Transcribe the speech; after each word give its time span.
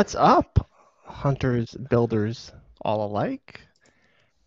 What's 0.00 0.14
up, 0.14 0.66
hunters, 1.04 1.74
builders, 1.74 2.52
all 2.80 3.04
alike? 3.04 3.60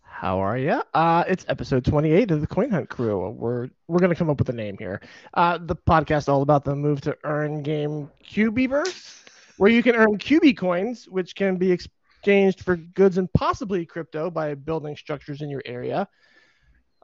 How 0.02 0.40
are 0.40 0.58
you? 0.58 0.82
Uh, 0.92 1.22
it's 1.28 1.44
episode 1.46 1.84
28 1.84 2.32
of 2.32 2.40
the 2.40 2.46
Coin 2.48 2.70
Hunt 2.70 2.88
Crew. 2.88 3.30
We're 3.30 3.68
we're 3.86 4.00
gonna 4.00 4.16
come 4.16 4.28
up 4.28 4.40
with 4.40 4.48
a 4.48 4.52
name 4.52 4.76
here. 4.76 5.00
Uh, 5.32 5.58
the 5.62 5.76
podcast 5.76 6.28
all 6.28 6.42
about 6.42 6.64
the 6.64 6.74
move 6.74 7.02
to 7.02 7.16
earn 7.22 7.62
game 7.62 8.10
QBverse, 8.28 9.28
where 9.58 9.70
you 9.70 9.80
can 9.80 9.94
earn 9.94 10.18
QB 10.18 10.56
coins, 10.56 11.06
which 11.08 11.36
can 11.36 11.54
be 11.54 11.70
exchanged 11.70 12.64
for 12.64 12.74
goods 12.74 13.16
and 13.16 13.32
possibly 13.32 13.86
crypto 13.86 14.32
by 14.32 14.56
building 14.56 14.96
structures 14.96 15.40
in 15.40 15.50
your 15.50 15.62
area. 15.64 16.08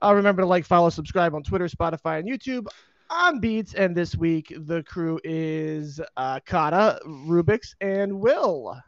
Uh, 0.02 0.12
remember 0.12 0.42
to 0.42 0.48
like, 0.48 0.64
follow, 0.64 0.90
subscribe 0.90 1.36
on 1.36 1.44
Twitter, 1.44 1.68
Spotify, 1.68 2.18
and 2.18 2.28
YouTube. 2.28 2.66
On 3.10 3.40
Beats, 3.40 3.74
and 3.74 3.96
this 3.96 4.16
week 4.16 4.54
the 4.56 4.84
crew 4.84 5.18
is 5.24 6.00
uh, 6.16 6.38
Cata, 6.46 7.00
Rubix, 7.04 7.74
and 7.80 8.20
Will. 8.20 8.80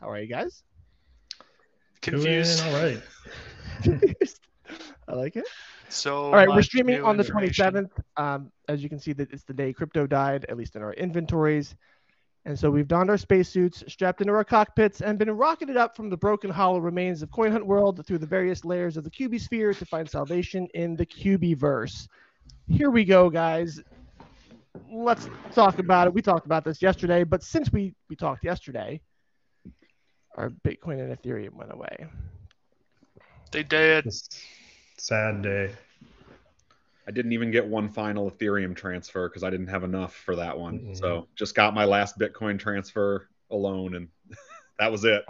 How 0.00 0.08
are 0.08 0.20
you 0.20 0.28
guys? 0.28 0.62
Confused. 2.00 2.62
Doing 2.62 2.74
all 2.74 2.80
right. 2.80 3.02
I 5.08 5.14
like 5.14 5.34
it. 5.34 5.46
So 5.88 6.26
All 6.26 6.32
right, 6.32 6.48
we're 6.48 6.62
streaming 6.62 7.02
on 7.02 7.16
the 7.16 7.24
information. 7.24 7.72
27th. 7.72 7.90
Um, 8.16 8.52
as 8.68 8.84
you 8.84 8.88
can 8.88 9.00
see, 9.00 9.12
that 9.14 9.32
it's 9.32 9.42
the 9.42 9.52
day 9.52 9.72
crypto 9.72 10.06
died, 10.06 10.46
at 10.48 10.56
least 10.56 10.76
in 10.76 10.82
our 10.82 10.92
inventories. 10.92 11.74
And 12.44 12.56
so 12.56 12.70
we've 12.70 12.86
donned 12.86 13.10
our 13.10 13.18
spacesuits, 13.18 13.82
strapped 13.88 14.20
into 14.20 14.32
our 14.32 14.44
cockpits, 14.44 15.00
and 15.00 15.18
been 15.18 15.30
rocketed 15.32 15.76
up 15.76 15.96
from 15.96 16.08
the 16.08 16.16
broken 16.16 16.50
hollow 16.50 16.78
remains 16.78 17.22
of 17.22 17.32
Coin 17.32 17.50
Hunt 17.50 17.66
World 17.66 18.06
through 18.06 18.18
the 18.18 18.26
various 18.26 18.64
layers 18.64 18.96
of 18.96 19.02
the 19.02 19.10
QB 19.10 19.40
sphere 19.40 19.74
to 19.74 19.84
find 19.84 20.08
salvation 20.08 20.68
in 20.74 20.94
the 20.94 21.06
QB 21.06 21.56
verse. 21.56 22.06
Here 22.68 22.90
we 22.90 23.04
go, 23.04 23.30
guys. 23.30 23.80
Let's 24.90 25.28
talk 25.54 25.78
about 25.78 26.06
it. 26.08 26.14
We 26.14 26.22
talked 26.22 26.46
about 26.46 26.64
this 26.64 26.82
yesterday, 26.82 27.24
but 27.24 27.42
since 27.42 27.72
we, 27.72 27.94
we 28.08 28.16
talked 28.16 28.44
yesterday, 28.44 29.00
our 30.36 30.50
Bitcoin 30.50 31.00
and 31.00 31.16
Ethereum 31.16 31.54
went 31.54 31.72
away. 31.72 32.06
They 33.52 33.62
did. 33.62 34.12
Sad 34.98 35.42
day. 35.42 35.70
I 37.08 37.12
didn't 37.12 37.32
even 37.32 37.50
get 37.52 37.64
one 37.64 37.88
final 37.88 38.30
Ethereum 38.30 38.74
transfer 38.74 39.28
because 39.28 39.44
I 39.44 39.50
didn't 39.50 39.68
have 39.68 39.84
enough 39.84 40.14
for 40.14 40.34
that 40.36 40.58
one. 40.58 40.80
Mhm. 40.80 40.96
So 40.98 41.28
just 41.36 41.54
got 41.54 41.72
my 41.72 41.84
last 41.84 42.18
Bitcoin 42.18 42.58
transfer 42.58 43.28
alone, 43.50 43.94
and 43.94 44.08
that 44.78 44.90
was 44.90 45.04
it. 45.04 45.24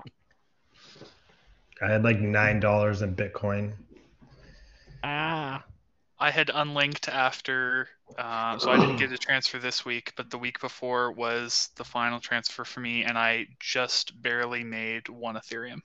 I 1.82 1.90
had 1.90 2.02
like 2.02 2.18
nine 2.18 2.60
dollars 2.60 3.02
in 3.02 3.14
Bitcoin. 3.14 3.74
Ah, 5.04 5.62
I 6.19 6.31
had 6.31 6.50
unlinked 6.53 7.09
after, 7.09 7.89
um, 8.19 8.59
so 8.59 8.70
I 8.70 8.78
didn't 8.78 8.97
get 8.97 9.12
a 9.12 9.19
transfer 9.19 9.59
this 9.59 9.84
week, 9.84 10.12
but 10.17 10.31
the 10.31 10.39
week 10.39 10.61
before 10.61 11.12
was 11.12 11.70
the 11.77 11.84
final 11.84 12.20
transfer 12.20 12.64
for 12.64 12.81
me, 12.81 13.05
and 13.05 13.19
I 13.19 13.47
just 13.61 14.20
barely 14.22 14.64
made 14.64 15.09
one 15.09 15.37
Ethereum 15.37 15.83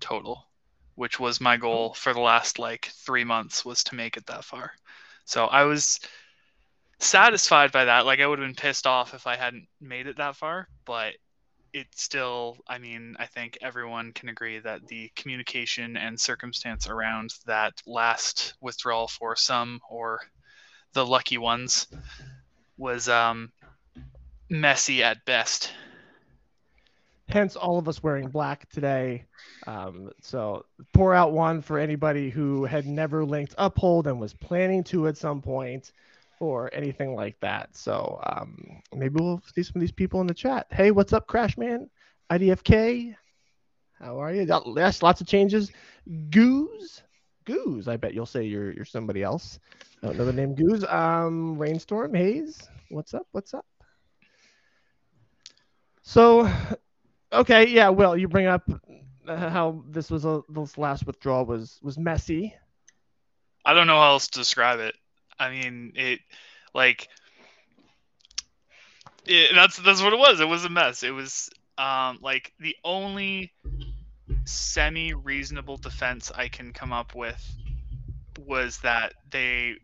total, 0.00 0.46
which 0.94 1.18
was 1.18 1.40
my 1.40 1.56
goal 1.56 1.94
for 1.94 2.12
the 2.12 2.20
last 2.20 2.58
like 2.58 2.86
three 3.06 3.24
months 3.24 3.64
was 3.64 3.82
to 3.84 3.94
make 3.94 4.16
it 4.16 4.26
that 4.26 4.44
far. 4.44 4.72
So 5.24 5.46
I 5.46 5.62
was 5.64 6.00
satisfied 6.98 7.72
by 7.72 7.86
that. 7.86 8.06
Like 8.06 8.20
I 8.20 8.26
would 8.26 8.38
have 8.38 8.46
been 8.46 8.54
pissed 8.54 8.86
off 8.86 9.14
if 9.14 9.26
I 9.26 9.36
hadn't 9.36 9.68
made 9.80 10.06
it 10.06 10.18
that 10.18 10.36
far, 10.36 10.68
but 10.84 11.14
it 11.76 11.86
still 11.94 12.56
i 12.66 12.78
mean 12.78 13.14
i 13.18 13.26
think 13.26 13.58
everyone 13.60 14.10
can 14.12 14.30
agree 14.30 14.58
that 14.58 14.86
the 14.86 15.10
communication 15.14 15.96
and 15.98 16.18
circumstance 16.18 16.88
around 16.88 17.34
that 17.44 17.74
last 17.86 18.54
withdrawal 18.62 19.06
for 19.06 19.36
some 19.36 19.78
or 19.90 20.20
the 20.94 21.04
lucky 21.04 21.36
ones 21.36 21.86
was 22.78 23.10
um 23.10 23.52
messy 24.48 25.02
at 25.02 25.22
best 25.26 25.70
hence 27.28 27.56
all 27.56 27.78
of 27.78 27.88
us 27.88 28.02
wearing 28.02 28.28
black 28.28 28.68
today. 28.70 29.24
Um, 29.66 30.12
so 30.22 30.64
pour 30.92 31.12
out 31.12 31.32
one 31.32 31.60
for 31.60 31.78
anybody 31.78 32.30
who 32.30 32.64
had 32.64 32.86
never 32.86 33.24
linked 33.24 33.54
Uphold 33.58 34.06
and 34.06 34.20
was 34.20 34.32
planning 34.32 34.84
to 34.84 35.08
at 35.08 35.16
some 35.16 35.42
point, 35.42 35.90
or 36.40 36.70
anything 36.72 37.14
like 37.14 37.38
that. 37.40 37.76
So 37.76 38.20
um, 38.24 38.82
maybe 38.94 39.14
we'll 39.20 39.42
see 39.54 39.62
some 39.62 39.76
of 39.76 39.80
these 39.80 39.92
people 39.92 40.20
in 40.20 40.26
the 40.26 40.34
chat. 40.34 40.66
Hey, 40.70 40.90
what's 40.90 41.12
up, 41.12 41.26
Crash 41.26 41.56
Man? 41.56 41.88
IDFK, 42.30 43.14
how 44.00 44.20
are 44.20 44.32
you? 44.32 44.46
Yes, 44.76 45.02
lots 45.02 45.20
of 45.20 45.26
changes. 45.26 45.70
Goose, 46.30 47.02
Goose. 47.44 47.88
I 47.88 47.96
bet 47.96 48.14
you'll 48.14 48.26
say 48.26 48.44
you're 48.44 48.72
you're 48.72 48.84
somebody 48.84 49.22
else. 49.22 49.58
I 50.02 50.08
don't 50.08 50.18
know 50.18 50.24
the 50.24 50.32
name 50.32 50.54
Goose. 50.54 50.84
Um, 50.84 51.56
Rainstorm 51.56 52.14
Haze. 52.14 52.68
What's 52.90 53.14
up? 53.14 53.26
What's 53.32 53.54
up? 53.54 53.64
So 56.02 56.50
okay 57.32 57.68
yeah 57.68 57.88
well 57.88 58.16
you 58.16 58.28
bring 58.28 58.46
up 58.46 58.62
uh, 59.26 59.50
how 59.50 59.82
this 59.88 60.10
was 60.10 60.24
a 60.24 60.42
this 60.48 60.78
last 60.78 61.06
withdrawal 61.06 61.44
was 61.44 61.78
was 61.82 61.98
messy 61.98 62.54
i 63.64 63.74
don't 63.74 63.86
know 63.86 63.98
how 63.98 64.12
else 64.12 64.28
to 64.28 64.38
describe 64.38 64.78
it 64.78 64.94
i 65.38 65.50
mean 65.50 65.92
it 65.96 66.20
like 66.74 67.08
it, 69.26 69.52
that's 69.54 69.76
that's 69.78 70.02
what 70.02 70.12
it 70.12 70.18
was. 70.18 70.40
It 70.40 70.48
was 70.48 70.64
a 70.64 70.68
mess. 70.68 71.02
It 71.02 71.10
was 71.10 71.50
um 71.78 72.18
like 72.22 72.52
the 72.60 72.76
only 72.84 73.52
semi 74.44 75.12
reasonable 75.12 75.76
defense 75.76 76.32
i 76.34 76.48
can 76.48 76.72
come 76.72 76.92
up 76.92 77.14
with 77.14 77.56
was 78.38 78.78
that 78.78 79.12
they 79.30 79.74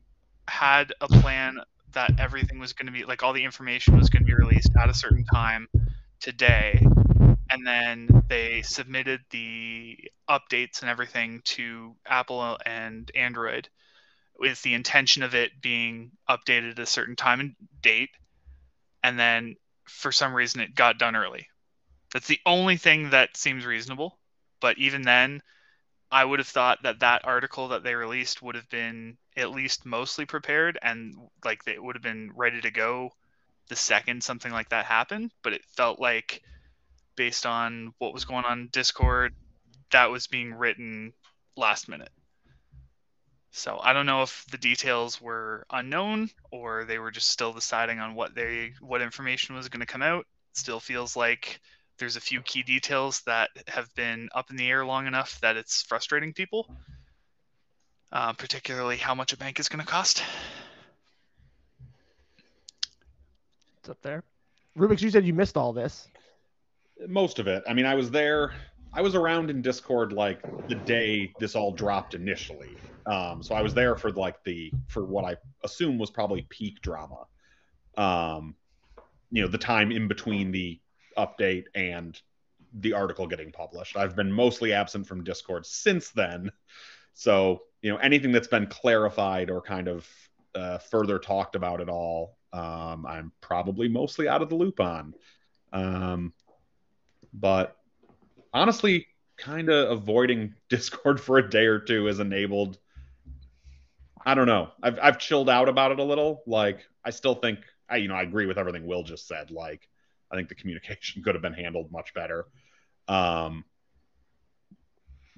had 0.49 0.93
a 1.01 1.09
plan 1.09 1.59
that 1.93 2.11
everything 2.19 2.59
was 2.59 2.73
going 2.73 2.87
to 2.87 2.93
be 2.93 3.05
like 3.05 3.23
all 3.23 3.33
the 3.33 3.45
information 3.45 3.97
was 3.97 4.11
going 4.11 4.23
to 4.23 4.27
be 4.27 4.35
released 4.35 4.71
at 4.81 4.89
a 4.89 4.95
certain 4.95 5.25
time 5.25 5.69
today. 6.21 6.85
And 7.51 7.67
then 7.67 8.25
they 8.29 8.63
submitted 8.63 9.21
the 9.31 9.99
updates 10.29 10.81
and 10.81 10.89
everything 10.91 11.43
to 11.45 11.95
Apple 12.07 12.59
and 12.65 13.11
Android 13.15 13.69
with 14.43 14.61
the 14.63 14.75
intention 14.75 15.23
of 15.23 15.37
it 15.37 15.63
being 15.63 16.11
updated 16.29 16.73
at 16.73 16.79
a 16.81 16.87
certain 16.87 17.15
time 17.15 17.39
and 17.39 17.55
date. 17.81 18.11
And 19.05 19.17
then 19.17 19.55
for 19.85 20.11
some 20.11 20.35
reason 20.35 20.61
it 20.61 20.75
got 20.75 20.99
done 20.99 21.15
early. 21.15 21.47
That's 22.13 22.27
the 22.27 22.41
only 22.45 22.77
thing 22.77 23.11
that 23.11 23.37
seems 23.37 23.65
reasonable. 23.65 24.19
But 24.61 24.79
even 24.79 25.03
then, 25.03 25.43
I 26.11 26.25
would 26.25 26.41
have 26.41 26.49
thought 26.49 26.83
that 26.83 26.99
that 27.01 27.25
article 27.25 27.69
that 27.69 27.85
they 27.85 27.95
released 27.95 28.43
would 28.43 28.57
have 28.57 28.69
been 28.69 29.17
at 29.37 29.53
least 29.53 29.87
mostly 29.87 30.27
prepared 30.27 30.77
and 30.83 31.15
like 31.45 31.61
it 31.69 31.83
would 31.83 31.95
have 31.95 32.03
been 32.03 32.33
ready 32.35 32.61
to 32.61 32.71
go 32.73 33.13
the 33.69 33.77
second 33.77 34.25
something 34.25 34.51
like 34.51 34.71
that 34.71 34.87
happened. 34.87 35.31
But 35.45 35.53
it 35.53 35.63
felt 35.77 36.01
like 36.01 36.43
based 37.15 37.47
on 37.47 37.95
what 37.99 38.13
was 38.13 38.25
going 38.25 38.45
on 38.45 38.71
Discord, 38.73 39.35
that 39.93 40.11
was 40.11 40.27
being 40.27 40.53
written 40.53 41.13
last 41.57 41.89
minute. 41.89 42.11
So 43.53 43.79
I 43.83 43.93
don't 43.93 44.07
know 44.07 44.23
if 44.23 44.47
the 44.51 44.57
details 44.57 45.21
were 45.21 45.67
unknown 45.71 46.31
or 46.51 46.85
they 46.85 46.99
were 46.99 47.11
just 47.11 47.29
still 47.29 47.53
deciding 47.53 48.01
on 48.01 48.15
what 48.15 48.35
they 48.35 48.73
what 48.81 49.03
information 49.03 49.55
was 49.55 49.69
going 49.69 49.81
to 49.81 49.87
come 49.87 50.03
out. 50.03 50.27
It 50.51 50.57
still 50.57 50.81
feels 50.81 51.17
like 51.17 51.61
there's 51.99 52.17
a 52.17 52.21
few 52.21 52.41
key 52.41 52.63
details 52.63 53.21
that 53.27 53.51
have 53.69 53.95
been 53.95 54.31
up 54.35 54.51
in 54.51 54.57
the 54.57 54.69
air 54.69 54.87
long 54.87 55.07
enough 55.07 55.39
that 55.41 55.57
it's 55.59 55.83
frustrating 55.83 56.33
people. 56.33 56.75
Uh, 58.11 58.33
particularly 58.33 58.97
how 58.97 59.15
much 59.15 59.33
a 59.33 59.37
bank 59.39 59.59
is 59.61 59.69
going 59.69 59.81
to 59.81 59.91
cost. 59.91 60.23
it's 63.79 63.89
up 63.89 64.01
there 64.03 64.23
rubik's 64.79 65.03
you 65.03 65.11
said 65.11 65.27
you 65.27 65.33
missed 65.33 65.57
all 65.57 65.73
this 65.73 66.09
Most 67.09 67.39
of 67.39 67.49
it. 67.49 67.65
I 67.67 67.75
mean, 67.75 67.87
I 67.87 67.95
was 67.95 68.11
there. 68.11 68.53
I 68.95 69.01
was 69.01 69.15
around 69.15 69.51
in 69.51 69.63
Discord 69.63 70.13
like 70.13 70.41
the 70.69 70.75
day 70.75 71.33
this 71.41 71.55
all 71.55 71.73
dropped 71.73 72.15
initially. 72.15 72.77
Um, 73.07 73.43
so 73.43 73.55
I 73.55 73.63
was 73.63 73.75
there 73.75 73.97
for 73.97 74.11
like 74.13 74.43
the 74.45 74.73
for 74.89 75.05
what 75.05 75.25
I 75.25 75.37
assume 75.65 75.99
was 75.99 76.11
probably 76.11 76.47
peak 76.49 76.81
drama. 76.83 77.27
Um, 77.97 78.55
you 79.31 79.43
know, 79.43 79.49
the 79.49 79.59
time 79.59 79.91
in 79.91 80.09
between 80.09 80.53
the 80.53 80.79
update 81.17 81.65
and 81.75 82.21
the 82.75 82.93
article 82.93 83.27
getting 83.27 83.53
published. 83.53 83.97
I've 83.97 84.17
been 84.17 84.33
mostly 84.33 84.73
absent 84.73 85.07
from 85.07 85.25
Discord 85.25 85.67
since 85.67 86.11
then. 86.11 86.51
So, 87.15 87.63
you 87.83 87.91
know, 87.91 87.99
anything 87.99 88.33
that's 88.33 88.49
been 88.49 88.67
clarified 88.67 89.51
or 89.51 89.61
kind 89.61 89.89
of 89.89 90.09
uh, 90.55 90.79
further 90.79 91.19
talked 91.19 91.55
about 91.55 91.81
at 91.81 91.89
all, 91.89 92.39
um, 92.53 93.07
I'm 93.07 93.33
probably 93.41 93.89
mostly 93.89 94.29
out 94.29 94.43
of 94.43 94.49
the 94.49 94.55
loop 94.55 94.81
on. 94.81 95.15
Um, 95.73 96.33
but 97.33 97.77
honestly, 98.53 99.07
kind 99.37 99.69
of 99.69 99.91
avoiding 99.91 100.55
Discord 100.69 101.21
for 101.21 101.39
a 101.39 101.49
day 101.49 101.67
or 101.67 101.79
two 101.79 102.07
has 102.07 102.21
enabled. 102.21 102.79
I 104.25 104.35
don't 104.35 104.47
know. 104.47 104.71
I've 104.83 104.99
I've 105.03 105.19
chilled 105.19 105.51
out 105.51 105.69
about 105.69 105.93
it 105.93 105.99
a 105.99 106.05
little. 106.05 106.43
Like 106.47 106.81
I 107.05 107.11
still 107.11 107.35
think 107.35 107.61
I 107.89 107.97
you 107.97 108.09
know 108.09 108.15
I 108.15 108.23
agree 108.23 108.47
with 108.47 108.59
everything 108.59 108.87
Will 108.87 109.03
just 109.03 109.27
said. 109.27 109.51
Like 109.51 109.89
I 110.31 110.37
think 110.37 110.49
the 110.49 110.55
communication 110.55 111.23
could 111.25 111.35
have 111.35 111.43
been 111.43 111.55
handled 111.55 111.91
much 111.91 112.15
better. 112.15 112.47
Um, 113.09 113.65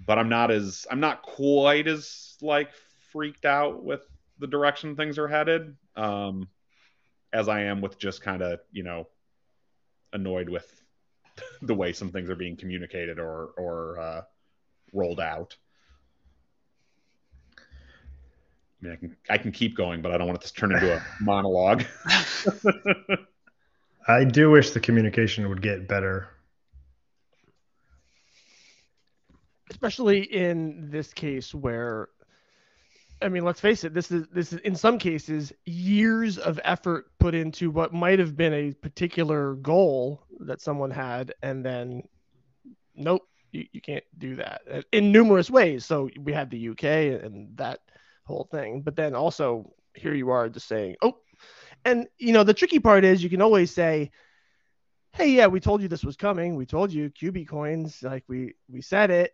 but 0.07 0.19
I'm 0.19 0.29
not 0.29 0.51
as 0.51 0.87
I'm 0.91 1.01
not 1.01 1.23
quite 1.23 1.87
as 1.87 2.37
like 2.43 2.71
freaked 3.13 3.45
out 3.45 3.83
with 3.83 4.03
the 4.39 4.47
direction 4.47 4.97
things 4.97 5.19
are 5.19 5.29
headed 5.29 5.77
um, 5.97 6.49
as 7.33 7.49
I 7.49 7.63
am 7.63 7.81
with 7.81 7.99
just 7.99 8.21
kind 8.21 8.43
of 8.43 8.61
you 8.71 8.83
know 8.83 9.09
annoyed 10.13 10.49
with 10.49 10.84
the 11.63 11.75
way 11.75 11.93
some 11.93 12.11
things 12.11 12.31
are 12.31 12.37
being 12.37 12.57
communicated 12.57 13.19
or 13.19 13.51
or 13.57 13.99
uh, 13.99 14.23
rolled 14.93 15.21
out. 15.21 15.57
I 17.59 18.87
mean, 18.87 18.93
I 18.93 18.97
can 18.97 19.17
I 19.31 19.39
can 19.39 19.53
keep 19.53 19.77
going, 19.77 20.03
but 20.03 20.13
I 20.13 20.19
don't 20.19 20.27
want 20.27 20.43
it 20.43 20.47
to 20.47 20.55
turn 20.55 20.73
into 20.73 20.95
a 20.95 21.03
monologue. 21.21 21.85
I 24.07 24.25
do 24.25 24.51
wish 24.51 24.71
the 24.71 24.81
communication 24.81 25.49
would 25.49 25.63
get 25.63 25.89
better. 25.89 26.29
especially 29.71 30.23
in 30.23 30.91
this 30.91 31.13
case 31.13 31.55
where 31.55 32.09
I 33.25 33.29
mean, 33.31 33.45
let's 33.45 33.61
face 33.61 33.85
it, 33.85 33.95
this 33.95 34.11
is 34.11 34.27
this 34.29 34.53
is 34.53 34.61
in 34.61 34.77
some 34.77 34.99
cases 34.99 35.51
years 35.65 36.37
of 36.37 36.61
effort 36.63 37.07
put 37.19 37.35
into 37.35 37.71
what 37.71 37.95
might 37.95 38.19
have 38.19 38.37
been 38.37 38.53
a 38.53 38.73
particular 38.75 39.55
goal 39.55 40.23
that 40.41 40.61
someone 40.61 40.91
had 40.91 41.33
and 41.43 41.65
then 41.65 42.03
nope, 42.95 43.23
you, 43.51 43.65
you 43.73 43.81
can't 43.81 44.05
do 44.19 44.37
that 44.37 44.61
uh, 44.71 44.83
in 44.93 45.11
numerous 45.11 45.51
ways. 45.51 45.87
So 45.87 46.11
we 46.21 46.35
had 46.35 46.51
the 46.51 46.69
UK 46.69 46.85
and 47.25 47.57
that 47.57 47.81
whole 48.27 48.47
thing, 48.51 48.83
but 48.83 48.95
then 48.95 49.15
also 49.15 49.73
here 49.95 50.15
you 50.15 50.29
are 50.31 50.49
just 50.51 50.69
saying, 50.69 50.97
"Oh." 51.01 51.17
And 51.87 52.07
you 52.19 52.33
know, 52.33 52.45
the 52.45 52.55
tricky 52.55 52.79
part 52.79 53.05
is 53.05 53.23
you 53.23 53.31
can 53.31 53.43
always 53.43 53.71
say, 53.71 54.11
hey 55.15 55.29
yeah 55.29 55.47
we 55.47 55.61
told 55.61 55.81
you 55.81 55.87
this 55.87 56.05
was 56.05 56.17
coming 56.17 56.57
we 56.57 56.67
told 56.67 56.93
you 56.93 57.09
qb 57.11 57.47
coins 57.47 58.03
like 58.03 58.25
we 58.27 58.53
we 58.69 58.83
said 58.83 59.13
it 59.13 59.33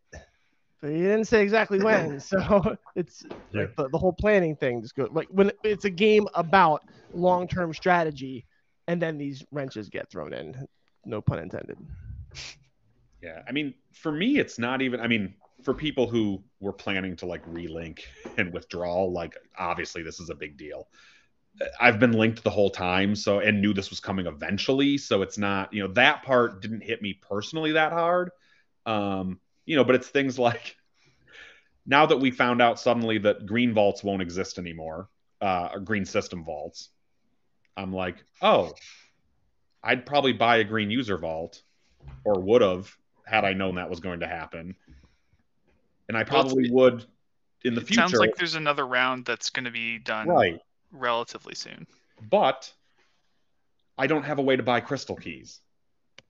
but 0.81 0.89
you 0.93 1.03
didn't 1.03 1.27
say 1.27 1.43
exactly 1.43 1.79
when 1.81 2.21
so 2.21 2.77
it's 2.97 3.25
Yeah. 3.53 3.67
like 3.67 3.71
the, 3.77 3.89
the 3.91 3.99
whole 3.99 4.13
planning 4.13 4.57
thing 4.57 4.83
just 4.83 4.95
go 4.95 5.09
like 5.13 5.29
when 5.31 5.51
it's 5.63 5.85
a 5.85 5.91
game 5.91 6.27
about 6.35 6.83
long-term 7.13 7.73
strategy 7.75 8.47
and 8.89 9.01
then 9.01 9.19
these 9.19 9.45
wrenches 9.51 9.89
get 9.89 10.11
thrown 10.11 10.33
in 10.33 10.55
no 11.05 11.21
pun 11.21 11.39
intended 11.39 11.79
Yeah, 13.23 13.43
I 13.47 13.53
mean, 13.53 13.75
for 13.93 14.11
me, 14.13 14.39
it's 14.39 14.59
not 14.59 14.83
even. 14.83 15.01
I 15.01 15.07
mean, 15.07 15.35
for 15.63 15.75
people 15.75 16.09
who 16.09 16.43
were 16.61 16.73
planning 16.73 17.17
to 17.17 17.27
like 17.27 17.45
relink 17.45 18.01
and 18.39 18.53
withdraw, 18.53 19.05
like 19.05 19.37
obviously 19.59 20.03
this 20.03 20.21
is 20.21 20.31
a 20.31 20.35
big 20.35 20.57
deal. 20.57 20.89
I've 21.81 21.99
been 22.01 22.13
linked 22.13 22.45
the 22.45 22.51
whole 22.51 22.71
time, 22.71 23.15
so 23.15 23.41
and 23.41 23.61
knew 23.61 23.75
this 23.75 23.91
was 23.91 24.01
coming 24.01 24.27
eventually. 24.27 24.99
So 24.99 25.23
it's 25.23 25.39
not, 25.39 25.73
you 25.73 25.83
know, 25.83 25.93
that 25.95 26.23
part 26.23 26.63
didn't 26.63 26.83
hit 26.83 27.03
me 27.03 27.15
personally 27.15 27.73
that 27.73 27.93
hard. 27.93 28.31
Um, 28.87 29.41
you 29.71 29.77
know, 29.77 29.85
but 29.85 29.95
it's 29.95 30.09
things 30.09 30.37
like 30.37 30.75
now 31.87 32.05
that 32.07 32.17
we 32.17 32.33
found 32.33 32.61
out 32.61 32.81
suddenly 32.81 33.19
that 33.19 33.47
green 33.47 33.73
vaults 33.73 34.03
won't 34.03 34.21
exist 34.21 34.59
anymore, 34.59 35.09
uh, 35.41 35.69
or 35.73 35.79
green 35.79 36.05
system 36.05 36.43
vaults. 36.45 36.89
I'm 37.77 37.93
like, 37.93 38.17
oh, 38.43 38.73
I'd 39.81 40.05
probably 40.05 40.33
buy 40.33 40.57
a 40.57 40.65
green 40.65 40.91
user 40.91 41.17
vault, 41.19 41.63
or 42.25 42.41
would 42.41 42.63
have 42.63 42.93
had 43.25 43.45
I 43.45 43.53
known 43.53 43.77
that 43.77 43.89
was 43.89 44.01
going 44.01 44.21
to 44.21 44.27
happen. 44.27 44.75
And 46.09 46.17
I 46.17 46.23
Well, 46.23 46.43
probably 46.43 46.69
would 46.69 47.07
in 47.63 47.77
the 47.77 47.81
it 47.81 47.87
future. 47.87 48.01
sounds 48.01 48.15
like 48.15 48.35
there's 48.35 48.57
another 48.57 48.85
round 48.85 49.25
that's 49.25 49.51
going 49.51 49.67
to 49.67 49.71
be 49.71 49.99
done 49.99 50.27
right. 50.27 50.59
relatively 50.91 51.55
soon. 51.55 51.87
But 52.29 52.73
I 53.97 54.09
don't 54.09 54.25
have 54.25 54.41
a 54.41 54.43
way 54.43 54.57
to 54.57 54.65
buy 54.65 54.81
crystal 54.81 55.15
keys. 55.15 55.61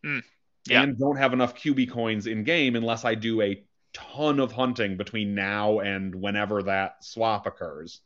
Mm, 0.05 0.25
yeah. 0.67 0.83
And 0.83 0.99
don't 0.99 1.17
have 1.17 1.33
enough 1.33 1.55
QB 1.55 1.91
coins 1.91 2.27
in 2.27 2.45
game 2.45 2.77
unless 2.77 3.05
I 3.05 3.15
do 3.15 3.41
a 3.41 3.65
ton 3.93 4.41
of 4.41 4.53
hunting 4.53 4.97
between 4.97 5.35
now 5.35 5.81
and 5.81 6.15
whenever 6.15 6.63
that 6.65 7.05
swap 7.05 7.47
occurs. 7.47 8.01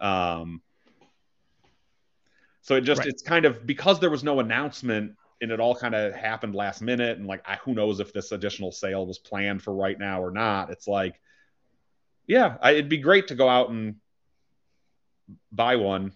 Um, 0.00 0.62
so 2.62 2.76
it 2.76 2.82
just 2.82 3.00
Right. 3.00 3.08
it's 3.08 3.22
kind 3.22 3.44
of 3.44 3.66
because 3.66 4.00
there 4.00 4.10
was 4.10 4.24
no 4.24 4.40
announcement 4.40 5.16
and 5.42 5.50
it 5.50 5.60
all 5.60 5.74
kind 5.74 5.94
of 5.94 6.14
happened 6.14 6.54
last 6.54 6.80
minute 6.80 7.18
and 7.18 7.26
like 7.26 7.42
I, 7.46 7.56
who 7.56 7.74
knows 7.74 8.00
if 8.00 8.12
this 8.12 8.32
additional 8.32 8.72
sale 8.72 9.06
was 9.06 9.18
planned 9.18 9.62
for 9.62 9.74
right 9.74 9.98
now 9.98 10.22
or 10.22 10.30
not. 10.30 10.70
It's 10.70 10.88
like 10.88 11.20
yeah, 12.26 12.56
I, 12.62 12.72
it'd 12.72 12.88
be 12.88 12.98
great 12.98 13.28
to 13.28 13.34
go 13.34 13.48
out 13.48 13.68
and 13.68 13.96
buy 15.52 15.76
one 15.76 16.12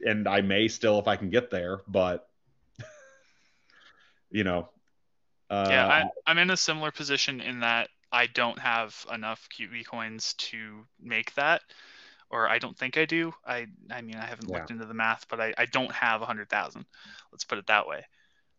and 0.00 0.26
I 0.26 0.40
may 0.40 0.68
still 0.68 0.98
if 0.98 1.08
I 1.08 1.16
can 1.16 1.28
get 1.28 1.50
there, 1.50 1.82
but 1.86 2.29
you 4.30 4.44
know, 4.44 4.68
uh, 5.50 5.54
yeah, 5.64 5.86
I, 5.88 6.04
I'm 6.26 6.38
in 6.38 6.50
a 6.50 6.56
similar 6.56 6.90
position 6.90 7.40
in 7.40 7.60
that 7.60 7.88
I 8.12 8.26
don't 8.26 8.58
have 8.58 9.06
enough 9.12 9.48
QB 9.56 9.84
coins 9.84 10.34
to 10.34 10.84
make 11.00 11.34
that, 11.34 11.62
or 12.30 12.48
I 12.48 12.58
don't 12.58 12.76
think 12.76 12.96
I 12.96 13.04
do. 13.04 13.32
I 13.46 13.66
I 13.90 14.00
mean 14.02 14.16
I 14.16 14.26
haven't 14.26 14.48
Yeah. 14.48 14.52
looked 14.52 14.70
into 14.70 14.86
the 14.86 14.94
math, 14.94 15.26
but 15.28 15.40
I, 15.40 15.54
I 15.58 15.66
don't 15.66 15.92
have 15.92 16.22
a 16.22 16.26
hundred 16.26 16.48
thousand. 16.50 16.86
Let's 17.32 17.44
put 17.44 17.58
it 17.58 17.66
that 17.68 17.86
way. 17.86 18.04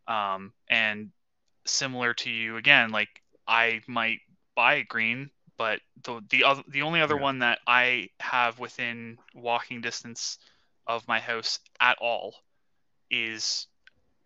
Um, 0.07 0.53
and 0.69 1.09
similar 1.65 2.13
to 2.15 2.29
you 2.29 2.57
again, 2.57 2.91
like 2.91 3.09
I 3.47 3.81
might 3.87 4.19
buy 4.55 4.75
a 4.75 4.83
green, 4.83 5.31
but 5.57 5.79
the 6.03 6.21
the 6.29 6.43
other 6.45 6.63
the 6.67 6.83
only 6.83 7.01
other 7.01 7.17
Yeah. 7.17 7.17
one 7.17 7.39
that 7.39 7.59
I 7.67 8.09
have 8.19 8.59
within 8.59 9.17
walking 9.35 9.81
distance 9.81 10.37
of 10.87 11.07
my 11.07 11.19
house 11.19 11.59
at 11.79 11.97
all 11.99 12.35
is 13.11 13.67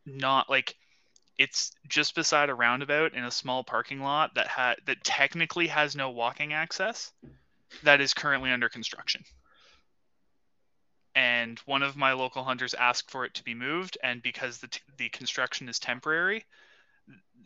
not 0.06 0.50
like 0.50 0.76
it's 1.38 1.72
just 1.88 2.16
beside 2.16 2.50
a 2.50 2.56
roundabout 2.56 3.14
in 3.14 3.24
a 3.26 3.32
small 3.32 3.64
parking 3.64 4.00
lot 4.00 4.36
that 4.36 4.48
had 4.48 4.76
that 4.86 5.04
technically 5.04 5.68
has 5.68 5.96
no 5.96 6.10
walking 6.10 6.54
access 6.54 7.12
that 7.84 8.02
is 8.02 8.14
currently 8.14 8.52
under 8.52 8.70
construction 8.70 9.24
and 11.16 11.60
one 11.60 11.82
of 11.84 11.96
my 11.96 12.14
local 12.14 12.44
hunters 12.44 12.74
asked 12.74 13.10
for 13.10 13.26
it 13.26 13.34
to 13.36 13.44
be 13.44 13.54
moved 13.54 13.98
and 14.04 14.22
because 14.22 14.60
the, 14.60 14.68
t- 14.68 14.82
the 14.98 15.10
construction 15.10 15.70
is 15.70 15.80
temporary 15.80 16.46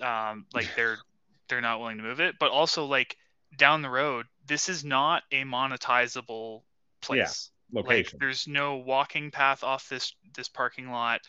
um, 0.01 0.45
like 0.53 0.67
they're 0.75 0.97
they're 1.49 1.61
not 1.61 1.79
willing 1.79 1.97
to 1.97 2.03
move 2.03 2.19
it 2.19 2.35
but 2.39 2.51
also 2.51 2.85
like 2.85 3.17
down 3.57 3.81
the 3.81 3.89
road 3.89 4.25
this 4.45 4.69
is 4.69 4.83
not 4.83 5.23
a 5.31 5.43
monetizable 5.43 6.61
place 7.01 7.49
Yeah, 7.73 7.81
location. 7.81 8.17
like 8.19 8.19
there's 8.19 8.47
no 8.47 8.77
walking 8.77 9.31
path 9.31 9.63
off 9.63 9.89
this 9.89 10.13
this 10.35 10.47
parking 10.49 10.89
lot. 10.91 11.21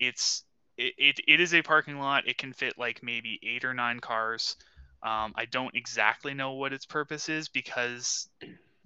It's 0.00 0.44
it, 0.80 0.94
it, 0.98 1.20
it 1.28 1.40
is 1.40 1.54
a 1.54 1.62
parking 1.62 1.98
lot. 1.98 2.26
It 2.26 2.38
can 2.38 2.52
fit 2.52 2.78
like 2.78 3.02
maybe 3.02 3.38
eight 3.42 3.64
or 3.64 3.74
nine 3.74 4.00
cars. 4.00 4.56
Um, 5.02 5.32
I 5.36 5.46
don't 5.50 5.74
exactly 5.74 6.34
know 6.34 6.52
what 6.52 6.72
its 6.72 6.86
purpose 6.86 7.28
is 7.28 7.48
because 7.48 8.28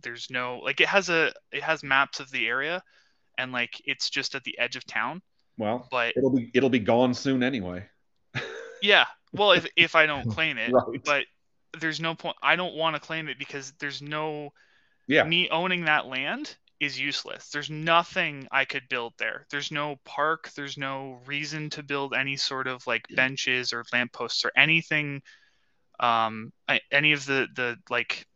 there's 0.02 0.28
no 0.30 0.58
like 0.58 0.80
it 0.80 0.88
has 0.88 1.08
a 1.08 1.32
it 1.52 1.62
has 1.62 1.82
maps 1.82 2.20
of 2.20 2.30
the 2.30 2.46
area 2.46 2.82
and 3.38 3.52
like 3.52 3.80
it's 3.84 4.10
just 4.10 4.34
at 4.34 4.44
the 4.44 4.58
edge 4.58 4.76
of 4.76 4.86
town. 4.86 5.22
well, 5.58 5.88
But 5.90 6.14
it'll 6.16 6.30
be 6.30 6.50
it'll 6.54 6.70
be 6.70 6.78
gone 6.80 7.14
soon 7.14 7.42
anyway. 7.42 7.84
yeah, 8.82 9.06
well 9.32 9.52
if 9.52 9.66
if 9.76 9.94
I 9.94 10.06
don't 10.06 10.28
claim 10.28 10.58
it, 10.58 10.72
Right. 10.72 11.04
but 11.04 11.24
there's 11.80 12.00
no 12.00 12.14
point. 12.14 12.36
I 12.42 12.56
don't 12.56 12.74
want 12.74 12.96
to 12.96 13.00
claim 13.00 13.28
it 13.28 13.38
because 13.38 13.72
there's 13.80 14.02
no 14.02 14.52
Yeah. 15.08 15.24
me 15.24 15.48
owning 15.50 15.84
that 15.86 16.06
land 16.06 16.56
is 16.84 16.98
useless. 16.98 17.48
There's 17.50 17.70
nothing 17.70 18.46
I 18.50 18.64
could 18.64 18.88
build 18.88 19.14
there. 19.18 19.46
There's 19.50 19.70
no 19.70 19.96
park. 20.04 20.50
There's 20.54 20.76
no 20.76 21.20
reason 21.26 21.70
to 21.70 21.82
build 21.82 22.14
any 22.14 22.36
sort 22.36 22.66
of 22.66 22.86
like 22.86 23.06
benches 23.08 23.72
or 23.72 23.84
lampposts 23.92 24.44
or 24.44 24.52
anything. 24.56 25.22
Um, 26.00 26.52
any 26.90 27.12
of 27.12 27.24
the 27.26 27.48
the 27.54 27.78
like 27.90 28.26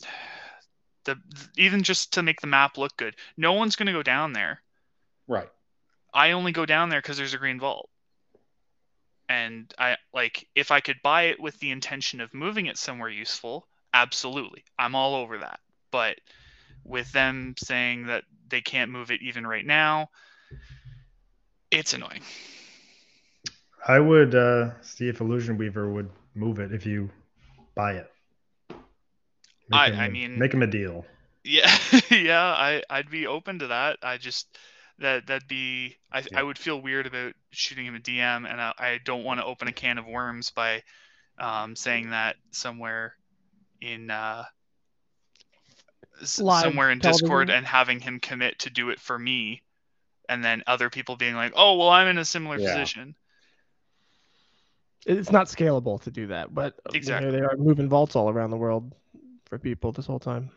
the 1.04 1.16
even 1.56 1.82
just 1.82 2.14
to 2.14 2.22
make 2.22 2.40
the 2.40 2.46
map 2.46 2.78
look 2.78 2.96
good. 2.96 3.16
No 3.36 3.52
one's 3.52 3.76
gonna 3.76 3.92
go 3.92 4.02
down 4.02 4.32
there. 4.32 4.62
Right. 5.28 5.48
I 6.12 6.32
only 6.32 6.52
go 6.52 6.66
down 6.66 6.88
there 6.88 7.00
because 7.00 7.16
there's 7.16 7.34
a 7.34 7.38
green 7.38 7.60
vault. 7.60 7.90
And 9.28 9.72
I 9.78 9.96
like 10.14 10.48
if 10.54 10.70
I 10.70 10.80
could 10.80 10.96
buy 11.02 11.24
it 11.24 11.40
with 11.40 11.58
the 11.58 11.70
intention 11.70 12.20
of 12.20 12.32
moving 12.32 12.66
it 12.66 12.78
somewhere 12.78 13.10
useful, 13.10 13.66
absolutely. 13.92 14.64
I'm 14.78 14.94
all 14.94 15.16
over 15.16 15.38
that. 15.38 15.60
But 15.90 16.18
with 16.86 17.10
them 17.12 17.54
saying 17.58 18.06
that 18.06 18.24
they 18.48 18.60
can't 18.60 18.90
move 18.90 19.10
it 19.10 19.22
even 19.22 19.46
right 19.46 19.66
now, 19.66 20.08
it's 21.70 21.92
annoying. 21.94 22.22
I 23.86 23.98
would 24.00 24.34
uh, 24.34 24.70
see 24.82 25.08
if 25.08 25.20
Illusion 25.20 25.56
Weaver 25.58 25.88
would 25.88 26.10
move 26.34 26.58
it 26.58 26.72
if 26.72 26.86
you 26.86 27.10
buy 27.74 27.92
it. 27.94 28.10
I- 29.72 29.90
him 29.90 30.00
I 30.00 30.08
mean- 30.08 30.38
make 30.38 30.52
him 30.54 30.62
a 30.62 30.66
deal. 30.66 31.04
Yeah, 31.44 31.72
yeah, 32.10 32.42
I 32.42 32.82
I'd 32.90 33.08
be 33.10 33.26
open 33.28 33.60
to 33.60 33.68
that. 33.68 33.98
I 34.02 34.16
just 34.16 34.48
that 34.98 35.26
that'd 35.28 35.46
be 35.46 35.96
I 36.10 36.20
Yeah. 36.20 36.40
I 36.40 36.42
would 36.42 36.58
feel 36.58 36.80
weird 36.80 37.06
about 37.06 37.34
shooting 37.50 37.86
him 37.86 37.94
a 37.94 38.00
DM, 38.00 38.50
and 38.50 38.60
I, 38.60 38.72
I 38.78 38.98
don't 39.04 39.22
want 39.22 39.38
to 39.38 39.46
open 39.46 39.68
a 39.68 39.72
can 39.72 39.98
of 39.98 40.06
worms 40.06 40.50
by 40.50 40.82
um, 41.38 41.76
saying 41.76 42.10
that 42.10 42.34
somewhere 42.50 43.14
in 43.80 44.10
uh, 44.10 44.44
somewhere 46.24 46.90
in 46.90 47.00
television. 47.00 47.24
Discord 47.26 47.50
and 47.50 47.66
having 47.66 48.00
him 48.00 48.20
commit 48.20 48.58
to 48.60 48.70
do 48.70 48.90
it 48.90 49.00
for 49.00 49.18
me, 49.18 49.62
and 50.28 50.44
then 50.44 50.62
other 50.66 50.90
people 50.90 51.16
being 51.16 51.34
like, 51.34 51.52
"Oh, 51.56 51.76
well, 51.76 51.88
I'm 51.90 52.08
in 52.08 52.18
a 52.18 52.24
similar 52.24 52.58
Yeah. 52.58 52.72
position." 52.76 53.14
it's 55.08 55.30
not 55.30 55.46
scalable 55.46 56.02
to 56.02 56.10
do 56.10 56.26
that 56.26 56.52
but 56.52 56.74
uh, 56.86 56.90
Exactly. 56.92 57.30
here 57.30 57.40
they 57.40 57.46
are 57.46 57.56
moving 57.56 57.88
vaults 57.88 58.16
all 58.16 58.28
around 58.28 58.50
the 58.50 58.56
world 58.56 58.92
for 59.44 59.56
people 59.58 59.92
this 59.92 60.04
whole 60.06 60.18
time 60.18 60.50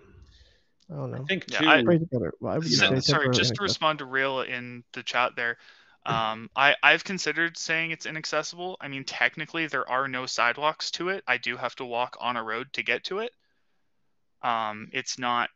i 0.92 0.96
don't 0.96 1.12
know 1.12 1.18
I 1.22 1.24
think 1.26 1.46
Yeah. 1.52 1.70
I- 1.70 1.84
Pray 1.84 2.00
together. 2.00 2.34
Why 2.40 2.56
would 2.58 2.64
you 2.66 2.72
You 2.72 2.78
So- 2.78 2.90
know, 2.90 3.00
sorry, 3.00 3.30
just 3.30 3.54
to 3.56 3.62
respond 3.62 4.00
to 4.00 4.06
Rail 4.06 4.42
in 4.42 4.84
the 4.94 5.04
chat 5.04 5.36
there. 5.36 5.58
Um, 6.06 6.50
I 6.56 6.76
I've 6.82 7.04
considered 7.04 7.58
saying 7.58 7.92
it's 7.92 8.08
inaccessible. 8.08 8.76
I 8.82 8.88
mean, 8.88 9.04
technically 9.04 9.68
there 9.68 9.88
are 9.88 10.08
no 10.08 10.26
sidewalks 10.26 10.90
to 10.92 11.10
it. 11.10 11.24
I 11.28 11.38
do 11.38 11.56
have 11.58 11.76
to 11.76 11.86
walk 11.86 12.18
on 12.20 12.36
a 12.38 12.44
road 12.44 12.74
to 12.74 12.82
get 12.82 13.04
to 13.04 13.20
it. 13.20 13.32
Um, 14.42 14.90
it's 14.94 15.18
not. 15.20 15.50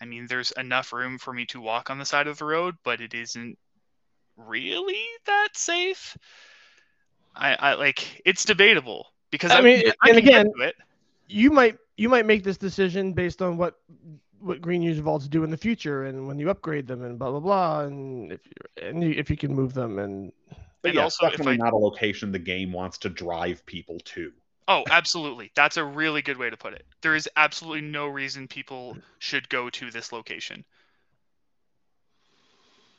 I 0.00 0.04
mean, 0.04 0.26
there's 0.26 0.50
enough 0.52 0.92
room 0.92 1.18
for 1.18 1.32
me 1.32 1.46
to 1.46 1.60
walk 1.60 1.88
on 1.90 1.98
the 1.98 2.04
side 2.04 2.26
of 2.26 2.38
the 2.38 2.44
road, 2.44 2.74
but 2.82 3.00
it 3.00 3.14
isn't 3.14 3.56
really 4.36 5.04
that 5.26 5.50
safe. 5.54 6.16
I, 7.36 7.54
I 7.54 7.74
like 7.74 8.20
it's 8.24 8.44
debatable 8.44 9.06
because 9.30 9.52
I 9.52 9.58
I, 9.58 9.62
mean, 9.62 9.78
mean, 9.84 9.92
I 10.02 10.08
and 10.10 10.18
again- 10.18 10.52
it. 10.58 10.74
you 11.28 11.50
might 11.50 11.78
you 11.96 12.08
might 12.08 12.26
make 12.26 12.42
this 12.42 12.56
decision 12.56 13.12
based 13.12 13.40
on 13.42 13.56
what 13.56 13.76
what 14.40 14.60
green 14.60 14.82
user 14.82 15.02
vaults 15.02 15.28
do 15.28 15.44
in 15.44 15.50
the 15.50 15.56
future 15.56 16.04
and 16.06 16.26
when 16.26 16.36
you 16.38 16.50
upgrade 16.50 16.86
them 16.88 17.04
and 17.04 17.16
blah 17.18 17.30
blah 17.30 17.38
blah 17.40 17.80
and 17.82 18.32
if 18.32 18.40
you 18.44 18.52
and 18.88 19.02
you, 19.04 19.10
if 19.16 19.30
you 19.30 19.36
can 19.36 19.54
move 19.54 19.72
them 19.72 19.98
and 20.00 20.32
But 20.82 20.88
And 20.90 20.96
yeah, 20.96 21.02
also, 21.04 21.26
it's 21.26 21.34
if 21.34 21.38
definitely 21.38 21.62
I- 21.62 21.64
not 21.64 21.72
a 21.74 21.76
location 21.76 22.32
the 22.32 22.38
game 22.40 22.72
wants 22.72 22.98
to 22.98 23.08
drive 23.08 23.64
people 23.66 24.00
to. 24.00 24.32
Oh, 24.68 24.84
absolutely. 24.90 25.50
That's 25.54 25.76
a 25.76 25.84
really 25.84 26.22
good 26.22 26.36
way 26.36 26.50
to 26.50 26.56
put 26.56 26.72
it. 26.72 26.84
There 27.02 27.14
is 27.14 27.28
absolutely 27.36 27.82
no 27.82 28.06
reason 28.06 28.46
people 28.48 28.96
should 29.18 29.48
go 29.48 29.70
to 29.70 29.90
this 29.90 30.12
location. 30.12 30.64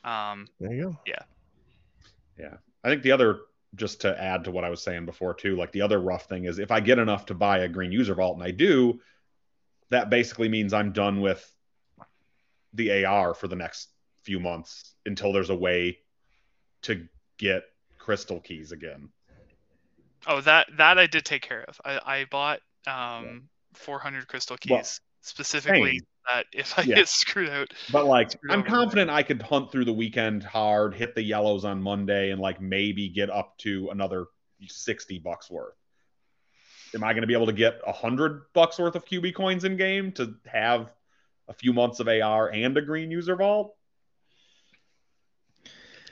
Um, 0.03 0.47
there 0.59 0.73
you 0.73 0.83
go. 0.83 0.97
Yeah. 1.05 1.23
Yeah. 2.37 2.55
I 2.83 2.89
think 2.89 3.03
the 3.03 3.11
other, 3.13 3.41
just 3.75 4.01
to 4.01 4.21
add 4.21 4.43
to 4.43 4.51
what 4.51 4.65
I 4.65 4.69
was 4.69 4.83
saying 4.83 5.05
before 5.05 5.33
too, 5.33 5.55
like 5.55 5.71
the 5.71 5.81
other 5.81 5.99
rough 5.99 6.27
thing 6.27 6.45
is 6.45 6.59
if 6.59 6.71
I 6.71 6.81
get 6.81 6.99
enough 6.99 7.27
to 7.27 7.33
buy 7.33 7.59
a 7.59 7.69
green 7.69 7.91
user 7.91 8.13
vault, 8.13 8.35
and 8.35 8.43
I 8.43 8.51
do, 8.51 8.99
that 9.89 10.09
basically 10.09 10.49
means 10.49 10.73
I'm 10.73 10.91
done 10.91 11.21
with 11.21 11.49
the 12.73 13.05
AR 13.05 13.33
for 13.33 13.47
the 13.47 13.55
next 13.55 13.89
few 14.23 14.39
months 14.39 14.93
until 15.05 15.31
there's 15.31 15.49
a 15.49 15.55
way 15.55 15.99
to 16.83 17.07
get 17.37 17.63
crystal 17.97 18.39
keys 18.39 18.71
again. 18.71 19.09
Oh, 20.27 20.41
that 20.41 20.67
that 20.77 20.97
I 20.97 21.07
did 21.07 21.25
take 21.25 21.41
care 21.41 21.63
of. 21.67 21.79
I, 21.83 21.99
I 22.05 22.25
bought 22.29 22.59
um 22.87 23.49
400 23.75 24.27
crystal 24.27 24.57
keys 24.57 24.71
Well, 24.71 24.83
specifically 25.21 25.91
same. 25.93 26.07
that 26.33 26.45
if 26.53 26.77
I 26.77 26.83
Yeah. 26.83 26.95
get 26.95 27.07
screwed 27.09 27.49
out. 27.49 27.73
But 27.91 28.05
like, 28.05 28.31
I'm 28.49 28.59
over. 28.59 28.67
confident 28.69 29.09
I 29.09 29.23
could 29.23 29.41
hunt 29.41 29.71
through 29.71 29.85
the 29.85 29.93
weekend 29.93 30.43
hard, 30.43 30.93
hit 30.95 31.15
the 31.15 31.23
yellows 31.23 31.65
on 31.65 31.81
Monday, 31.81 32.31
and 32.31 32.39
like 32.41 32.61
maybe 32.61 33.09
get 33.09 33.29
up 33.29 33.57
to 33.59 33.89
another 33.91 34.25
60 34.67 35.19
bucks 35.19 35.49
worth. 35.49 35.75
Am 36.95 37.03
I 37.03 37.13
going 37.13 37.21
to 37.21 37.27
be 37.27 37.33
able 37.33 37.47
to 37.47 37.53
get 37.53 37.81
a 37.87 37.91
hundred 37.91 38.43
bucks 38.53 38.77
worth 38.77 38.95
of 38.95 39.03
QB 39.05 39.33
coins 39.35 39.63
in 39.63 39.77
game 39.77 40.11
to 40.13 40.35
have 40.45 40.91
a 41.49 41.53
few 41.53 41.73
months 41.73 41.99
of 41.99 42.07
AR 42.07 42.49
and 42.51 42.77
a 42.77 42.81
green 42.81 43.09
user 43.09 43.35
vault? 43.35 43.75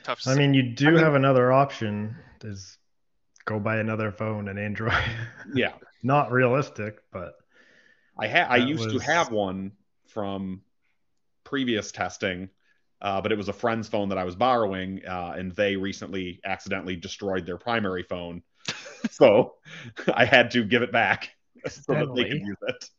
Tough. 0.04 0.22
I 0.26 0.34
mean, 0.36 0.54
you 0.56 0.64
do 0.64 0.88
I 0.88 0.92
mean- 0.92 1.04
have 1.04 1.14
another 1.16 1.52
option. 1.52 2.16
Is 2.44 2.78
go 3.46 3.60
buy 3.60 3.78
another 3.78 4.12
phone 4.12 4.48
and 4.48 4.60
Android. 4.60 4.94
Yeah, 5.54 5.74
Not 6.04 6.32
realistic, 6.32 7.00
but 7.12 7.34
I 8.18 8.28
had. 8.28 8.48
I 8.50 8.58
used 8.58 8.90
to 8.90 9.00
have 9.00 9.32
one 9.32 9.74
from 10.08 10.62
previous 11.44 11.92
testing, 11.92 12.50
uh, 13.02 13.22
but 13.22 13.32
it 13.32 13.38
was 13.38 13.50
a 13.50 13.54
friend's 13.54 13.90
phone 13.90 14.10
that 14.10 14.18
I 14.18 14.24
was 14.24 14.36
borrowing, 14.36 15.02
uh, 15.06 15.34
and 15.38 15.52
they 15.54 15.76
recently 15.76 16.40
accidentally 16.46 16.96
destroyed 16.96 17.46
their 17.46 17.58
primary 17.58 18.04
phone, 18.04 18.44
so 19.12 19.56
I 20.14 20.26
had 20.26 20.52
to 20.52 20.64
give 20.64 20.84
it 20.84 20.92
back 20.92 21.32
so 21.68 21.94
that 21.94 22.16
they 22.16 22.24
could 22.24 22.42
use 22.42 22.58
it. 22.68 22.90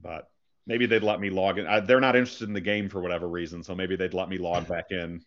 But 0.00 0.30
maybe 0.66 0.86
they'd 0.86 1.02
let 1.02 1.20
me 1.20 1.30
log 1.30 1.58
in. 1.58 1.66
Uh, 1.66 1.80
they're 1.80 2.00
not 2.00 2.16
interested 2.16 2.48
in 2.48 2.54
the 2.54 2.60
game 2.60 2.88
for 2.88 3.00
whatever 3.00 3.28
reason, 3.28 3.62
so 3.62 3.74
maybe 3.74 3.96
they'd 3.96 4.14
let 4.14 4.28
me 4.28 4.38
log 4.38 4.68
back 4.68 4.86
in. 4.90 5.20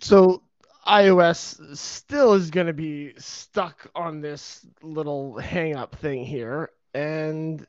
So 0.00 0.42
iOS 0.86 1.76
still 1.76 2.32
is 2.32 2.50
going 2.50 2.66
to 2.66 2.72
be 2.72 3.12
stuck 3.18 3.90
on 3.94 4.20
this 4.20 4.66
little 4.82 5.38
hang 5.38 5.76
up 5.76 5.94
thing 5.96 6.24
here 6.24 6.70
and 6.94 7.66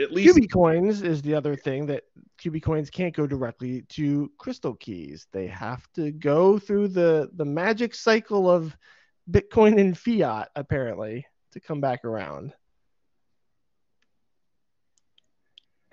At 0.00 0.12
least 0.12 0.36
QB 0.36 0.50
coins 0.50 1.02
is 1.02 1.20
the 1.22 1.34
other 1.34 1.56
thing 1.56 1.86
that 1.86 2.04
QB 2.42 2.62
coins 2.62 2.90
can't 2.90 3.14
go 3.14 3.26
directly 3.26 3.82
to 3.90 4.30
crystal 4.38 4.74
keys. 4.74 5.26
They 5.32 5.46
have 5.46 5.86
to 5.94 6.10
go 6.10 6.58
through 6.58 6.88
the 6.88 7.30
the 7.34 7.44
magic 7.44 7.94
cycle 7.94 8.50
of 8.50 8.76
Bitcoin 9.30 9.78
and 9.80 9.96
fiat 9.96 10.50
apparently 10.56 11.26
to 11.52 11.60
come 11.60 11.80
back 11.80 12.04
around. 12.04 12.52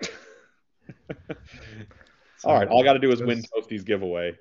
all 2.44 2.54
right. 2.58 2.68
All 2.68 2.80
I 2.80 2.84
got 2.84 2.94
to 2.94 2.98
do 2.98 3.10
is 3.10 3.18
This- 3.18 3.26
win 3.26 3.42
Toasty's 3.54 3.84
giveaway. 3.84 4.36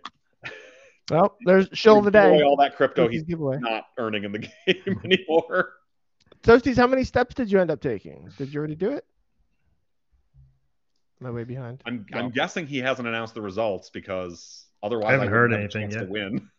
Well, 1.11 1.37
there's 1.45 1.67
show 1.73 1.97
of 1.97 2.05
the 2.05 2.11
Give 2.11 2.23
away 2.23 2.37
day. 2.39 2.43
all 2.43 2.55
that 2.57 2.75
crypto 2.75 3.07
he's 3.07 3.23
Toasties 3.23 3.27
giveaway. 3.27 3.57
not 3.59 3.85
earning 3.97 4.23
in 4.23 4.31
the 4.31 4.39
game 4.67 5.01
anymore. 5.03 5.73
Toasties, 6.43 6.77
how 6.77 6.87
many 6.87 7.03
steps 7.03 7.35
did 7.35 7.51
you 7.51 7.59
end 7.59 7.71
up 7.71 7.81
taking? 7.81 8.29
Did 8.37 8.53
you 8.53 8.59
already 8.59 8.75
do 8.75 8.91
it? 8.91 9.05
Am 11.21 11.27
I 11.27 11.31
way 11.31 11.43
behind? 11.43 11.81
I'm 11.85 12.05
No. 12.11 12.19
I'm 12.19 12.29
guessing 12.31 12.67
he 12.67 12.79
hasn't 12.79 13.07
announced 13.07 13.33
the 13.33 13.41
results 13.41 13.89
because 13.89 14.65
otherwise 14.81 15.07
I 15.09 15.11
haven't 15.13 15.31
wouldn't 15.31 15.33
heard 15.33 15.51
have 15.51 15.59
anything 15.61 15.91
yet. 15.91 16.05
To 16.05 16.11
win. 16.11 16.49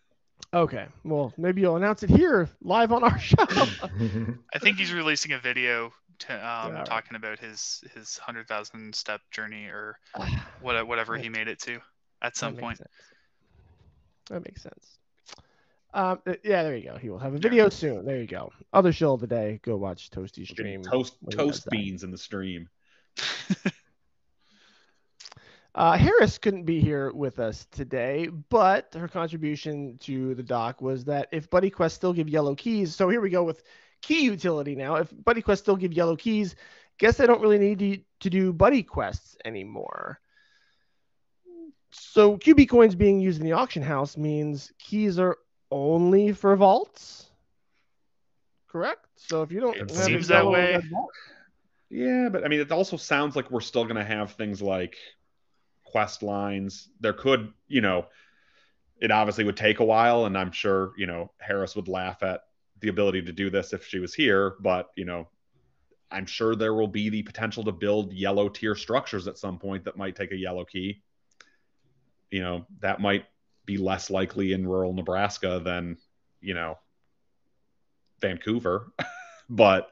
Okay. 0.53 0.87
Well, 1.05 1.33
maybe 1.37 1.61
you'll 1.61 1.77
announce 1.77 2.03
it 2.03 2.11
here 2.11 2.49
live 2.63 2.93
on 2.93 3.03
our 3.05 3.19
show. 3.21 3.37
I 3.49 4.59
think 4.61 4.79
he's 4.79 4.93
releasing 4.93 5.33
a 5.33 5.39
video 5.39 5.93
to, 6.21 6.33
um, 6.35 6.75
Yeah. 6.75 6.85
talking 6.85 7.17
about 7.17 7.39
his 7.39 7.83
his 7.95 8.17
hundred 8.19 8.47
thousand 8.49 8.95
step 8.95 9.21
journey 9.31 9.67
or 9.67 9.99
what, 10.61 10.87
whatever 10.87 11.17
he 11.17 11.29
made 11.29 11.49
it 11.49 11.59
to 11.63 11.79
at 12.23 12.37
some 12.37 12.57
point. 12.57 12.79
sense. 12.79 12.89
That 14.31 14.45
makes 14.45 14.63
sense. 14.63 14.99
Um, 15.93 16.21
yeah, 16.43 16.65
there 16.65 16.77
you 16.77 16.91
go. 16.91 16.97
He 16.97 17.09
will 17.09 17.19
have 17.19 17.35
a 17.35 17.39
video 17.39 17.69
soon. 17.69 18.05
There 18.05 18.19
you 18.19 18.27
go. 18.27 18.51
Other 18.73 18.93
show 18.93 19.13
of 19.13 19.21
the 19.21 19.29
day. 19.29 19.61
Go 19.63 19.77
watch 19.77 20.11
Toasty 20.11 20.47
stream. 20.47 20.83
Toast 20.83 21.17
toast 21.31 21.65
that. 21.65 21.71
beans 21.71 22.03
in 22.03 22.11
the 22.11 22.19
stream. 22.19 22.69
Uh, 25.75 25.99
Harris 25.99 26.39
couldn't 26.39 26.63
be 26.63 26.81
here 26.81 27.11
with 27.13 27.41
us 27.41 27.67
today, 27.73 28.29
but 28.49 28.95
her 28.95 29.09
contribution 29.09 29.99
to 29.99 30.33
the 30.37 30.43
doc 30.43 30.81
was 30.81 31.05
that 31.05 31.29
if 31.33 31.51
Buddy 31.51 31.69
Quest 31.69 31.97
still 31.97 32.13
give 32.13 32.29
yellow 32.29 32.55
keys, 32.55 32.95
so 32.95 33.09
here 33.09 33.21
we 33.21 33.29
go 33.29 33.43
with 33.43 33.65
key 34.01 34.23
utility 34.23 34.77
now. 34.77 34.95
If 34.97 35.13
Buddy 35.25 35.43
Quest 35.43 35.65
still 35.65 35.75
give 35.75 35.93
yellow 35.93 36.15
keys, 36.15 36.55
guess 36.99 37.19
I 37.19 37.27
don't 37.27 37.41
really 37.41 37.59
need 37.59 37.79
to, 37.81 37.99
to 38.21 38.31
do 38.31 38.53
Buddy 38.53 38.85
Quests 38.85 39.37
anymore. 39.45 40.21
So 41.97 42.37
QB 42.37 42.69
coins 42.69 42.95
being 42.95 43.21
used 43.21 43.41
in 43.41 43.47
the 43.47 43.53
auction 43.53 43.83
house 43.83 44.17
means 44.17 44.73
keys 44.79 45.19
are 45.19 45.39
only 45.71 46.33
for 46.33 46.55
vaults. 46.57 47.31
Correct. 48.69 49.07
So 49.17 49.43
if 49.43 49.53
you 49.53 49.61
don't, 49.61 49.77
It 49.77 49.81
have 49.91 49.91
seems 49.91 50.29
that 50.29 50.47
way. 50.47 50.79
vault- 50.91 51.11
Yeah, 51.91 52.29
but 52.31 52.45
I 52.45 52.49
mean, 52.49 52.61
it 52.61 52.73
also 52.73 52.97
sounds 52.97 53.37
like 53.37 53.51
we're 53.51 53.61
still 53.61 53.85
going 53.85 53.97
to 53.97 54.05
have 54.05 54.33
things 54.33 54.61
like 54.61 54.97
quest 55.85 56.23
lines. 56.23 56.89
There 57.01 57.13
could, 57.13 57.53
you 57.69 57.81
know, 57.81 58.07
it 59.01 59.11
obviously 59.11 59.45
would 59.45 59.57
take 59.57 59.79
a 59.81 59.85
while, 59.85 60.27
and 60.27 60.37
I'm 60.37 60.51
sure, 60.51 60.93
you 60.97 61.07
know, 61.07 61.31
Harris 61.39 61.77
would 61.77 61.89
laugh 61.89 62.23
at 62.23 62.41
the 62.81 62.89
ability 62.89 63.23
to 63.23 63.33
do 63.33 63.51
this 63.51 63.73
if 63.73 63.87
she 63.87 63.99
was 64.01 64.13
here, 64.15 64.57
but, 64.61 64.91
you 64.97 65.05
know, 65.05 65.29
I'm 66.11 66.27
sure 66.27 66.55
there 66.57 66.75
will 66.75 66.89
be 66.89 67.09
the 67.09 67.23
potential 67.23 67.65
to 67.65 67.73
build 67.73 68.13
yellow 68.13 68.49
tier 68.49 68.75
structures 68.75 69.27
at 69.29 69.39
some 69.39 69.59
point 69.59 69.85
that 69.85 69.97
might 69.97 70.17
take 70.17 70.33
a 70.33 70.37
yellow 70.37 70.65
key. 70.65 71.03
You 72.35 72.43
know, 72.43 72.67
that 72.81 73.01
might 73.01 73.27
be 73.65 73.77
less 73.77 74.11
likely 74.11 74.55
in 74.55 74.67
rural 74.67 74.93
Nebraska 74.93 75.61
than, 75.65 75.99
you 76.41 76.53
know, 76.53 76.79
Vancouver. 78.21 78.93
but 79.49 79.89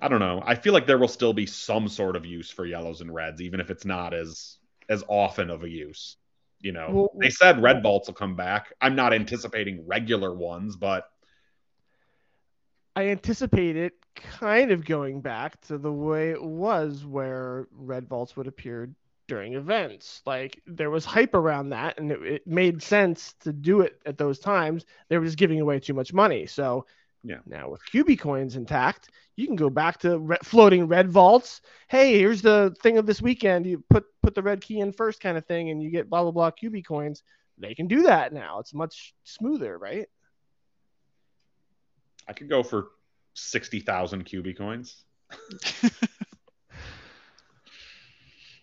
I 0.00 0.08
don't 0.08 0.20
know. 0.20 0.42
I 0.42 0.54
feel 0.54 0.72
like 0.72 0.86
there 0.86 0.96
will 0.96 1.06
still 1.06 1.34
be 1.34 1.44
some 1.44 1.86
sort 1.86 2.16
of 2.16 2.24
use 2.24 2.50
for 2.50 2.64
yellows 2.64 3.02
and 3.02 3.14
reds, 3.14 3.42
even 3.42 3.60
if 3.60 3.68
it's 3.68 3.84
not 3.84 4.14
as 4.14 4.56
as 4.88 5.04
often 5.06 5.50
of 5.50 5.64
a 5.64 5.68
use. 5.68 6.16
You 6.60 6.72
know, 6.72 6.88
Well- 6.90 7.12
they 7.20 7.28
said 7.28 7.62
red 7.62 7.82
vaults 7.82 8.08
will 8.08 8.14
come 8.14 8.34
back. 8.34 8.72
I'm 8.80 8.96
not 8.96 9.12
anticipating 9.12 9.86
regular 9.86 10.34
ones, 10.34 10.76
but 10.76 11.10
I 12.96 13.08
anticipate 13.08 13.76
it 13.76 13.92
kind 14.14 14.70
of 14.70 14.86
going 14.86 15.20
back 15.20 15.60
to 15.66 15.76
the 15.76 15.92
way 15.92 16.30
it 16.30 16.42
was 16.42 17.04
where 17.04 17.66
red 17.70 18.08
vaults 18.08 18.34
would 18.34 18.46
appear 18.46 18.88
during 19.26 19.54
events. 19.54 20.22
Like 20.26 20.60
there 20.66 20.90
was 20.90 21.04
hype 21.04 21.34
around 21.34 21.70
that 21.70 21.98
and 21.98 22.10
it, 22.12 22.22
it 22.22 22.46
made 22.46 22.82
sense 22.82 23.34
to 23.40 23.52
do 23.52 23.80
it 23.80 24.00
at 24.06 24.18
those 24.18 24.38
times. 24.38 24.84
They 25.08 25.18
were 25.18 25.24
just 25.24 25.38
giving 25.38 25.60
away 25.60 25.80
too 25.80 25.94
much 25.94 26.12
money. 26.12 26.46
So 26.46 26.86
Yeah. 27.22 27.38
now 27.46 27.70
with 27.70 27.80
QB 27.92 28.18
coins 28.18 28.56
intact, 28.56 29.10
you 29.36 29.46
can 29.46 29.56
go 29.56 29.70
back 29.70 29.98
to 30.00 30.18
re- 30.18 30.36
floating 30.42 30.86
red 30.86 31.10
vaults. 31.10 31.60
Hey, 31.88 32.18
here's 32.18 32.42
the 32.42 32.74
thing 32.82 32.98
of 32.98 33.06
this 33.06 33.22
weekend. 33.22 33.66
You 33.66 33.82
put 33.90 34.04
put 34.22 34.34
the 34.34 34.42
red 34.42 34.60
key 34.60 34.80
in 34.80 34.92
first 34.92 35.20
kind 35.20 35.36
of 35.38 35.46
thing 35.46 35.70
and 35.70 35.82
you 35.82 35.90
get 35.90 36.08
blah 36.10 36.22
blah 36.22 36.30
blah 36.32 36.50
QB 36.50 36.84
coins. 36.86 37.22
They 37.58 37.74
can 37.74 37.86
do 37.86 38.02
that 38.02 38.32
now. 38.32 38.58
It's 38.58 38.74
much 38.74 39.14
smoother, 39.24 39.78
right? 39.78 40.06
I 42.28 42.32
could 42.32 42.48
go 42.48 42.62
for 42.62 42.88
sixty 43.34 43.80
thousand 43.80 44.24
QB 44.26 44.56
coins. 44.58 45.04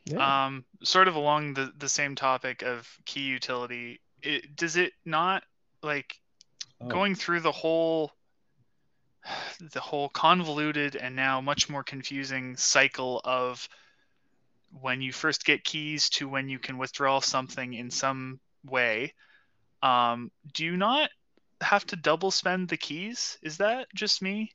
Yeah. 0.06 0.46
Um, 0.46 0.66
sort 0.84 1.08
of 1.08 1.16
along 1.16 1.54
the 1.54 1.72
the 1.78 1.90
same 1.90 2.16
topic 2.16 2.64
of 2.64 2.88
key 3.06 3.22
utility. 3.22 4.02
It, 4.22 4.56
does 4.56 4.76
it 4.76 4.94
not 5.06 5.44
like 5.82 6.20
Oh. 6.82 6.88
going 6.88 7.16
through 7.16 7.42
the 7.42 7.52
whole 7.52 8.12
the 9.74 9.80
whole 9.80 10.10
convoluted 10.10 10.96
and 10.96 11.16
now 11.16 11.42
much 11.42 11.70
more 11.70 11.84
confusing 11.84 12.58
cycle 12.58 13.22
of 13.24 13.68
when 14.82 15.02
you 15.02 15.12
first 15.12 15.46
get 15.46 15.64
keys 15.64 16.10
to 16.10 16.28
when 16.28 16.50
you 16.50 16.58
can 16.58 16.78
withdraw 16.78 17.20
something 17.20 17.74
in 17.74 17.92
some 17.92 18.40
way 18.66 19.14
um, 19.84 20.32
do 20.54 20.64
you 20.66 20.78
not 20.78 21.10
have 21.60 21.86
to 21.86 21.96
double 21.96 22.32
spend 22.32 22.70
the 22.70 22.78
keys 22.78 23.38
is 23.44 23.58
that 23.58 23.88
just 23.94 24.22
me 24.22 24.52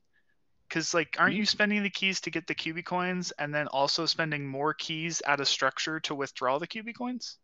because 0.67 0.93
like 0.93 1.15
aren't 1.19 1.35
you 1.35 1.43
mm-hmm. 1.43 1.47
spending 1.47 1.83
the 1.83 1.89
keys 1.89 2.21
to 2.21 2.31
get 2.31 2.47
the 2.47 2.55
cubic 2.55 2.85
coins 2.85 3.31
and 3.39 3.53
then 3.53 3.67
also 3.67 4.05
spending 4.05 4.47
more 4.47 4.73
keys 4.73 5.21
at 5.25 5.39
a 5.39 5.45
structure 5.45 5.99
to 5.99 6.15
withdraw 6.15 6.57
the 6.59 6.67
cubic 6.67 6.97
coins 6.97 7.37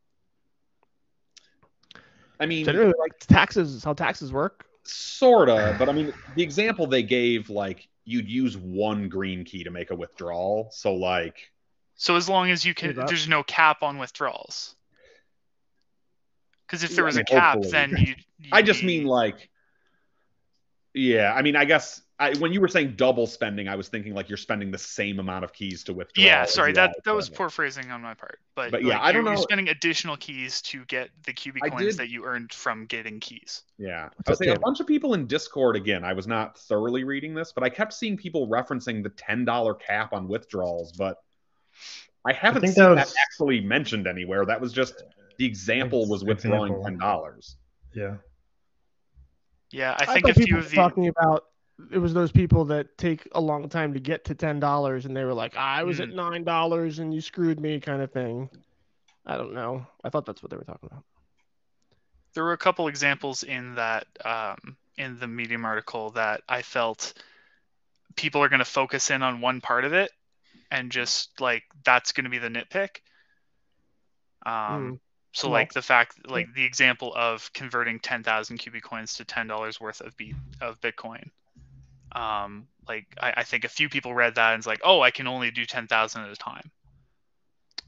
I 2.40 2.46
mean, 2.46 2.66
Generally, 2.66 2.96
like 3.00 3.18
taxes 3.20 3.74
is 3.74 3.84
how 3.84 3.94
taxes 3.94 4.32
work. 4.34 4.66
sorta, 4.84 5.76
but 5.80 5.88
I 5.88 5.94
mean, 5.94 6.14
the 6.36 6.44
example 6.44 6.88
they 6.88 7.04
gave, 7.04 7.50
like 7.50 7.88
you'd 8.06 8.30
use 8.30 8.58
one 8.58 9.08
green 9.08 9.46
key 9.46 9.64
to 9.64 9.72
make 9.72 9.92
a 9.92 9.96
withdrawal. 9.96 10.70
So 10.72 10.94
like, 10.94 11.52
So 11.96 12.16
as 12.16 12.28
long 12.28 12.52
as 12.52 12.66
you 12.66 12.74
can, 12.74 12.96
there's 12.96 13.28
no 13.28 13.44
cap 13.44 13.82
on 13.84 13.98
withdrawals. 13.98 14.76
Because 16.68 16.84
if 16.84 16.92
Yeah, 16.92 16.96
there 16.96 17.06
I 17.06 17.08
was 17.08 17.18
a 17.18 17.24
cap, 17.24 17.54
hopefully. 17.56 17.72
then 17.72 17.96
you. 17.98 18.16
I 18.52 18.62
just 18.62 18.84
mean 18.84 19.06
like, 19.06 19.50
yeah. 20.94 21.34
I 21.34 21.44
mean, 21.44 21.56
I 21.56 21.66
guess 21.66 22.02
I, 22.24 22.34
when 22.38 22.54
you 22.54 22.62
were 22.62 22.68
saying 22.68 22.96
double 22.96 23.28
spending, 23.28 23.68
I 23.68 23.76
was 23.76 23.90
thinking 23.90 24.14
like 24.14 24.30
you're 24.30 24.38
spending 24.38 24.72
the 24.72 24.78
same 24.78 25.20
amount 25.20 25.44
of 25.44 25.52
keys 25.52 25.84
to 25.86 25.94
withdraw. 25.94 26.24
Yeah, 26.24 26.46
sorry, 26.46 26.70
you 26.70 26.76
that 26.76 26.90
are 26.92 26.94
that 27.06 27.16
was 27.16 27.30
poor 27.30 27.50
phrasing 27.50 27.92
on 27.92 28.02
my 28.02 28.14
part. 28.14 28.40
But, 28.56 28.72
But 28.72 28.84
yeah, 28.84 28.94
like, 28.94 29.02
I 29.02 29.12
don't 29.12 29.24
you're, 29.24 29.32
you're 29.32 29.40
know- 29.40 29.44
spending 29.44 29.70
additional 29.70 30.16
keys 30.18 30.62
to 30.64 30.86
get 30.86 31.10
the 31.26 31.34
cubic 31.34 31.64
I 31.66 31.70
coins 31.70 31.84
did- 31.84 31.98
that 31.98 32.10
you 32.10 32.24
earned 32.26 32.54
from 32.54 32.86
getting 32.86 33.20
keys. 33.20 33.64
Yeah, 33.78 34.06
What's 34.06 34.28
I 34.28 34.32
was 34.32 34.42
up, 34.42 34.46
saying 34.46 34.58
a 34.58 34.60
bunch 34.60 34.80
of 34.80 34.88
people 34.88 35.14
in 35.16 35.28
Discord 35.28 35.76
again. 35.76 36.04
I 36.06 36.14
was 36.14 36.26
not 36.28 36.58
thoroughly 36.58 37.04
reading 37.04 37.34
this, 37.34 37.52
but 37.52 37.64
I 37.64 37.70
kept 37.70 37.94
seeing 37.94 38.16
people 38.18 38.48
referencing 38.48 39.04
the 39.04 39.10
ten 39.10 39.44
dollar 39.46 39.74
cap 39.74 40.14
on 40.14 40.28
withdrawals, 40.28 40.92
but 40.94 41.18
I 42.26 42.32
haven't 42.34 42.62
think 42.62 42.76
seen 42.76 42.84
that 42.86 42.96
that, 43.08 43.14
actually 43.22 43.60
mentioned 43.62 44.08
anywhere. 44.08 44.46
That 44.46 44.62
was 44.62 44.72
just 44.72 45.04
the 45.38 45.46
example 45.46 46.08
was 46.08 46.24
withdrawing 46.24 46.72
Example. 46.72 46.84
ten 46.86 46.98
dollars. 46.98 47.58
Yeah. 47.94 48.16
Yeah, 49.72 49.92
I 50.00 50.04
I 50.04 50.06
think 50.14 50.28
thought 50.28 50.38
a 50.38 50.46
few 50.46 50.58
of 50.58 50.70
the 50.70 50.76
talking 50.76 51.08
about 51.08 51.46
it 51.92 51.98
was 51.98 52.14
those 52.14 52.32
people 52.32 52.66
that 52.66 52.98
take 52.98 53.28
a 53.34 53.42
long 53.42 53.70
time 53.70 53.94
to 53.94 54.00
get 54.00 54.26
to 54.26 54.36
ten 54.36 54.60
dollars, 54.60 55.06
and 55.06 55.16
they 55.16 55.24
were 55.24 55.34
like, 55.34 55.56
"I 55.56 55.84
was 55.84 55.98
Hmm. 55.98 56.04
at 56.04 56.10
nine 56.10 56.44
dollars, 56.44 57.00
and 57.00 57.14
you 57.14 57.22
screwed 57.22 57.60
me," 57.60 57.80
kind 57.80 58.02
of 58.02 58.12
thing. 58.12 58.50
I 59.26 59.38
don't 59.38 59.54
know. 59.54 59.86
I 60.04 60.10
thought 60.10 60.26
that's 60.26 60.44
what 60.44 60.50
they 60.52 60.58
were 60.58 60.64
talking 60.64 60.90
about. 60.92 61.04
there 62.34 62.44
were 62.44 62.54
a 62.54 62.58
couple 62.58 62.88
examples 62.88 63.44
in 63.44 63.76
that 63.76 64.08
um, 64.26 64.76
in 64.98 65.20
the 65.20 65.28
medium 65.28 65.66
article 65.66 66.10
that 66.12 66.42
I 66.50 66.64
felt 66.64 67.14
people 68.16 68.42
are 68.44 68.50
going 68.50 68.60
to 68.60 68.66
focus 68.66 69.12
in 69.12 69.22
on 69.22 69.40
one 69.40 69.62
part 69.62 69.86
of 69.86 69.94
it 69.94 70.12
and 70.72 70.92
just 70.92 71.40
like 71.40 71.64
that's 71.86 72.12
going 72.12 72.24
to 72.24 72.30
be 72.32 72.40
the 72.40 72.50
nitpick. 72.50 73.02
Um, 74.46 74.90
Hmm. 74.90 74.94
So 75.34 75.50
like 75.50 75.74
the 75.74 75.82
fact, 75.82 76.30
like 76.30 76.54
the 76.54 76.64
example 76.64 77.12
of 77.16 77.52
converting 77.54 78.00
ten 78.00 78.24
thousand 78.24 78.58
cubic 78.58 78.84
coins 78.84 79.16
to 79.16 79.26
ten 79.26 79.48
dollars 79.48 79.80
worth 79.80 80.02
of 80.02 80.16
B 80.18 80.34
of 80.62 80.80
Bitcoin. 80.82 81.30
Um, 82.14 82.68
like 82.88 83.08
I, 83.20 83.34
I 83.38 83.44
think 83.44 83.64
a 83.64 83.70
few 83.70 83.90
people 83.90 84.14
read 84.14 84.36
that 84.36 84.54
and 84.54 84.60
it's 84.60 84.68
like, 84.68 84.82
oh, 84.84 85.02
I 85.02 85.12
can 85.12 85.28
only 85.28 85.52
do 85.52 85.66
ten 85.66 85.88
thousand 85.88 86.24
at 86.24 86.32
a 86.32 86.36
time. 86.36 86.72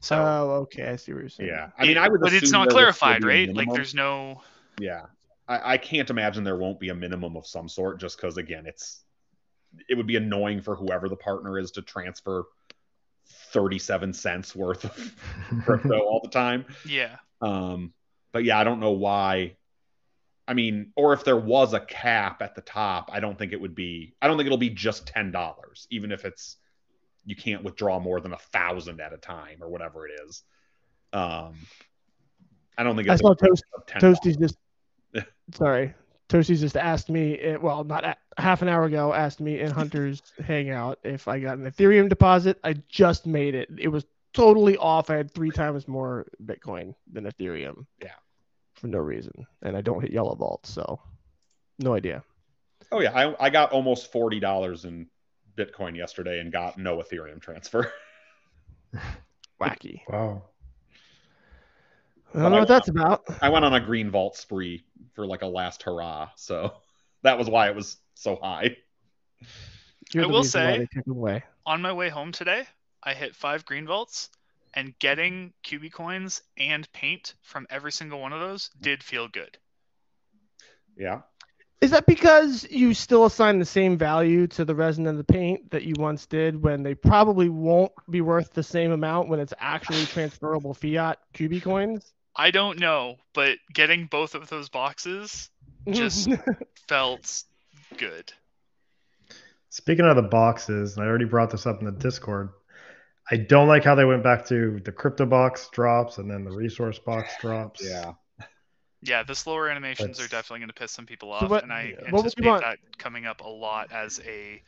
So, 0.00 0.16
oh, 0.16 0.50
okay, 0.62 0.88
I 0.88 0.96
see 0.96 1.12
what 1.12 1.20
you're 1.20 1.28
saying. 1.28 1.48
Yeah, 1.48 1.70
I 1.78 1.86
mean, 1.86 1.98
I 1.98 2.08
would, 2.08 2.20
but 2.20 2.32
it's 2.32 2.50
not 2.52 2.68
there 2.68 2.86
would 2.86 2.94
still 2.94 3.08
clarified, 3.08 3.22
be 3.22 3.28
right? 3.28 3.54
Like 3.54 3.72
there's 3.72 3.94
no. 3.94 4.42
yeah, 4.78 5.06
I, 5.48 5.74
I 5.74 5.78
can't 5.78 6.10
imagine 6.10 6.44
there 6.44 6.56
won't 6.56 6.80
be 6.80 6.90
a 6.90 6.94
minimum 6.94 7.36
of 7.36 7.46
some 7.46 7.68
sort, 7.68 8.00
just 8.00 8.16
because 8.16 8.36
again, 8.36 8.66
it's 8.66 9.02
it 9.88 9.94
would 9.94 10.06
be 10.06 10.16
annoying 10.16 10.62
for 10.62 10.74
whoever 10.74 11.08
the 11.08 11.16
partner 11.16 11.58
is 11.58 11.70
to 11.72 11.82
transfer 11.82 12.44
thirty 13.52 13.78
seven 13.78 14.12
cents 14.12 14.54
worth 14.54 14.84
of 14.84 15.14
crypto 15.64 15.98
all 16.00 16.20
the 16.22 16.30
time. 16.30 16.66
Yeah. 16.86 17.16
Um, 17.40 17.92
but 18.32 18.44
yeah, 18.44 18.58
I 18.58 18.64
don't 18.64 18.80
know 18.80 18.92
why. 18.92 19.56
I 20.48 20.54
mean, 20.54 20.92
or 20.96 21.12
if 21.12 21.24
there 21.24 21.36
was 21.36 21.72
a 21.74 21.80
cap 21.80 22.40
at 22.40 22.54
the 22.54 22.60
top, 22.60 23.10
I 23.12 23.20
don't 23.20 23.36
think 23.38 23.52
it 23.52 23.60
would 23.60 23.74
be. 23.74 24.14
I 24.22 24.28
don't 24.28 24.36
think 24.36 24.46
it'll 24.46 24.58
be 24.58 24.70
just 24.70 25.06
ten 25.06 25.30
dollars, 25.32 25.86
even 25.90 26.12
if 26.12 26.24
it's 26.24 26.56
you 27.24 27.34
can't 27.34 27.64
withdraw 27.64 27.98
more 27.98 28.20
than 28.20 28.32
a 28.32 28.38
thousand 28.38 29.00
at 29.00 29.12
a 29.12 29.16
time 29.16 29.58
or 29.60 29.68
whatever 29.68 30.06
it 30.06 30.12
is. 30.24 30.44
Um, 31.12 31.54
I 32.78 32.84
don't 32.84 32.94
think 32.94 33.08
I 33.08 33.16
saw 33.16 33.34
Toast, 33.34 33.64
$10. 33.88 34.38
Just. 34.38 34.56
sorry, 35.54 35.94
Toasties 36.28 36.60
just 36.60 36.76
asked 36.76 37.08
me. 37.10 37.38
eh, 37.38 37.56
Well, 37.56 37.84
not 37.84 38.04
a, 38.04 38.16
half 38.38 38.62
an 38.62 38.68
hour 38.68 38.84
ago. 38.84 39.12
Asked 39.12 39.40
me 39.40 39.60
in 39.60 39.70
Hunter's 39.70 40.22
Hangout 40.44 40.98
if 41.02 41.26
I 41.26 41.40
got 41.40 41.58
an 41.58 41.70
Ethereum 41.70 42.08
deposit. 42.08 42.58
I 42.62 42.74
just 42.88 43.26
made 43.26 43.54
it. 43.54 43.68
It 43.78 43.88
was 43.88 44.04
totally 44.34 44.76
off. 44.76 45.10
I 45.10 45.16
had 45.16 45.32
three 45.32 45.50
times 45.50 45.88
more 45.88 46.26
Bitcoin 46.44 46.94
than 47.12 47.24
Ethereum. 47.24 47.86
Yeah. 48.02 48.10
For 48.76 48.88
no 48.88 48.98
reason, 48.98 49.46
and 49.62 49.76
I 49.76 49.80
don't 49.80 50.02
hit 50.02 50.12
Yellow 50.12 50.34
Vault, 50.34 50.66
so 50.66 51.00
no 51.78 51.94
idea. 51.94 52.22
Oh 52.92 53.00
yeah, 53.00 53.12
I, 53.12 53.46
I 53.46 53.50
got 53.50 53.72
almost 53.72 54.12
forty 54.12 54.38
dollars 54.38 54.84
in 54.84 55.06
Bitcoin 55.56 55.96
yesterday 55.96 56.40
and 56.40 56.52
got 56.52 56.76
no 56.78 56.98
Ethereum 56.98 57.40
transfer. 57.40 57.90
Wacky. 59.60 60.02
Wow. 60.08 60.42
I 62.34 62.40
don't 62.42 62.52
know 62.52 62.58
what 62.58 62.68
that's 62.68 62.88
about. 62.88 63.24
I 63.40 63.48
went 63.48 63.64
on 63.64 63.72
a 63.72 63.80
green 63.80 64.10
vault 64.10 64.36
spree 64.36 64.84
for 65.14 65.26
like 65.26 65.40
a 65.42 65.46
last 65.46 65.82
hurrah, 65.82 66.28
so 66.36 66.74
that 67.22 67.38
was 67.38 67.48
why 67.48 67.68
it 67.68 67.74
was 67.74 67.96
so 68.14 68.36
high. 68.36 68.76
You're 70.12 70.24
I 70.24 70.26
will 70.26 70.44
say- 70.44 70.78
they 70.78 70.86
took 70.92 71.06
it 71.06 71.10
away. 71.10 71.44
On 71.64 71.82
my 71.82 71.92
way 71.92 72.10
home 72.10 72.30
today, 72.30 72.64
I 73.02 73.14
hit 73.14 73.34
five 73.34 73.64
green 73.64 73.86
vaults, 73.86 74.30
and 74.76 74.96
getting 74.98 75.54
cubic 75.62 75.94
coins 75.94 76.42
and 76.58 76.90
paint 76.92 77.34
from 77.42 77.66
every 77.70 77.90
single 77.90 78.20
one 78.20 78.34
of 78.34 78.40
those 78.40 78.70
did 78.80 79.02
feel 79.02 79.26
good. 79.26 79.56
Yeah. 80.96 81.22
Is 81.80 81.90
that 81.90 82.06
because 82.06 82.66
you 82.70 82.94
still 82.94 83.24
assign 83.24 83.58
the 83.58 83.64
same 83.64 83.98
value 83.98 84.46
to 84.48 84.64
the 84.64 84.74
resin 84.74 85.06
and 85.06 85.18
the 85.18 85.24
paint 85.24 85.70
that 85.70 85.84
you 85.84 85.94
once 85.98 86.26
did 86.26 86.62
when 86.62 86.82
they 86.82 86.94
probably 86.94 87.48
won't 87.48 87.92
be 88.08 88.20
worth 88.20 88.52
the 88.52 88.62
same 88.62 88.92
amount 88.92 89.28
when 89.28 89.40
it's 89.40 89.54
actually 89.58 90.04
transferable 90.06 90.74
fiat 90.74 91.18
cubic 91.32 91.64
coins? 91.64 92.12
I 92.34 92.50
don't 92.50 92.78
know, 92.78 93.16
but 93.34 93.58
getting 93.72 94.06
both 94.06 94.34
of 94.34 94.48
those 94.48 94.68
boxes 94.68 95.50
Just- 95.88 96.28
felt 96.88 97.44
good. 97.96 98.32
Speaking 99.70 100.06
of 100.06 100.16
the 100.16 100.22
boxes, 100.22 100.96
and 100.96 101.04
I 101.04 101.08
already 101.08 101.26
brought 101.26 101.50
this 101.50 101.66
up 101.66 101.80
in 101.80 101.86
the 101.86 101.92
Discord, 101.92 102.50
I 103.30 103.36
don't 103.36 103.66
like 103.68 103.82
how 103.84 103.94
they 103.94 104.04
went 104.04 104.22
back 104.22 104.46
to 104.46 104.80
the 104.84 104.92
crypto 104.92 105.26
box 105.26 105.68
drops 105.72 106.18
and 106.18 106.30
then 106.30 106.44
the 106.44 106.50
resource 106.52 106.98
box 106.98 107.32
drops. 107.40 107.84
Yeah. 107.84 108.12
Yeah, 109.02 109.22
the 109.22 109.34
slower 109.34 109.68
animations 109.68 110.18
are 110.20 110.28
definitely 110.28 110.60
going 110.60 110.68
to 110.68 110.74
piss 110.74 110.90
some 110.92 111.06
people 111.06 111.28
So 111.38 111.44
off, 111.44 111.50
what- 111.50 111.62
and 111.62 111.72
I 111.72 111.94
yeah. 111.98 112.10
what 112.10 112.24
would 112.24 112.32
you 112.38 112.44
anticipate 112.44 112.46
want- 112.48 112.62
that 112.62 112.78
coming 112.98 113.26
up 113.26 113.40
a 113.40 113.48
lot 113.48 113.92
as 113.92 114.20
a 114.26 114.62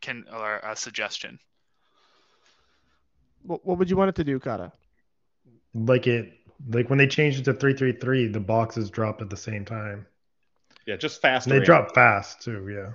can 0.00 0.24
or 0.32 0.58
a 0.62 0.74
suggestion. 0.76 1.38
what, 3.42 3.64
what 3.66 3.78
would 3.78 3.90
you 3.90 3.96
want 3.96 4.08
it 4.10 4.14
to 4.16 4.24
do, 4.24 4.38
Cata? 4.38 4.72
Like 5.74 6.06
it, 6.06 6.32
like 6.68 6.90
when 6.90 6.98
they 6.98 7.06
changed 7.06 7.40
it 7.40 7.44
to 7.44 7.52
333, 7.54 8.28
the 8.28 8.40
boxes 8.40 8.90
dropped 8.90 9.22
at 9.22 9.30
the 9.30 9.36
same 9.36 9.64
time. 9.64 10.06
Yeah, 10.86 10.96
just 10.96 11.20
fast. 11.22 11.48
They 11.48 11.60
drop 11.60 11.94
fast 11.94 12.42
too, 12.42 12.68
yeah. 12.68 12.92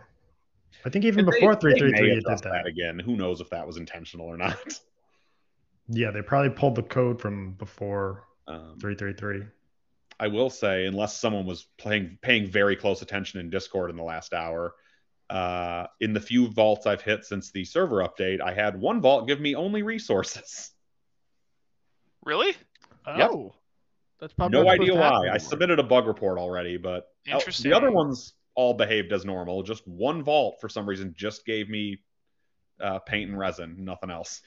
I 0.85 0.89
think 0.89 1.05
even 1.05 1.19
And 1.19 1.27
before 1.31 1.55
333 1.55 2.11
it 2.11 2.15
did 2.15 2.25
adjust 2.25 2.43
that. 2.43 2.65
again. 2.67 2.99
Who 2.99 3.15
knows 3.15 3.41
if 3.41 3.49
that 3.49 3.65
was 3.65 3.77
intentional 3.77 4.27
or 4.27 4.37
not? 4.37 4.57
Yeah, 5.87 6.11
they 6.11 6.21
probably 6.21 6.49
pulled 6.49 6.75
the 6.75 6.83
code 6.83 7.21
from 7.21 7.53
before 7.53 8.23
Um, 8.47 8.77
333. 8.79 9.43
I 10.19 10.27
will 10.27 10.49
say, 10.49 10.85
unless 10.85 11.19
someone 11.19 11.45
was 11.45 11.67
playing 11.77 12.17
paying 12.21 12.47
very 12.49 12.75
close 12.75 13.01
attention 13.01 13.39
in 13.39 13.49
Discord 13.49 13.89
in 13.89 13.97
the 13.97 14.03
last 14.03 14.33
hour, 14.33 14.75
uh, 15.29 15.87
in 15.99 16.13
the 16.13 16.21
few 16.21 16.47
vaults 16.47 16.85
I've 16.85 17.01
hit 17.01 17.25
since 17.25 17.51
the 17.51 17.65
server 17.65 17.97
update, 17.97 18.39
I 18.41 18.53
had 18.53 18.79
one 18.79 19.01
vault 19.01 19.27
give 19.27 19.41
me 19.41 19.55
only 19.55 19.83
resources. 19.83 20.71
Really? 22.23 22.55
Yep. 23.05 23.29
Oh, 23.31 23.55
that's 24.19 24.33
probably 24.33 24.57
no 24.59 24.69
idea 24.69 24.87
supposed 24.87 24.93
to 24.93 25.03
happen 25.03 25.27
why. 25.27 25.33
I 25.33 25.37
submitted 25.37 25.79
a 25.79 25.83
bug 25.83 26.07
report 26.07 26.39
already, 26.39 26.77
but 26.77 27.07
Interesting. 27.27 27.69
the 27.69 27.75
other 27.75 27.91
ones 27.91 28.33
all 28.55 28.73
behaved 28.73 29.11
as 29.11 29.25
normal. 29.25 29.61
Just 29.63 29.87
one 29.87 30.23
vault 30.23 30.57
for 30.61 30.69
some 30.69 30.87
reason 30.87 31.13
just 31.15 31.45
gave 31.45 31.69
me 31.69 31.99
uh, 32.81 32.99
paint 32.99 33.29
and 33.29 33.37
resin, 33.37 33.75
nothing 33.85 34.09
else. 34.09 34.41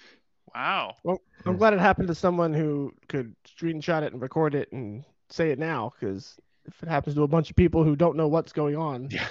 Wow. 0.54 0.96
Well, 1.02 1.20
I'm 1.46 1.56
glad 1.56 1.72
it 1.72 1.80
happened 1.80 2.08
to 2.08 2.14
someone 2.14 2.52
who 2.52 2.92
could 3.08 3.34
screenshot 3.46 4.02
it 4.02 4.12
and 4.12 4.20
record 4.22 4.54
it 4.54 4.72
and 4.72 5.04
say 5.30 5.50
it 5.50 5.58
now, 5.58 5.92
because 5.98 6.36
if 6.66 6.82
it 6.82 6.88
happens 6.88 7.14
to 7.16 7.22
a 7.22 7.28
bunch 7.28 7.50
of 7.50 7.56
people 7.56 7.84
who 7.84 7.96
don't 7.96 8.16
know 8.16 8.28
what's 8.28 8.52
going 8.52 8.76
on, 8.76 9.08
Yeah. 9.10 9.26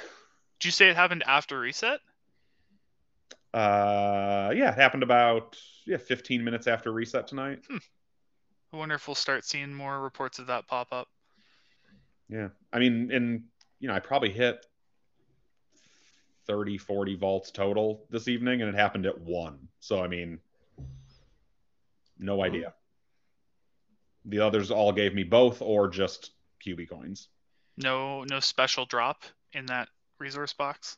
Did 0.59 0.65
you 0.65 0.71
say 0.71 0.89
it 0.89 0.95
happened 0.95 1.23
after 1.27 1.59
reset? 1.59 1.99
Uh, 3.53 4.51
yeah, 4.55 4.71
it 4.71 4.75
happened 4.75 5.03
about 5.03 5.57
yeah 5.85 5.97
15 5.97 6.43
minutes 6.43 6.67
after 6.67 6.91
reset 6.91 7.27
tonight. 7.27 7.59
I 8.73 8.77
wonder 8.77 8.95
if 8.95 9.07
we'll 9.07 9.15
start 9.15 9.45
seeing 9.45 9.73
more 9.73 10.01
reports 10.01 10.39
of 10.39 10.47
that 10.47 10.67
pop 10.67 10.89
up. 10.91 11.07
Yeah. 12.29 12.49
I 12.73 12.79
mean, 12.79 13.11
and 13.11 13.43
you 13.79 13.87
know, 13.87 13.93
I 13.93 13.99
probably 13.99 14.31
hit 14.31 14.65
30, 16.47 16.77
40 16.77 17.15
volts 17.15 17.51
total 17.51 18.05
this 18.09 18.27
evening, 18.27 18.61
and 18.61 18.69
it 18.69 18.75
happened 18.75 19.05
at 19.05 19.19
one. 19.19 19.67
So 19.79 20.03
I 20.03 20.07
mean, 20.07 20.39
no 22.19 22.43
idea. 22.43 22.73
The 24.25 24.39
others 24.39 24.71
all 24.71 24.91
gave 24.91 25.13
me 25.13 25.23
both 25.23 25.61
or 25.61 25.87
just 25.87 26.31
QB 26.65 26.89
coins. 26.89 27.29
No, 27.77 28.23
no 28.23 28.39
special 28.39 28.85
drop 28.85 29.23
in 29.53 29.67
that 29.67 29.89
resource 30.19 30.53
box. 30.53 30.97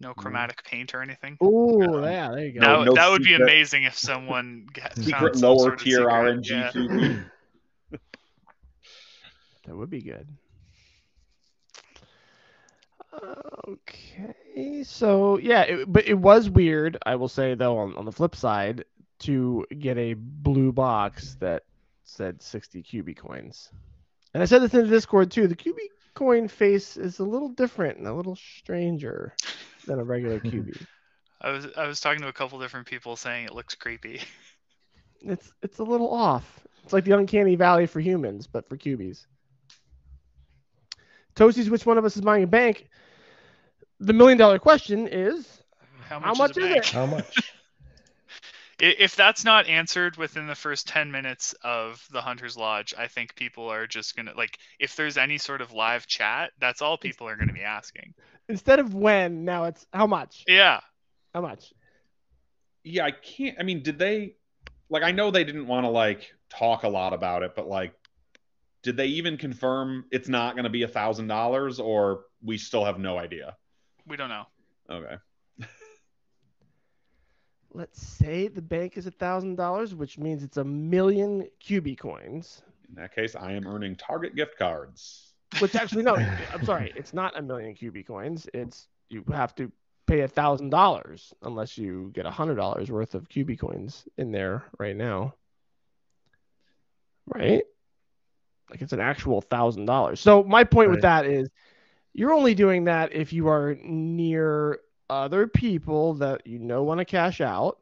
No 0.00 0.10
mm-hmm. 0.10 0.20
chromatic 0.20 0.64
paint 0.64 0.94
or 0.94 1.02
anything. 1.02 1.36
Ooh, 1.42 2.00
yeah, 2.02 2.30
there 2.30 2.46
you 2.46 2.60
go. 2.60 2.60
That, 2.60 2.84
no 2.86 2.94
that 2.94 3.10
would 3.10 3.22
be 3.22 3.34
amazing 3.34 3.84
if 3.84 3.96
someone 3.96 4.66
got 4.72 4.96
Secret 4.96 5.12
found 5.12 5.38
some 5.38 5.48
lower 5.48 5.58
sort 5.58 5.74
of 5.74 5.80
tier 5.80 5.98
secret. 5.98 6.12
RNG 6.12 6.48
Yeah. 6.50 6.70
QB. 6.72 7.24
That 9.64 9.76
would 9.76 9.90
be 9.90 10.02
good. 10.02 10.26
Okay, 13.68 14.82
so 14.82 15.38
yeah, 15.38 15.62
it, 15.62 15.92
but 15.92 16.06
it 16.06 16.14
was 16.14 16.50
weird. 16.50 16.98
I 17.06 17.14
will 17.14 17.28
say 17.28 17.54
though, 17.54 17.78
on, 17.78 17.94
on 17.96 18.04
the 18.04 18.12
flip 18.12 18.34
side, 18.34 18.84
to 19.22 19.66
get 19.78 19.98
a 19.98 20.14
blue 20.14 20.72
box 20.72 21.36
that 21.40 21.64
said 22.04 22.42
60 22.42 22.82
QB 22.82 23.16
coins, 23.16 23.70
and 24.34 24.42
I 24.42 24.46
said 24.46 24.60
this 24.62 24.74
in 24.74 24.82
the 24.82 24.88
Discord 24.88 25.30
too. 25.30 25.46
The 25.46 25.56
QB 25.56 25.78
coin 26.14 26.48
face 26.48 26.96
is 26.96 27.18
a 27.18 27.24
little 27.24 27.48
different 27.48 27.98
and 27.98 28.06
a 28.06 28.14
little 28.14 28.36
stranger 28.36 29.34
than 29.86 29.98
a 29.98 30.04
regular 30.04 30.40
QB. 30.40 30.86
I 31.40 31.50
was 31.50 31.66
I 31.76 31.86
was 31.86 32.00
talking 32.00 32.22
to 32.22 32.28
a 32.28 32.32
couple 32.32 32.58
different 32.60 32.86
people 32.86 33.16
saying 33.16 33.46
it 33.46 33.54
looks 33.54 33.74
creepy. 33.74 34.20
it's 35.20 35.52
it's 35.62 35.78
a 35.78 35.84
little 35.84 36.12
off. 36.12 36.60
It's 36.84 36.92
like 36.92 37.04
the 37.04 37.16
uncanny 37.16 37.56
valley 37.56 37.86
for 37.86 38.00
humans, 38.00 38.46
but 38.46 38.68
for 38.68 38.76
cubies. 38.76 39.26
Toasties, 41.34 41.68
which 41.70 41.86
one 41.86 41.98
of 41.98 42.04
us 42.04 42.16
is 42.16 42.22
buying 42.22 42.44
a 42.44 42.46
bank? 42.46 42.88
The 44.00 44.12
million 44.12 44.38
dollar 44.38 44.58
question 44.58 45.08
is 45.08 45.62
How 46.08 46.20
How 46.20 46.34
much, 46.34 46.38
much 46.38 46.50
is, 46.58 46.64
is 46.64 46.76
it? 46.76 46.86
How 46.86 47.06
much? 47.06 47.51
I- 48.80 48.96
If 48.98 49.16
that's 49.16 49.44
not 49.44 49.66
answered 49.68 50.16
within 50.16 50.46
the 50.46 50.54
first 50.54 50.88
10 50.88 51.10
minutes 51.10 51.54
of 51.62 52.04
the 52.10 52.20
Hunter's 52.22 52.56
Lodge, 52.56 52.94
I 52.96 53.06
think 53.08 53.34
people 53.34 53.68
are 53.70 53.86
just 53.86 54.16
going 54.16 54.26
to 54.26 54.34
like 54.34 54.58
if 54.78 54.96
there's 54.96 55.16
any 55.16 55.38
sort 55.38 55.60
of 55.60 55.72
live 55.72 56.06
chat, 56.06 56.52
that's 56.58 56.82
all 56.82 56.96
people 56.98 57.28
are 57.28 57.36
going 57.36 57.48
to 57.48 57.54
be 57.54 57.62
asking. 57.64 58.14
instead 58.48 58.78
of 58.78 58.94
when, 58.94 59.44
now 59.44 59.64
it's 59.64 59.86
how 59.92 60.06
much? 60.06 60.44
Yeah. 60.46 60.80
How 61.34 61.40
much? 61.40 61.72
yeah, 62.84 63.04
I 63.04 63.12
can't. 63.12 63.56
I 63.60 63.62
mean, 63.62 63.82
did 63.82 63.98
they 63.98 64.34
like? 64.90 65.02
I 65.02 65.12
know 65.12 65.30
they 65.30 65.44
didn't 65.44 65.66
want 65.66 65.84
to 65.84 65.90
like 65.90 66.32
talk 66.50 66.82
a 66.82 66.88
lot 66.88 67.12
about 67.12 67.42
it, 67.42 67.52
but 67.54 67.68
like, 67.68 67.94
did 68.82 68.96
they 68.96 69.06
even 69.06 69.36
confirm 69.38 70.04
it's 70.10 70.28
not 70.28 70.54
going 70.54 70.64
to 70.64 70.70
be 70.70 70.82
a 70.82 70.88
thousand 70.88 71.28
dollars, 71.28 71.78
or 71.78 72.24
we 72.42 72.58
still 72.58 72.84
have 72.84 72.98
no 72.98 73.16
idea? 73.18 73.56
We 74.06 74.16
don't 74.16 74.28
know. 74.28 74.44
Okay. 74.90 75.14
Let's 77.74 78.02
say 78.02 78.48
the 78.48 78.62
bank 78.62 78.96
is 78.96 79.06
a 79.06 79.10
thousand 79.10 79.56
dollars, 79.56 79.94
which 79.94 80.18
means 80.18 80.42
it's 80.42 80.58
a 80.58 80.64
million 80.64 81.48
QB 81.64 81.98
coins. 81.98 82.62
In 82.88 82.94
that 82.96 83.14
case, 83.14 83.34
I 83.34 83.52
am 83.52 83.66
earning 83.66 83.96
Target 83.96 84.36
gift 84.36 84.58
cards. 84.58 85.32
Which 85.58 85.74
actually 85.74 86.02
no, 86.02 86.14
I'm 86.52 86.64
sorry, 86.64 86.92
it's 86.96 87.14
not 87.14 87.38
a 87.38 87.42
million 87.42 87.74
QB 87.74 88.06
coins. 88.06 88.46
It's 88.52 88.88
you 89.08 89.24
have 89.32 89.54
to 89.56 89.72
pay 90.06 90.20
a 90.20 90.28
thousand 90.28 90.70
dollars 90.70 91.32
unless 91.42 91.78
you 91.78 92.10
get 92.14 92.26
a 92.26 92.30
hundred 92.30 92.56
dollars 92.56 92.90
worth 92.90 93.14
of 93.14 93.28
QB 93.28 93.58
coins 93.58 94.04
in 94.18 94.32
there 94.32 94.64
right 94.78 94.96
now. 94.96 95.34
Right? 97.26 97.62
Like 98.70 98.82
it's 98.82 98.92
an 98.92 99.00
actual 99.00 99.40
thousand 99.40 99.86
dollars. 99.86 100.20
So 100.20 100.42
my 100.42 100.64
point 100.64 100.90
with 100.90 101.02
that 101.02 101.24
is 101.26 101.48
you're 102.12 102.32
only 102.32 102.54
doing 102.54 102.84
that 102.84 103.12
if 103.12 103.32
you 103.32 103.48
are 103.48 103.76
near 103.82 104.80
other 105.12 105.46
people 105.46 106.14
that 106.14 106.46
you 106.46 106.58
know 106.58 106.82
want 106.82 106.98
to 106.98 107.04
cash 107.04 107.40
out. 107.40 107.78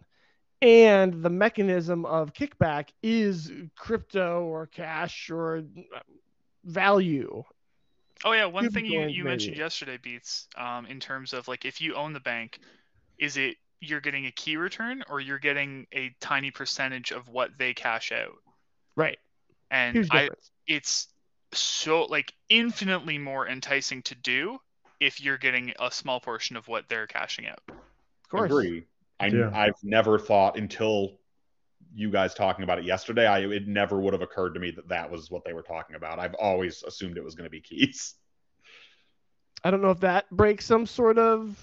And 0.62 1.22
the 1.22 1.30
mechanism 1.30 2.04
of 2.04 2.34
kickback 2.34 2.88
is 3.02 3.50
crypto 3.76 4.42
or 4.42 4.66
cash 4.66 5.30
or 5.30 5.62
value. 6.64 7.44
Oh 8.24 8.32
yeah, 8.32 8.44
one 8.44 8.70
thing 8.70 8.84
you, 8.84 9.06
you 9.06 9.24
mentioned 9.24 9.56
yesterday, 9.56 9.96
Beats, 9.96 10.46
um, 10.58 10.84
in 10.84 11.00
terms 11.00 11.32
of 11.32 11.48
like 11.48 11.64
if 11.64 11.80
you 11.80 11.94
own 11.94 12.12
the 12.12 12.20
bank, 12.20 12.58
is 13.18 13.38
it 13.38 13.56
you're 13.80 14.02
getting 14.02 14.26
a 14.26 14.32
key 14.32 14.58
return 14.58 15.02
or 15.08 15.20
you're 15.20 15.38
getting 15.38 15.86
a 15.94 16.14
tiny 16.20 16.50
percentage 16.50 17.12
of 17.12 17.28
what 17.28 17.52
they 17.58 17.72
cash 17.72 18.12
out? 18.12 18.36
Right. 18.96 19.18
And 19.70 20.06
I, 20.10 20.28
it's 20.66 21.06
so 21.54 22.04
like 22.04 22.34
infinitely 22.50 23.16
more 23.16 23.48
enticing 23.48 24.02
to 24.02 24.14
do 24.14 24.58
if 25.00 25.20
you're 25.20 25.38
getting 25.38 25.72
a 25.80 25.90
small 25.90 26.20
portion 26.20 26.56
of 26.56 26.68
what 26.68 26.88
they're 26.88 27.06
cashing 27.06 27.46
out. 27.46 27.60
of 27.68 27.74
course. 28.28 28.50
Agree. 28.50 28.84
I, 29.18 29.26
Yeah. 29.26 29.50
I've 29.52 29.82
never 29.82 30.18
thought 30.18 30.56
until 30.56 31.18
you 31.94 32.10
guys 32.10 32.34
talking 32.34 32.62
about 32.62 32.78
it 32.78 32.84
yesterday. 32.84 33.26
I 33.26 33.40
it 33.40 33.66
never 33.66 33.98
would 33.98 34.12
have 34.12 34.22
occurred 34.22 34.54
to 34.54 34.60
me 34.60 34.70
that 34.72 34.88
that 34.88 35.10
was 35.10 35.30
what 35.30 35.44
they 35.44 35.52
were 35.52 35.62
talking 35.62 35.96
about. 35.96 36.18
I've 36.18 36.34
always 36.34 36.82
assumed 36.84 37.16
it 37.16 37.24
was 37.24 37.34
going 37.34 37.44
to 37.46 37.50
be 37.50 37.60
keys. 37.60 38.14
I 39.64 39.70
don't 39.70 39.82
know 39.82 39.90
if 39.90 40.00
that 40.00 40.30
breaks 40.30 40.64
some 40.64 40.86
sort 40.86 41.18
of 41.18 41.58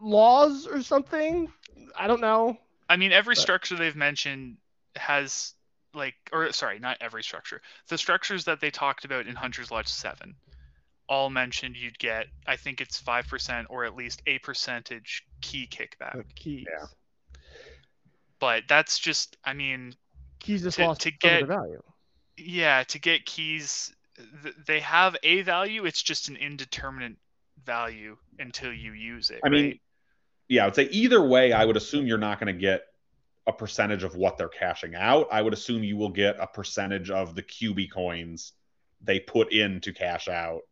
laws 0.00 0.66
or 0.66 0.82
something. 0.82 1.50
I 1.96 2.06
don't 2.06 2.20
know. 2.20 2.58
I 2.88 2.96
mean, 2.96 3.12
every 3.12 3.34
But- 3.34 3.40
structure 3.42 3.76
they've 3.76 3.94
mentioned 3.96 4.56
has 4.96 5.54
like, 5.94 6.14
or 6.32 6.50
sorry, 6.52 6.78
not 6.78 6.98
every 7.00 7.22
structure. 7.22 7.62
The 7.88 7.98
structures 7.98 8.44
that 8.44 8.60
they 8.60 8.70
talked 8.70 9.04
about 9.04 9.26
in 9.26 9.34
Hunter's 9.36 9.70
Lodge 9.70 9.88
Seven, 9.88 10.34
all 11.10 11.28
mentioned 11.28 11.76
you'd 11.76 11.98
get. 11.98 12.28
I 12.46 12.56
think 12.56 12.80
it's 12.80 12.98
five 12.98 13.26
percent 13.26 13.66
or 13.68 13.84
at 13.84 13.94
least 13.96 14.22
a 14.26 14.38
percentage 14.38 15.24
key 15.42 15.68
kickback. 15.70 16.14
The 16.16 16.24
keys. 16.34 16.66
Yeah. 16.72 16.86
But 18.38 18.62
that's 18.68 18.98
just, 18.98 19.36
I 19.44 19.52
mean, 19.52 19.94
Keys 20.38 20.62
just 20.62 20.78
To- 20.78 20.86
lost 20.86 21.02
to 21.02 21.10
some 21.10 21.14
of 21.34 21.40
get- 21.40 21.46
value. 21.46 21.82
yeah, 22.38 22.82
to 22.84 22.98
get 22.98 23.26
keys, 23.26 23.94
th- 24.42 24.54
they 24.66 24.80
have 24.80 25.14
a 25.22 25.42
value. 25.42 25.84
It's 25.84 26.02
just 26.02 26.28
an 26.30 26.36
indeterminate 26.36 27.18
value 27.62 28.16
until 28.38 28.72
you 28.72 28.92
use 28.92 29.28
it. 29.28 29.40
I 29.44 29.50
mean, 29.50 29.78
yeah, 30.48 30.62
I 30.62 30.66
would 30.68 30.74
say 30.74 30.84
either 30.90 31.20
way, 31.22 31.52
I 31.52 31.66
would 31.66 31.76
assume 31.76 32.06
you're 32.06 32.16
not 32.16 32.40
going 32.40 32.54
to 32.54 32.58
get 32.58 32.84
a 33.46 33.52
percentage 33.52 34.02
of 34.04 34.16
what 34.16 34.38
they're 34.38 34.48
cashing 34.48 34.94
out. 34.94 35.28
I 35.30 35.42
would 35.42 35.52
assume 35.52 35.84
you 35.84 35.98
will 35.98 36.08
get 36.10 36.36
a 36.40 36.46
percentage 36.46 37.10
of 37.10 37.34
the 37.34 37.42
QB 37.42 37.90
coins 37.92 38.52
they 39.02 39.20
put 39.20 39.52
in 39.52 39.80
to 39.82 39.92
cash 39.92 40.28
out. 40.28 40.62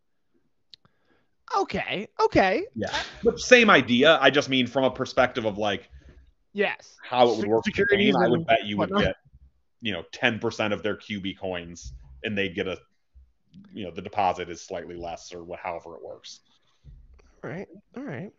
Okay. 1.57 2.09
Okay. 2.21 2.67
Yeah. 2.75 2.89
But 3.23 3.39
same 3.39 3.71
idea. 3.71 4.19
I 4.21 4.31
just 4.31 4.49
mean 4.49 4.67
from 4.67 4.85
a 4.85 4.91
perspective 4.91 5.45
of 5.45 5.59
like 5.59 5.89
Yes. 6.53 7.01
how 7.01 7.31
it 7.31 7.37
would 7.37 7.47
work. 7.47 7.65
securities 7.65 8.15
I 8.17 8.29
would 8.29 8.45
bet 8.47 8.65
you 8.67 8.79
would 8.79 8.91
whatnot. 8.91 8.97
get, 8.97 9.15
you 9.81 9.93
know, 9.93 10.03
10% 10.13 10.73
of 10.73 10.83
their 10.83 10.97
QB 10.97 11.35
coins 11.35 11.93
and 12.23 12.37
they'd 12.37 12.55
get 12.55 12.67
a, 12.69 12.79
you 13.73 13.85
know, 13.85 13.91
the 13.93 14.03
deposit 14.03 14.49
is 14.51 14.63
slightly 14.65 14.97
less 14.97 15.33
or 15.33 15.45
what, 15.45 15.61
however 15.61 15.95
it 15.97 16.03
works. 16.03 16.41
All 17.43 17.51
right. 17.51 17.69
All 17.97 18.03
right. 18.03 18.33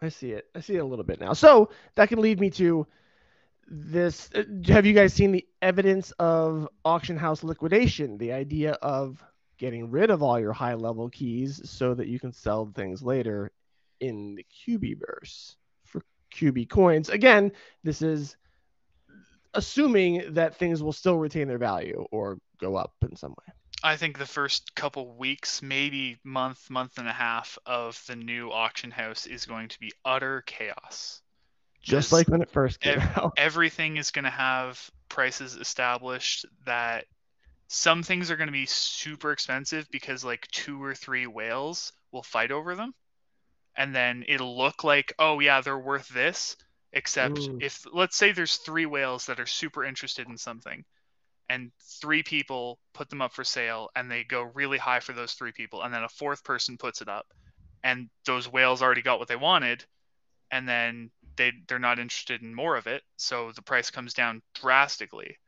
I 0.00 0.08
see 0.08 0.32
it. 0.32 0.46
I 0.54 0.60
see 0.60 0.74
it 0.76 0.78
a 0.80 0.84
little 0.84 1.04
bit 1.04 1.20
now. 1.20 1.32
So 1.32 1.70
that 1.94 2.08
can 2.08 2.20
lead 2.20 2.40
me 2.40 2.50
to 2.50 2.86
this. 3.68 4.30
uh, 4.34 4.44
Have 4.66 4.86
you 4.86 4.92
guys 4.94 5.12
seen 5.14 5.32
the 5.32 5.46
evidence 5.60 6.10
of 6.12 6.68
auction 6.84 7.16
house 7.16 7.42
liquidation? 7.42 8.18
The 8.18 8.32
idea 8.32 8.72
of 8.72 9.22
getting 9.58 9.90
rid 9.90 10.10
of 10.10 10.22
all 10.22 10.38
your 10.38 10.52
high 10.52 10.74
level 10.74 11.08
keys 11.08 11.60
so 11.68 11.94
that 11.94 12.08
you 12.08 12.18
can 12.18 12.32
sell 12.32 12.66
things 12.66 13.02
later 13.02 13.50
in 14.00 14.34
the 14.34 14.46
QBverse 14.66 15.56
for 15.84 16.02
QB 16.34 16.68
coins. 16.68 17.08
Again, 17.08 17.52
this 17.84 18.02
is 18.02 18.36
assuming 19.54 20.34
that 20.34 20.56
things 20.56 20.82
will 20.82 20.92
still 20.92 21.18
retain 21.18 21.48
their 21.48 21.58
value 21.58 22.06
or 22.10 22.38
go 22.60 22.76
up 22.76 22.92
in 23.02 23.16
some 23.16 23.32
way. 23.32 23.52
I 23.82 23.96
think 23.96 24.18
the 24.18 24.26
first 24.26 24.74
couple 24.74 25.16
weeks, 25.16 25.62
maybe 25.62 26.18
month, 26.24 26.70
month 26.70 26.98
and 26.98 27.08
a 27.08 27.12
half 27.12 27.58
of 27.66 28.02
the 28.06 28.16
new 28.16 28.50
auction 28.50 28.90
house 28.90 29.26
is 29.26 29.46
going 29.46 29.68
to 29.68 29.80
be 29.80 29.92
utter 30.04 30.42
chaos. 30.42 31.20
Just 31.82 32.08
Because 32.08 32.12
like 32.12 32.28
when 32.28 32.42
it 32.42 32.50
first 32.50 32.80
came 32.80 32.98
ev- 32.98 33.18
out. 33.18 33.32
everything 33.36 33.96
is 33.96 34.10
going 34.10 34.24
to 34.24 34.30
have 34.30 34.90
prices 35.08 35.54
established 35.56 36.46
that 36.64 37.06
some 37.72 38.02
things 38.02 38.30
are 38.30 38.36
going 38.36 38.48
to 38.48 38.52
be 38.52 38.66
super 38.66 39.32
expensive 39.32 39.88
because 39.90 40.22
like 40.24 40.46
two 40.48 40.82
or 40.82 40.94
three 40.94 41.26
whales 41.26 41.92
will 42.12 42.22
fight 42.22 42.50
over 42.52 42.74
them. 42.74 42.92
And 43.76 43.94
then 43.94 44.24
it'll 44.28 44.58
look 44.58 44.84
like, 44.84 45.14
oh 45.18 45.40
yeah, 45.40 45.62
they're 45.62 45.78
worth 45.78 46.08
this. 46.08 46.56
Except 46.92 47.38
Mm. 47.38 47.62
if 47.62 47.86
let's 47.90 48.16
say 48.16 48.32
there's 48.32 48.58
three 48.58 48.84
whales 48.84 49.24
that 49.26 49.40
are 49.40 49.46
super 49.46 49.84
interested 49.84 50.28
in 50.28 50.36
something 50.36 50.84
and 51.48 51.72
three 52.02 52.22
people 52.22 52.78
put 52.92 53.08
them 53.08 53.22
up 53.22 53.32
for 53.32 53.44
sale 53.44 53.88
and 53.96 54.10
they 54.10 54.24
go 54.24 54.42
really 54.42 54.76
high 54.76 55.00
for 55.00 55.14
those 55.14 55.32
three 55.32 55.52
people 55.52 55.82
and 55.82 55.94
then 55.94 56.04
a 56.04 56.08
fourth 56.10 56.44
person 56.44 56.76
puts 56.76 57.00
it 57.00 57.08
up 57.08 57.26
and 57.82 58.10
those 58.26 58.52
whales 58.52 58.82
already 58.82 59.00
got 59.02 59.18
what 59.18 59.28
they 59.28 59.36
wanted 59.36 59.84
and 60.50 60.68
then 60.68 61.10
they 61.36 61.52
they're 61.66 61.78
not 61.78 61.98
interested 61.98 62.42
in 62.42 62.54
more 62.54 62.76
of 62.76 62.86
it 62.86 63.02
so 63.16 63.50
the 63.52 63.62
price 63.62 63.90
comes 63.90 64.12
down 64.12 64.42
drastically 64.54 65.38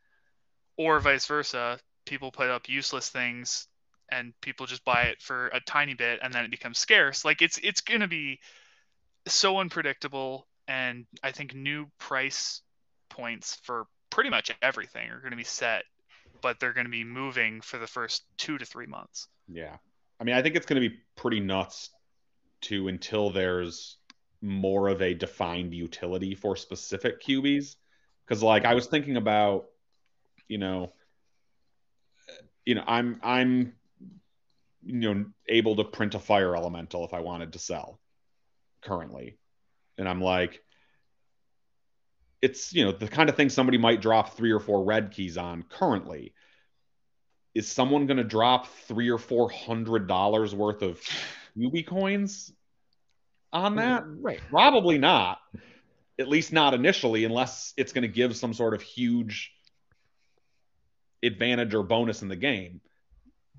or 0.77 0.99
vice 1.01 1.27
versa. 1.27 1.79
People 2.07 2.31
put 2.31 2.49
up 2.49 2.69
useless 2.69 3.09
things 3.09 3.67
and 4.11 4.33
people 4.41 4.67
just 4.67 4.85
buy 4.85 5.05
it 5.05 5.23
for 5.23 5.49
a 5.49 5.61
tiny 5.61 5.95
bit 5.95 6.21
and 6.23 6.33
then 6.33 6.45
it 6.45 6.51
becomes 6.51 6.79
scarce. 6.79 7.25
Like 7.25 7.43
it's 7.43 7.59
it's 7.63 7.81
gonna 7.81 8.09
be 8.09 8.41
so 9.27 9.59
unpredictable 9.59 10.47
and 10.69 11.07
I 11.23 11.33
think 11.33 11.55
new 11.55 11.87
price 11.99 12.61
points 13.09 13.57
for 13.63 13.87
pretty 14.11 14.31
much 14.31 14.51
everything 14.63 15.11
are 15.11 15.21
gonna 15.21 15.37
be 15.37 15.45
set, 15.45 15.85
but 16.43 16.61
they're 16.61 16.73
gonna 16.73 16.89
be 16.89 17.05
moving 17.05 17.61
for 17.61 17.79
the 17.79 17.87
first 17.87 18.25
two 18.37 18.59
to 18.59 18.65
three 18.65 18.87
months. 18.87 19.29
Yeah. 19.49 19.77
I 20.21 20.25
mean, 20.25 20.35
I 20.35 20.43
think 20.43 20.57
it's 20.57 20.67
going 20.67 20.81
to 20.81 20.89
be 20.89 20.97
pretty 21.17 21.41
nuts 21.41 21.91
to 22.63 22.89
until 22.89 23.31
there's 23.31 23.99
more 24.41 24.89
of 24.89 25.03
a 25.03 25.15
defined 25.15 25.75
utility 25.75 26.35
for 26.35 26.57
specific 26.57 27.23
QBs. 27.23 27.77
Because, 28.27 28.43
like, 28.43 28.65
I 28.65 28.75
was 28.75 28.87
thinking 28.87 29.17
about, 29.17 29.67
you 30.49 30.59
know, 30.59 30.93
you 32.65 32.75
know, 32.75 32.85
I'm 32.87 33.21
I'm 33.23 33.75
you 34.85 35.15
know 35.15 35.25
able 35.49 35.77
to 35.77 35.85
print 35.85 36.15
a 36.15 36.19
fire 36.19 36.55
elemental 36.55 37.05
if 37.05 37.15
I 37.15 37.21
wanted 37.21 37.53
to 37.53 37.59
sell 37.59 38.01
currently, 38.83 39.39
and 39.99 40.09
I'm 40.09 40.21
like, 40.21 40.63
it's 42.43 42.73
you 42.73 42.85
know 42.85 42.93
the 42.93 43.09
kind 43.09 43.29
of 43.29 43.37
thing 43.37 43.51
somebody 43.51 43.79
might 43.79 44.01
drop 44.01 44.37
three 44.37 44.53
or 44.53 44.61
four 44.61 44.85
red 44.85 45.13
keys 45.13 45.37
on 45.37 45.65
currently 45.69 46.35
is 47.55 47.71
someone 47.71 48.07
going 48.07 48.17
to 48.17 48.25
drop 48.25 48.67
three 48.67 49.11
or 49.11 49.19
four 49.19 49.49
hundred 49.51 50.09
dollars 50.09 50.55
worth 50.55 50.83
of 50.83 51.01
QB 51.57 51.87
coins 51.87 52.53
on 53.53 53.75
mm, 53.75 53.77
that? 53.77 54.05
Right. 54.07 54.41
Probably 54.51 54.99
not. 54.99 55.39
At 56.19 56.29
least 56.29 56.53
not 56.53 56.75
initially, 56.75 57.25
unless 57.25 57.73
it's 57.77 57.93
going 57.93 58.03
to 58.03 58.09
give 58.09 58.37
some 58.37 58.55
sort 58.55 58.75
of 58.75 58.83
huge 58.83 59.53
advantage 61.25 61.75
or 61.75 61.83
bonus 61.83 62.23
in 62.23 62.29
the 62.29 62.37
game. 62.37 62.81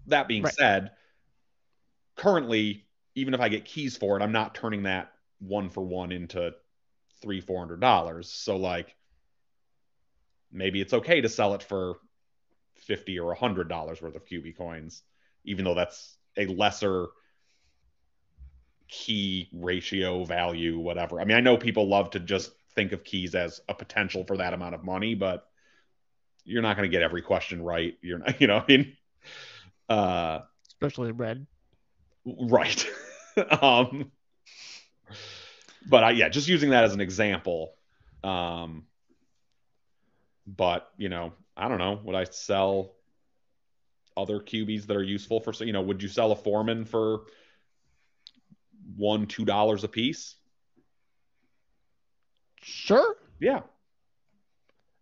That 0.08 0.28
being 0.28 0.44
Right. 0.44 0.54
said, 0.54 0.92
currently, 2.16 2.86
even 3.16 3.34
if 3.34 3.40
I 3.40 3.50
get 3.50 3.66
keys 3.66 3.98
for 3.98 4.18
it, 4.18 4.24
I'm 4.24 4.32
not 4.32 4.56
turning 4.56 4.84
that 4.84 5.12
one 5.40 5.70
for 5.70 5.82
one 5.82 6.12
into 6.12 6.54
three, 7.22 7.42
four 7.42 7.60
hundred 7.60 7.82
dollars. 7.82 8.30
So 8.30 8.58
like 8.58 8.96
maybe 10.52 10.82
it's 10.82 10.94
okay 10.94 11.22
to 11.22 11.30
sell 11.30 11.54
it 11.54 11.64
for 11.64 11.96
fifty 12.76 13.20
or 13.20 13.32
a 13.32 13.38
hundred 13.38 13.70
dollars 13.70 14.02
worth 14.02 14.16
of 14.16 14.26
QB 14.26 14.58
coins, 14.58 15.04
even 15.44 15.66
though 15.66 15.76
that's 15.76 16.18
a 16.38 16.46
lesser 16.48 17.08
key 18.88 19.50
ratio 19.54 20.24
value, 20.26 20.80
whatever. 20.80 21.20
I 21.20 21.26
mean, 21.26 21.38
I 21.38 21.42
know 21.42 21.58
people 21.58 21.88
love 21.88 22.12
to 22.12 22.20
just 22.20 22.52
think 22.76 22.92
of 22.92 23.04
keys 23.04 23.34
as 23.36 23.62
a 23.68 23.74
potential 23.74 24.24
for 24.24 24.38
that 24.38 24.54
amount 24.54 24.76
of 24.76 24.84
money, 24.84 25.16
but 25.16 25.48
you're 26.46 26.62
not 26.62 26.78
going 26.78 26.90
to 26.90 26.92
get 26.92 27.02
every 27.02 27.22
question 27.22 27.62
right. 27.62 27.98
You're 28.02 28.20
not, 28.20 28.40
you 28.42 28.48
know, 28.48 28.58
I 28.58 28.66
mean, 28.68 28.98
uh, 29.90 30.40
Especially 30.68 31.12
red. 31.12 31.46
right. 32.26 32.88
um, 33.62 34.12
but 35.88 36.04
I, 36.04 36.12
yeah, 36.12 36.30
just 36.30 36.48
using 36.48 36.70
that 36.72 36.84
as 36.84 36.94
an 36.94 37.02
example. 37.02 37.74
Um, 38.24 38.86
but 40.48 40.90
you 40.98 41.10
know, 41.10 41.34
I 41.58 41.68
don't 41.68 41.80
know. 41.80 42.00
Would 42.04 42.16
I 42.16 42.24
sell 42.26 42.94
other 44.18 44.40
QBs 44.40 44.88
that 44.88 44.96
are 44.98 45.04
useful 45.04 45.40
for? 45.40 45.52
You 45.64 45.74
know, 45.74 45.82
would 45.82 46.02
you 46.02 46.10
sell 46.10 46.32
a 46.32 46.36
Foreman 46.36 46.86
for 46.86 47.22
one, 48.96 49.26
two 49.28 49.46
dollars 49.46 49.84
a 49.84 49.88
piece? 49.88 50.36
Sure. 52.62 53.16
Yeah, 53.40 53.62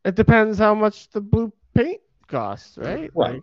It 0.05 0.15
depends 0.15 0.57
how 0.57 0.73
much 0.75 1.09
the 1.09 1.21
blue 1.21 1.51
paint 1.73 2.01
costs, 2.27 2.77
right? 2.77 3.09
Right. 3.15 3.33
Like, 3.35 3.41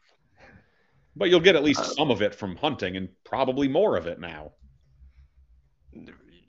but 1.16 1.29
you'll 1.31 1.40
get 1.40 1.57
at 1.57 1.64
least 1.64 1.81
Uh, 1.81 1.85
some 1.85 2.11
of 2.11 2.23
it 2.23 2.35
from 2.35 2.57
hunting, 2.57 2.96
and 2.96 3.09
probably 3.25 3.66
more 3.68 3.96
of 3.96 4.07
it 4.07 4.20
now. 4.20 4.53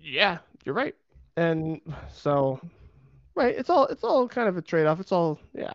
yeah, 0.02 0.40
you're 0.66 0.76
right. 0.76 0.96
And 1.38 1.82
so, 2.12 2.60
right, 3.36 3.56
it's 3.58 3.70
all 3.70 3.86
it's 3.88 4.04
all 4.04 4.28
kind 4.28 4.48
of 4.50 4.58
a 4.58 4.62
trade 4.62 4.86
off. 4.86 5.00
It's 5.00 5.12
all 5.12 5.40
yeah, 5.54 5.74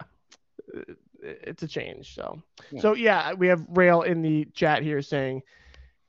It- 0.75 0.99
it's 1.22 1.62
a 1.62 1.68
change. 1.68 2.14
So, 2.14 2.40
Yeah. 2.70 2.81
so 2.81 2.94
yeah, 2.94 3.33
we 3.33 3.49
have 3.49 3.64
Rail 3.70 4.03
in 4.03 4.22
the 4.22 4.44
chat 4.55 4.83
here 4.83 5.03
saying 5.03 5.42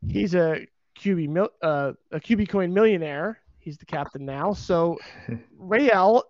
he's 0.08 0.36
a 0.36 0.68
QB 1.00 1.28
mil, 1.30 1.50
uh, 1.62 1.94
a 2.12 2.20
QB 2.20 2.50
coin 2.50 2.74
millionaire. 2.74 3.40
He's 3.60 3.78
the 3.78 3.86
captain 3.86 4.26
now. 4.26 4.54
So, 4.54 4.98
Rael, 5.58 6.24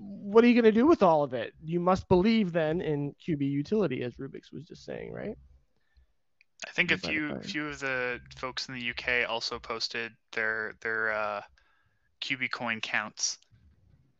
what 0.00 0.42
are 0.42 0.46
you 0.46 0.54
going 0.54 0.72
to 0.72 0.80
do 0.80 0.86
with 0.86 1.02
all 1.02 1.22
of 1.22 1.34
it? 1.34 1.52
You 1.62 1.78
must 1.78 2.08
believe 2.08 2.52
then 2.52 2.80
in 2.80 3.14
QB 3.26 3.40
utility, 3.42 4.02
as 4.02 4.14
Rubix 4.14 4.52
was 4.52 4.64
just 4.64 4.84
saying, 4.84 5.12
right? 5.12 5.36
I 6.66 6.70
think 6.70 6.90
a 6.90 6.96
few 6.98 7.28
few 7.42 7.66
of 7.68 7.80
the 7.80 8.20
folks 8.36 8.68
in 8.68 8.74
the 8.74 8.90
UK 8.90 9.28
also 9.28 9.58
posted 9.58 10.12
their 10.32 10.74
their 10.80 11.12
uh, 11.12 11.40
QB 12.22 12.50
coin 12.50 12.80
counts, 12.80 13.38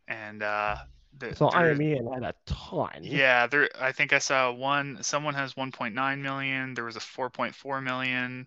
and 0.09 0.43
uh, 0.43 0.77
the, 1.19 1.35
So 1.37 1.51
IME 1.51 1.81
had 2.12 2.23
a 2.23 2.35
ton. 2.47 3.01
Yeah, 3.03 3.47
there. 3.47 3.69
I 3.79 3.93
think 3.93 4.12
I 4.12 4.19
saw 4.19 4.53
one. 4.53 5.03
Someone 5.03 5.35
has 5.35 5.55
1.9 5.55 6.19
million. 6.21 6.75
There 6.75 6.85
was 6.85 6.97
a 6.97 7.01
4.4 7.01 7.83
million. 7.83 8.47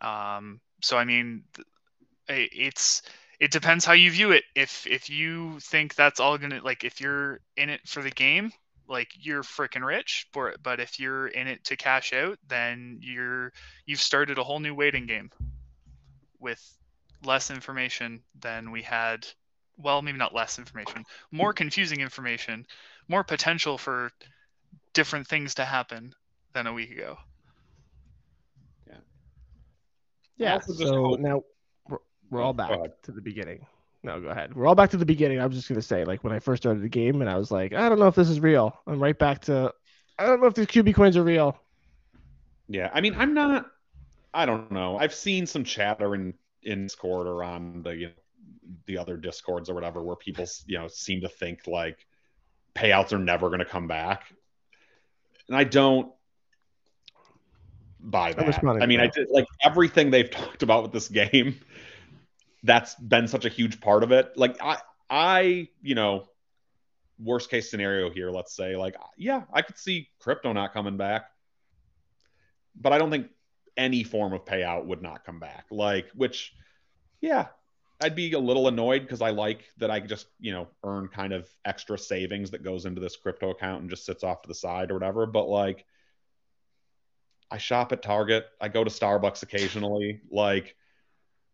Um. 0.00 0.60
So 0.82 0.96
I 0.96 1.04
mean, 1.04 1.44
th- 1.54 1.66
i- 2.28 2.48
it's 2.52 3.02
it 3.38 3.50
depends 3.50 3.84
how 3.84 3.92
you 3.92 4.10
view 4.10 4.32
it. 4.32 4.44
If 4.54 4.86
if 4.86 5.10
you 5.10 5.60
think 5.60 5.94
that's 5.94 6.20
all 6.20 6.38
gonna 6.38 6.60
like, 6.62 6.84
if 6.84 7.00
you're 7.00 7.40
in 7.56 7.70
it 7.70 7.86
for 7.86 8.02
the 8.02 8.10
game, 8.10 8.52
like 8.88 9.08
you're 9.18 9.42
freaking 9.42 9.84
rich. 9.84 10.26
But 10.32 10.62
but 10.62 10.80
if 10.80 10.98
you're 10.98 11.26
in 11.28 11.46
it 11.46 11.64
to 11.64 11.76
cash 11.76 12.12
out, 12.12 12.38
then 12.48 12.98
you're 13.02 13.52
you've 13.84 14.00
started 14.00 14.38
a 14.38 14.44
whole 14.44 14.60
new 14.60 14.74
waiting 14.74 15.06
game 15.06 15.30
with 16.38 16.62
less 17.24 17.50
information 17.50 18.22
than 18.40 18.70
we 18.70 18.82
had. 18.82 19.26
Well, 19.78 20.00
maybe 20.00 20.16
not 20.16 20.34
less 20.34 20.58
information, 20.58 21.04
more 21.30 21.52
confusing 21.52 22.00
information, 22.00 22.66
more 23.08 23.22
potential 23.22 23.76
for 23.76 24.10
different 24.94 25.26
things 25.26 25.56
to 25.56 25.66
happen 25.66 26.14
than 26.54 26.66
a 26.66 26.72
week 26.72 26.90
ago. 26.90 27.18
Yeah. 30.38 30.54
also 30.54 30.72
just 30.72 30.88
So 30.88 31.16
now 31.20 31.42
we're, 32.30 32.38
we're 32.38 32.44
all 32.44 32.52
back 32.52 32.70
ahead. 32.70 32.92
to 33.04 33.12
the 33.12 33.20
beginning. 33.20 33.66
No, 34.02 34.20
go 34.20 34.28
ahead. 34.28 34.54
We're 34.54 34.66
all 34.66 34.74
back 34.74 34.90
to 34.90 34.96
the 34.96 35.06
beginning. 35.06 35.40
I 35.40 35.46
was 35.46 35.56
just 35.56 35.68
gonna 35.68 35.82
say, 35.82 36.04
like 36.04 36.22
when 36.22 36.32
I 36.32 36.38
first 36.38 36.62
started 36.62 36.82
the 36.82 36.88
game, 36.88 37.20
and 37.20 37.30
I 37.30 37.36
was 37.36 37.50
like, 37.50 37.72
I 37.72 37.88
don't 37.88 37.98
know 37.98 38.06
if 38.06 38.14
this 38.14 38.28
is 38.28 38.40
real. 38.40 38.78
I'm 38.86 39.00
right 39.02 39.18
back 39.18 39.40
to, 39.42 39.72
I 40.18 40.26
don't 40.26 40.40
know 40.40 40.46
if 40.46 40.54
these 40.54 40.66
QB 40.66 40.94
coins 40.94 41.16
are 41.16 41.24
real. 41.24 41.58
Yeah, 42.68 42.90
I 42.92 43.00
mean, 43.00 43.14
I'm 43.16 43.34
not. 43.34 43.66
I 44.32 44.46
don't 44.46 44.70
know. 44.70 44.98
I've 44.98 45.14
seen 45.14 45.46
some 45.46 45.64
chatter 45.64 46.14
in 46.14 46.34
in 46.62 46.84
Discord 46.84 47.26
or 47.26 47.42
on 47.42 47.82
the 47.82 47.90
you 47.96 48.06
know, 48.06 48.12
the 48.86 48.98
other 48.98 49.16
Discords 49.16 49.70
or 49.70 49.74
whatever, 49.74 50.02
where 50.02 50.16
people 50.16 50.46
you 50.66 50.78
know 50.78 50.88
seem 50.88 51.20
to 51.22 51.28
think 51.28 51.66
like 51.66 52.06
payouts 52.74 53.12
are 53.12 53.18
never 53.18 53.48
going 53.48 53.60
to 53.60 53.64
come 53.64 53.88
back, 53.88 54.22
and 55.48 55.56
I 55.56 55.64
don't 55.64 56.12
buy 58.00 58.32
that. 58.32 58.46
responding 58.46 58.82
I 58.82 58.86
to 58.86 58.88
mean, 58.88 59.00
I 59.00 59.06
that. 59.06 59.14
did 59.14 59.28
like 59.30 59.46
everything 59.64 60.10
they've 60.10 60.30
talked 60.30 60.62
about 60.62 60.82
with 60.82 60.92
this 60.92 61.08
game. 61.08 61.58
That's 62.62 62.94
been 62.96 63.28
such 63.28 63.44
a 63.44 63.48
huge 63.48 63.80
part 63.80 64.02
of 64.02 64.12
it. 64.12 64.36
Like 64.36 64.60
I, 64.62 64.78
I, 65.08 65.68
you 65.82 65.94
know, 65.94 66.26
worst 67.18 67.50
case 67.50 67.70
scenario 67.70 68.10
here. 68.10 68.30
Let's 68.30 68.54
say, 68.54 68.76
like, 68.76 68.96
yeah, 69.16 69.42
I 69.52 69.62
could 69.62 69.78
see 69.78 70.08
crypto 70.18 70.52
not 70.52 70.72
coming 70.72 70.96
back 70.96 71.30
but 72.80 72.92
I 72.92 72.98
don't 72.98 73.10
think 73.10 73.28
any 73.76 74.02
form 74.02 74.32
of 74.32 74.44
payout 74.44 74.86
would 74.86 75.02
not 75.02 75.24
come 75.24 75.38
back. 75.38 75.66
Like, 75.70 76.08
which, 76.14 76.54
yeah, 77.20 77.46
I'd 78.00 78.14
be 78.14 78.32
a 78.32 78.38
little 78.38 78.68
annoyed 78.68 79.02
because 79.02 79.22
I 79.22 79.30
like 79.30 79.64
that 79.78 79.90
I 79.90 80.00
just, 80.00 80.26
you 80.38 80.52
know, 80.52 80.68
earn 80.84 81.08
kind 81.08 81.32
of 81.32 81.48
extra 81.64 81.98
savings 81.98 82.50
that 82.50 82.62
goes 82.62 82.84
into 82.84 83.00
this 83.00 83.16
crypto 83.16 83.50
account 83.50 83.82
and 83.82 83.90
just 83.90 84.04
sits 84.04 84.24
off 84.24 84.42
to 84.42 84.48
the 84.48 84.54
side 84.54 84.90
or 84.90 84.94
whatever. 84.94 85.26
But 85.26 85.48
like, 85.48 85.84
I 87.50 87.58
shop 87.58 87.92
at 87.92 88.02
Target, 88.02 88.46
I 88.60 88.68
go 88.68 88.84
to 88.84 88.90
Starbucks 88.90 89.42
occasionally. 89.42 90.20
Like, 90.30 90.76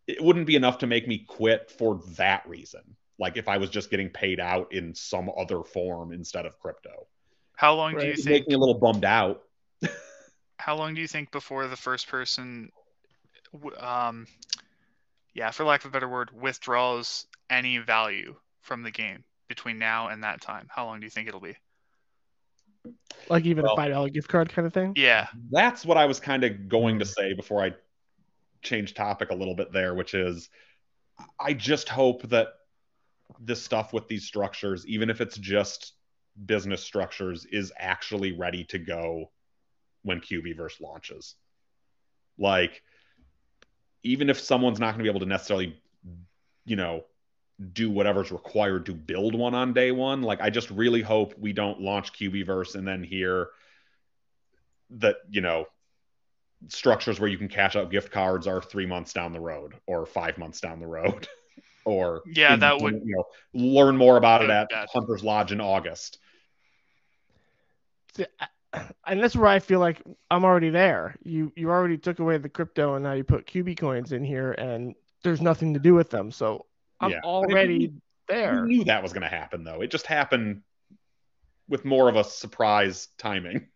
it 0.07 0.21
wouldn't 0.21 0.47
be 0.47 0.55
enough 0.55 0.79
to 0.79 0.87
make 0.87 1.07
me 1.07 1.19
quit 1.19 1.71
for 1.71 2.01
that 2.17 2.47
reason. 2.47 2.81
Like, 3.19 3.37
if 3.37 3.47
I 3.47 3.57
was 3.57 3.69
just 3.69 3.89
getting 3.89 4.09
paid 4.09 4.39
out 4.39 4.73
in 4.73 4.95
some 4.95 5.29
other 5.37 5.63
form 5.63 6.11
instead 6.11 6.45
of 6.45 6.59
crypto, 6.59 7.07
How 7.55 7.75
long 7.75 7.91
do 7.93 7.99
you 7.99 8.09
Right. 8.09 8.19
it'd 8.19 8.25
make 8.25 8.47
me 8.47 8.55
a 8.55 8.57
little 8.57 8.73
bummed 8.79 9.05
out. 9.05 9.43
How 10.57 10.75
long 10.75 10.93
do 10.95 11.01
you 11.01 11.07
think 11.07 11.31
before 11.31 11.67
the 11.67 11.75
first 11.77 12.07
person, 12.07 12.71
um, 13.79 14.27
yeah, 15.33 15.51
for 15.51 15.63
lack 15.63 15.81
of 15.85 15.89
a 15.89 15.91
better 15.91 16.07
word, 16.09 16.31
withdraws 16.31 17.25
any 17.49 17.77
value 17.77 18.35
from 18.61 18.81
the 18.83 18.91
game 18.91 19.23
between 19.47 19.77
now 19.77 20.07
and 20.07 20.23
that 20.23 20.41
time? 20.41 20.67
How 20.69 20.85
long 20.85 20.99
do 20.99 21.05
you 21.05 21.09
think 21.11 21.27
it'll 21.27 21.39
be? 21.39 21.55
Like 23.29 23.45
even 23.45 23.63
Well- 23.63 23.73
a 23.73 23.77
five 23.77 23.91
dollar 23.91 24.09
gift 24.09 24.27
card 24.27 24.49
kind 24.49 24.65
of 24.65 24.73
thing. 24.73 24.93
Yeah, 24.97 25.27
that's 25.51 25.85
what 25.85 25.97
I 25.97 26.05
was 26.05 26.19
kind 26.19 26.43
of 26.43 26.67
going 26.67 26.99
to 26.99 27.05
say 27.05 27.33
before 27.33 27.63
I 27.63 27.73
changed 28.63 28.95
topic 28.95 29.29
a 29.29 29.35
little 29.35 29.55
bit 29.55 29.71
there, 29.71 29.93
which 29.93 30.13
is 30.13 30.49
I 31.39 31.53
just 31.53 31.89
hope 31.89 32.23
that 32.29 32.47
this 33.39 33.61
stuff 33.61 33.93
with 33.93 34.07
these 34.07 34.25
structures, 34.25 34.85
even 34.87 35.09
if 35.09 35.21
it's 35.21 35.37
just 35.37 35.93
business 36.45 36.83
structures 36.83 37.45
is 37.45 37.71
actually 37.77 38.31
ready 38.31 38.63
to 38.65 38.79
go 38.79 39.31
when 40.03 40.19
QBverse 40.19 40.81
launches. 40.81 41.35
Like, 42.37 42.81
even 44.03 44.29
if 44.29 44.39
someone's 44.39 44.79
not 44.79 44.87
going 44.87 44.99
to 44.99 45.03
be 45.03 45.09
able 45.09 45.21
to 45.21 45.25
necessarily, 45.25 45.79
you 46.65 46.75
know, 46.75 47.05
do 47.71 47.89
whatever's 47.89 48.31
required 48.31 48.87
to 48.87 48.93
build 48.93 49.35
one 49.35 49.53
on 49.53 49.73
day 49.73 49.91
one, 49.91 50.21
like 50.23 50.41
I 50.41 50.49
just 50.49 50.71
really 50.71 51.01
hope 51.01 51.37
we 51.37 51.53
don't 51.53 51.79
launch 51.79 52.11
QBverse 52.13 52.75
and 52.75 52.87
then 52.87 53.03
hear 53.03 53.49
that 54.97 55.17
you 55.29 55.41
know 55.41 55.65
structures 56.69 57.19
where 57.19 57.29
you 57.29 57.37
can 57.37 57.47
cash 57.49 57.75
out 57.75 57.91
gift 57.91 58.11
cards 58.11 58.47
are 58.47 58.61
three 58.61 58.85
months 58.85 59.13
down 59.13 59.33
the 59.33 59.39
road 59.39 59.73
or 59.87 60.05
five 60.05 60.37
months 60.37 60.61
down 60.61 60.79
the 60.79 60.87
road 60.87 61.27
or 61.85 62.21
Yeah, 62.25 62.55
that 62.55 62.79
would- 62.81 63.01
you 63.05 63.15
know 63.15 63.25
learn 63.53 63.97
more 63.97 64.17
about 64.17 64.43
it 64.43 64.49
at 64.49 64.69
that- 64.69 64.89
hunter's 64.91 65.23
lodge 65.23 65.51
in 65.51 65.59
august 65.61 66.19
See, 68.15 68.25
I- 68.39 68.47
and 69.07 69.21
that's 69.21 69.35
where 69.35 69.47
I 69.47 69.59
feel 69.59 69.79
like 69.79 70.01
I'm 70.31 70.43
already 70.45 70.69
there. 70.71 71.15
You 71.23 71.51
you 71.55 71.69
already 71.69 71.97
took 71.97 72.19
away 72.19 72.37
the 72.37 72.49
crypto 72.49 72.95
and 72.95 73.03
now 73.03 73.13
you 73.13 73.23
put 73.23 73.45
QB 73.45 73.77
coins 73.77 74.11
in 74.11 74.23
here 74.23 74.51
and 74.53 74.95
there's 75.23 75.41
nothing 75.41 75.73
to 75.75 75.79
do 75.79 75.93
with 75.93 76.09
them. 76.09 76.31
So 76.31 76.65
I'm 76.99 77.11
Yeah. 77.11 77.21
already 77.23 77.77
we 77.87 77.93
there. 78.27 78.65
knew 78.65 78.83
that 78.85 79.03
was 79.03 79.13
going 79.13 79.23
to 79.23 79.27
happen 79.29 79.63
though 79.63 79.81
it 79.81 79.91
just 79.91 80.07
happened 80.07 80.61
with 81.69 81.85
more 81.85 82.09
of 82.09 82.15
a 82.15 82.23
surprise 82.23 83.07
timing 83.17 83.67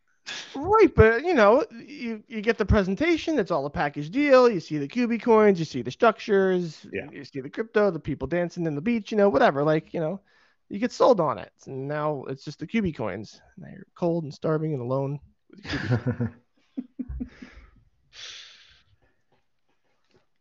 Right, 0.55 0.93
but 0.93 1.23
you 1.23 1.33
know, 1.33 1.65
you, 1.71 2.23
you 2.27 2.41
get 2.41 2.57
the 2.57 2.65
presentation, 2.65 3.39
it's 3.39 3.51
all 3.51 3.65
a 3.65 3.69
package 3.69 4.09
deal. 4.09 4.49
You 4.49 4.59
see 4.59 4.77
the 4.77 4.87
QB 4.87 5.21
coins, 5.21 5.59
you 5.59 5.65
see 5.65 5.81
the 5.81 5.91
structures, 5.91 6.85
Yeah. 6.91 7.09
you 7.11 7.23
see 7.23 7.41
the 7.41 7.49
crypto, 7.49 7.91
the 7.91 7.99
people 7.99 8.27
dancing 8.27 8.65
in 8.65 8.75
the 8.75 8.81
beach, 8.81 9.11
you 9.11 9.17
know, 9.17 9.29
whatever. 9.29 9.63
Like, 9.63 9.93
you 9.93 9.99
know, 9.99 10.21
you 10.69 10.79
get 10.79 10.91
sold 10.91 11.19
on 11.19 11.37
it. 11.37 11.51
And 11.65 11.87
now 11.87 12.25
it's 12.27 12.43
just 12.43 12.59
the 12.59 12.67
QB 12.67 12.95
coins. 12.95 13.39
Now 13.57 13.69
you're 13.71 13.87
cold 13.95 14.23
and 14.23 14.33
starving 14.33 14.73
and 14.73 14.81
alone 14.81 15.19
with 15.49 15.65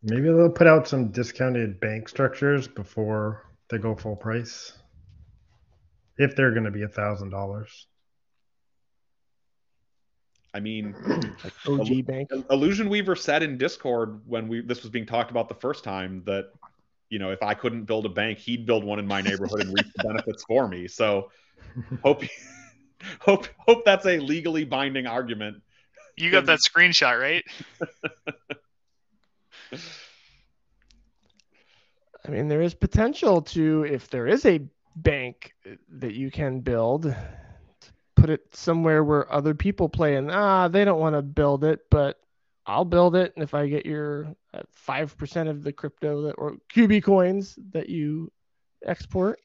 Maybe 0.03 0.23
they'll 0.23 0.49
put 0.51 0.67
out 0.67 0.87
some 0.87 1.11
discounted 1.11 1.79
bank 1.79 2.07
structures 2.07 2.67
before 2.67 3.49
they 3.69 3.77
go 3.77 3.95
full 3.95 4.15
price. 4.15 4.73
If 6.17 6.35
they're 6.35 6.51
going 6.51 6.63
to 6.65 6.71
be 6.71 6.83
a 6.83 6.87
thousand 6.87 7.29
dollars. 7.29 7.87
I 10.57 10.59
mean 10.59 10.95
like 11.43 11.53
OG 11.67 12.05
bank. 12.05 12.29
illusion 12.49 12.89
weaver 12.89 13.15
said 13.15 13.43
in 13.43 13.57
discord 13.57 14.21
when 14.25 14.47
we 14.47 14.61
this 14.61 14.81
was 14.81 14.89
being 14.89 15.05
talked 15.05 15.31
about 15.31 15.47
the 15.47 15.55
first 15.55 15.83
time 15.83 16.23
that 16.25 16.45
you 17.09 17.19
know 17.19 17.31
if 17.31 17.41
i 17.43 17.53
couldn't 17.53 17.85
build 17.85 18.05
a 18.05 18.09
bank 18.09 18.39
he'd 18.39 18.65
build 18.65 18.83
one 18.83 18.99
in 18.99 19.07
my 19.07 19.21
neighborhood 19.21 19.61
and 19.61 19.73
reap 19.73 19.85
the 19.95 20.03
benefits 20.03 20.43
for 20.45 20.67
me 20.67 20.87
so 20.87 21.29
hope 22.03 22.23
hope 23.21 23.47
hope 23.59 23.85
that's 23.85 24.05
a 24.05 24.19
legally 24.19 24.65
binding 24.65 25.05
argument 25.07 25.61
You 26.17 26.31
got 26.31 26.47
that 26.47 26.59
screenshot, 26.67 27.19
right? 27.19 27.43
I 32.25 32.29
mean, 32.29 32.47
there 32.47 32.61
is 32.61 32.73
potential 32.73 33.41
to, 33.43 33.83
if 33.83 34.09
there 34.09 34.27
is 34.27 34.45
a 34.45 34.59
bank 34.95 35.53
that 35.89 36.13
you 36.13 36.31
can 36.31 36.59
build, 36.59 37.15
put 38.17 38.29
it 38.29 38.41
somewhere 38.53 39.03
where 39.03 39.31
other 39.31 39.53
people 39.53 39.87
play, 39.87 40.15
and 40.15 40.29
ah, 40.31 40.67
they 40.67 40.83
don't 40.83 40.99
want 40.99 41.15
to 41.15 41.21
build 41.21 41.63
it, 41.63 41.81
but 41.89 42.19
I'll 42.65 42.85
build 42.85 43.15
it, 43.15 43.31
and 43.35 43.43
if 43.43 43.53
I 43.53 43.67
get 43.67 43.85
your 43.85 44.35
uh, 44.53 44.63
five 44.71 45.15
percent 45.17 45.47
of 45.47 45.63
the 45.63 45.71
crypto 45.71 46.23
that 46.23 46.33
or 46.33 46.57
QB 46.73 47.03
coins 47.03 47.57
that 47.71 47.89
you 47.89 48.31
export, 48.85 49.39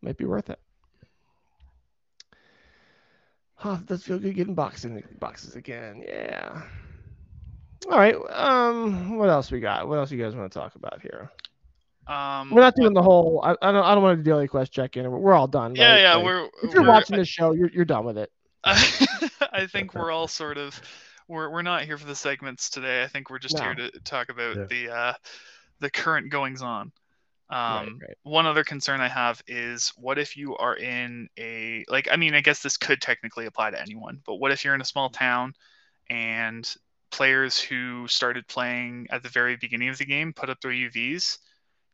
might 0.00 0.16
be 0.16 0.24
worth 0.24 0.50
it. 0.50 0.58
Oh, 3.64 3.80
does 3.84 4.02
feel 4.02 4.18
good 4.18 4.34
getting 4.34 4.54
boxing 4.54 5.02
boxes 5.20 5.54
again. 5.54 6.02
Yeah. 6.04 6.62
All 7.90 7.98
right. 7.98 8.16
Um, 8.30 9.16
what 9.18 9.28
else 9.28 9.52
we 9.52 9.60
got? 9.60 9.86
What 9.86 9.98
else 9.98 10.10
you 10.10 10.20
guys 10.20 10.34
want 10.34 10.50
to 10.50 10.58
talk 10.58 10.74
about 10.74 11.00
here? 11.00 11.30
Um, 12.06 12.50
We're 12.50 12.62
not 12.62 12.74
doing 12.74 12.92
the 12.94 13.02
whole. 13.02 13.40
I, 13.44 13.52
I 13.62 13.72
don't. 13.72 13.84
I 13.84 13.94
don't 13.94 14.02
want 14.02 14.18
to 14.18 14.22
do 14.24 14.30
daily 14.30 14.48
quest 14.48 14.72
check 14.72 14.96
in. 14.96 15.10
We're 15.10 15.34
all 15.34 15.46
done. 15.46 15.74
Yeah, 15.76 15.92
right? 15.92 16.00
yeah, 16.00 16.14
Like, 16.16 16.24
we're. 16.24 16.44
If 16.62 16.72
you're 16.74 16.82
we're- 16.82 16.88
watching 16.88 17.16
this 17.16 17.28
show, 17.28 17.52
you're 17.52 17.70
you're 17.70 17.84
done 17.84 18.04
with 18.04 18.18
it. 18.18 18.30
I 18.64 19.66
think 19.70 19.94
we're 19.94 20.10
all 20.10 20.28
sort 20.28 20.58
of 20.58 20.80
we're 21.28 21.50
we're 21.50 21.62
not 21.62 21.82
here 21.84 21.96
for 21.98 22.06
the 22.06 22.14
segments 22.14 22.70
today. 22.70 23.02
I 23.02 23.06
think 23.06 23.30
we're 23.30 23.38
just 23.38 23.58
here 23.58 23.74
to 23.74 23.90
talk 24.00 24.28
about 24.30 24.56
Yeah. 24.56 24.64
the 24.68 24.90
uh, 24.92 25.12
the 25.80 25.90
current 25.90 26.30
goings 26.30 26.62
on. 26.62 26.92
Right, 27.50 27.82
Um, 27.82 27.98
right. 28.00 28.16
One 28.22 28.46
other 28.46 28.64
concern 28.64 29.00
I 29.00 29.08
have 29.08 29.42
is 29.46 29.92
what 29.96 30.18
if 30.18 30.36
you 30.36 30.56
are 30.56 30.76
in 30.76 31.28
a 31.38 31.84
like 31.88 32.08
I 32.10 32.16
mean 32.16 32.34
I 32.34 32.40
guess 32.40 32.62
this 32.62 32.76
could 32.76 33.00
technically 33.00 33.46
apply 33.46 33.70
to 33.72 33.80
anyone, 33.80 34.20
but 34.26 34.36
what 34.36 34.52
if 34.52 34.64
you're 34.64 34.74
in 34.74 34.80
a 34.80 34.84
small 34.86 35.10
town 35.10 35.52
and 36.10 36.72
players 37.10 37.60
who 37.60 38.08
started 38.08 38.46
playing 38.48 39.06
at 39.10 39.22
the 39.22 39.28
very 39.28 39.56
beginning 39.56 39.88
of 39.90 39.98
the 39.98 40.04
game 40.06 40.32
put 40.32 40.48
up 40.50 40.60
their 40.60 40.70
UVs 40.72 41.38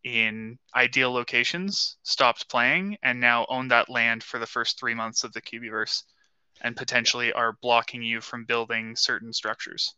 in 0.09 0.59
ideal 0.75 1.13
locations, 1.13 1.97
stopped 2.03 2.49
playing, 2.49 2.97
and 3.03 3.21
now 3.21 3.47
own 3.49 3.69
that 3.69 3.89
land 3.89 4.23
for 4.23 4.39
the 4.39 4.47
first 4.47 4.79
three 4.79 4.95
months 4.95 5.25
of 5.25 5.33
the 5.33 5.43
QBverse 5.43 6.03
and 6.61 6.77
potentially 6.77 7.33
are 7.33 7.57
blocking 7.61 8.03
you 8.03 8.21
from 8.21 8.45
building 8.45 8.97
certain 8.97 9.33
structures. 9.33 9.95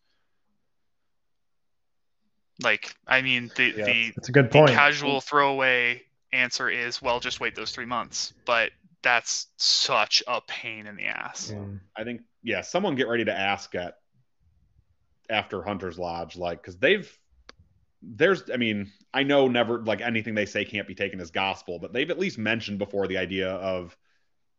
Like, 2.62 2.94
I 3.06 3.22
mean, 3.22 3.50
the 3.56 3.72
Yeah. 3.76 3.84
the, 3.86 4.12
That's 4.16 4.28
a 4.28 4.32
good 4.32 4.46
the 4.50 4.58
point. 4.58 4.70
casual 4.72 5.20
throwaway 5.20 6.02
answer 6.32 6.68
is, 6.68 7.00
well, 7.00 7.20
just 7.20 7.40
wait 7.40 7.54
those 7.54 7.72
three 7.72 7.86
months. 7.86 8.34
But 8.44 8.72
that's 9.02 9.46
such 9.56 10.22
a 10.26 10.40
pain 10.42 10.86
in 10.86 10.96
the 10.96 11.06
ass. 11.06 11.52
Mm. 11.52 11.80
I 11.96 12.04
think 12.04 12.22
yeah, 12.42 12.60
someone 12.60 12.94
get 12.96 13.08
ready 13.08 13.24
to 13.24 13.32
ask 13.32 13.74
at 13.74 13.96
after 15.30 15.62
Hunter's 15.62 15.98
Lodge, 15.98 16.36
like 16.36 16.60
because 16.60 16.76
they've 16.76 17.10
there's 18.02 18.50
I 18.50 18.56
mean 18.56 18.90
I 19.12 19.24
know 19.24 19.48
never 19.48 19.82
like 19.82 20.00
anything 20.00 20.34
they 20.34 20.46
say 20.46 20.64
can't 20.64 20.86
be 20.86 20.94
taken 20.94 21.20
as 21.20 21.30
gospel, 21.30 21.78
but 21.78 21.92
they've 21.92 22.10
at 22.10 22.18
least 22.18 22.38
mentioned 22.38 22.78
before 22.78 23.08
the 23.08 23.18
idea 23.18 23.50
of 23.50 23.96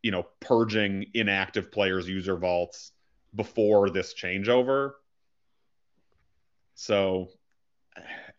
you 0.02 0.12
know 0.12 0.28
purging 0.40 1.08
inactive 1.14 1.72
players' 1.72 2.08
user 2.08 2.36
vaults 2.36 2.92
before 3.34 3.90
this 3.90 4.14
changeover. 4.14 4.92
So, 6.76 7.30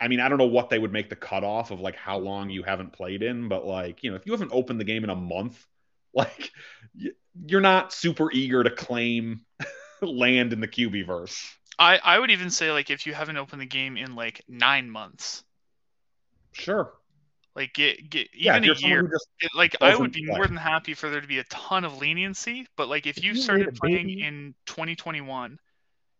I 0.01 0.09
mean, 0.09 0.21
I 0.21 0.29
don't 0.29 0.39
know 0.39 0.47
what 0.47 0.69
they 0.69 0.79
would 0.79 0.93
make 0.93 1.09
the 1.09 1.17
cutoff 1.17 1.71
of 1.71 1.81
like 1.81 1.97
how 1.97 2.19
long 2.19 2.51
you 2.51 2.63
haven't 2.63 2.93
played 2.93 3.23
in, 3.23 3.49
but 3.49 3.65
like 3.67 4.03
you 4.03 4.11
know 4.11 4.17
if 4.17 4.27
you 4.27 4.33
haven't 4.33 4.53
opened 4.53 4.81
the 4.81 4.85
game 4.85 5.05
in 5.05 5.11
a 5.11 5.17
month, 5.17 5.67
like 6.15 6.51
you're 7.47 7.63
not 7.63 7.93
super 7.93 8.31
eager 8.33 8.63
to 8.63 8.71
claim 8.71 9.43
land 10.03 10.53
in 10.53 10.61
the 10.61 10.69
QBverse. 10.69 11.53
I, 11.79 11.99
I 11.99 12.19
would 12.19 12.31
even 12.31 12.51
say 12.51 12.71
like 12.71 12.91
if 12.91 13.07
you 13.07 13.15
haven't 13.15 13.39
opened 13.39 13.63
the 13.63 13.67
game 13.67 13.97
in 13.97 14.15
like 14.15 14.43
nine 14.47 14.91
months, 14.91 15.43
Sure. 16.53 16.93
like 17.55 17.75
get 17.75 18.09
get 18.11 18.29
Yeah, 18.35 18.57
even 18.57 18.71
a 18.71 18.75
year. 18.81 19.03
just 19.09 19.29
like 19.55 19.77
I 19.81 19.95
would 19.97 20.13
be 20.13 20.25
play. 20.27 20.37
more 20.37 20.47
than 20.47 20.57
happy 20.57 20.95
for 20.95 21.11
there 21.11 21.21
to 21.21 21.27
be 21.27 21.39
a 21.39 21.45
ton 21.45 21.85
of 21.85 21.99
leniency, 21.99 22.67
but 22.77 22.89
like 22.89 23.07
if 23.07 23.19
If 23.19 23.25
you 23.25 23.33
you 23.33 23.43
started 23.43 23.75
playing 23.75 24.07
baby- 24.09 24.23
in 24.23 24.55
2021 24.67 25.59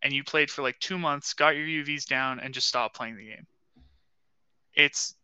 and 0.01 0.13
you 0.13 0.23
played 0.23 0.51
for 0.51 0.61
like 0.61 0.79
two 0.79 0.97
months, 0.99 1.33
got 1.33 1.55
your 1.55 1.65
UVs 1.65 2.05
down, 2.05 2.39
and 2.39 2.53
just 2.53 2.67
stopped 2.67 2.95
playing 2.95 3.17
the 3.17 3.27
game, 3.27 3.47
it's 4.75 5.15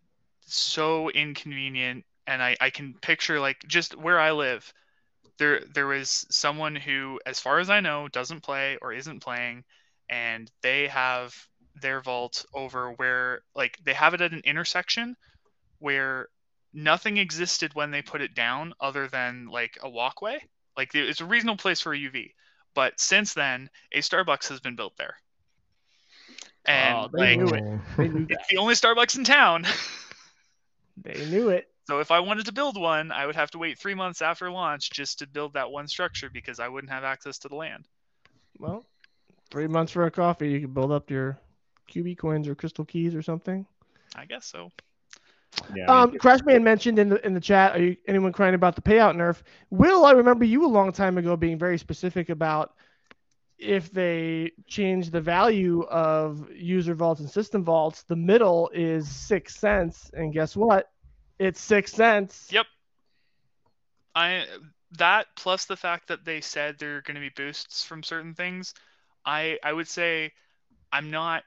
so 0.42 1.10
inconvenient. 1.10 2.06
And 2.28 2.42
I 2.44 2.58
I 2.62 2.70
can 2.70 2.94
picture 3.02 3.40
like 3.40 3.60
just 3.68 3.96
where 3.98 4.20
I 4.20 4.32
live, 4.32 4.74
there 5.38 5.62
there 5.74 5.88
was 5.88 6.26
someone 6.30 6.76
who, 6.76 7.20
as 7.26 7.40
far 7.40 7.60
as 7.60 7.70
I 7.70 7.82
know, 7.82 8.08
doesn't 8.08 8.42
play 8.42 8.78
or 8.82 8.94
isn't 8.94 9.22
playing, 9.22 9.66
and 10.10 10.52
they 10.62 10.88
have 10.88 11.49
their 11.82 12.02
vault 12.02 12.46
over 12.54 12.92
where 12.94 13.42
like 13.56 13.78
they 13.84 13.94
have 13.94 14.14
it 14.14 14.22
at 14.22 14.32
an 14.34 14.42
intersection 14.44 15.16
where 15.80 16.28
nothing 16.74 17.18
existed 17.18 17.74
when 17.74 17.92
they 17.92 18.02
put 18.02 18.22
it 18.22 18.36
down 18.36 18.74
other 18.80 19.08
than 19.08 19.48
like 19.48 19.78
a 19.82 19.90
walkway. 19.90 20.40
Like 20.78 20.94
it- 20.96 21.10
it's 21.10 21.22
a 21.22 21.26
reasonable 21.26 21.58
place 21.58 21.82
for 21.82 21.94
a 21.94 21.98
UV. 21.98 22.34
But 22.76 23.00
since 23.00 23.34
then, 23.34 23.70
a 23.92 24.00
Starbucks 24.00 24.50
has 24.50 24.60
been 24.60 24.76
built 24.76 24.96
there. 24.98 25.16
Oh, 26.68 26.72
and 26.72 26.96
Oh, 26.98 27.10
they 27.18 27.36
like 27.36 27.40
knew 27.40 27.56
it. 27.56 27.64
Oh. 27.66 27.82
They 27.98 28.08
knew 28.10 28.28
it's 28.30 28.48
the 28.50 28.58
only 28.58 28.76
Starbucks 28.76 29.18
in 29.18 29.24
town. 29.24 29.66
They 31.02 31.26
knew 31.28 31.50
it. 31.50 31.70
so 31.88 32.00
if 32.02 32.12
I 32.12 32.20
wanted 32.20 32.46
to 32.48 32.52
build 32.52 32.78
one, 32.80 33.12
I 33.12 33.26
would 33.26 33.36
have 33.38 33.52
to 33.52 33.58
wait 33.58 33.80
three 33.80 33.94
months 33.96 34.22
after 34.22 34.52
launch 34.52 34.92
just 34.92 35.20
to 35.20 35.28
build 35.28 35.54
that 35.54 35.72
one 35.72 35.88
structure 35.88 36.30
because 36.30 36.60
I 36.60 36.68
wouldn't 36.68 36.92
have 36.92 37.06
access 37.06 37.38
to 37.40 37.48
the 37.48 37.56
land. 37.56 37.86
Well, 38.58 38.86
three 39.50 39.68
months 39.68 39.94
for 39.94 40.04
a 40.06 40.12
coffee, 40.12 40.50
you 40.50 40.60
can 40.60 40.74
build 40.74 40.92
up 40.92 41.10
your 41.10 41.40
QB 41.90 42.16
coins 42.16 42.48
or 42.48 42.56
crystal 42.56 42.86
keys 42.86 43.16
or 43.16 43.22
something. 43.24 43.66
I 44.16 44.26
guess 44.26 44.46
so. 44.46 44.72
yeah. 45.74 45.90
I 45.90 45.90
Um, 45.90 46.12
mean, 46.12 46.20
Crashman 46.20 46.64
mentioned 46.64 47.00
in 47.00 47.10
the 47.10 47.26
in 47.26 47.34
the 47.34 47.42
chat. 47.42 47.76
Are 47.76 47.82
you 47.84 47.98
anyone 48.08 48.32
crying 48.34 48.56
about 48.56 48.76
the 48.76 48.82
payout 48.82 49.16
nerf? 49.16 49.42
Will 49.70 50.06
I 50.06 50.12
remember 50.12 50.46
you 50.46 50.66
a 50.66 50.68
long 50.68 50.92
time 50.92 51.18
ago 51.18 51.36
being 51.36 51.58
very 51.58 51.78
specific 51.78 52.30
about 52.30 52.74
if 53.58 53.92
they 53.92 54.52
change 54.68 55.10
the 55.12 55.22
value 55.22 55.84
of 55.84 56.50
user 56.52 56.94
vaults 56.96 57.20
and 57.22 57.30
system 57.30 57.64
vaults, 57.64 58.04
the 58.04 58.16
middle 58.16 58.70
is 58.74 59.10
six 59.10 59.56
cents, 59.56 60.12
and 60.14 60.34
guess 60.34 60.56
what? 60.56 60.92
It's 61.40 61.60
six 61.60 61.94
cents. 61.94 62.56
Yep. 62.56 62.68
I 64.16 64.46
that 64.92 65.28
plus 65.36 65.66
the 65.66 65.78
fact 65.78 66.08
that 66.08 66.26
they 66.26 66.42
said 66.42 66.78
there 66.78 66.98
are 66.98 67.02
going 67.02 67.16
to 67.16 67.22
be 67.22 67.30
boosts 67.30 67.84
from 67.84 68.04
certain 68.04 68.34
things, 68.36 68.74
I 69.26 69.60
I 69.64 69.74
would 69.74 69.88
say 69.88 70.34
I'm 70.92 71.12
not 71.12 71.44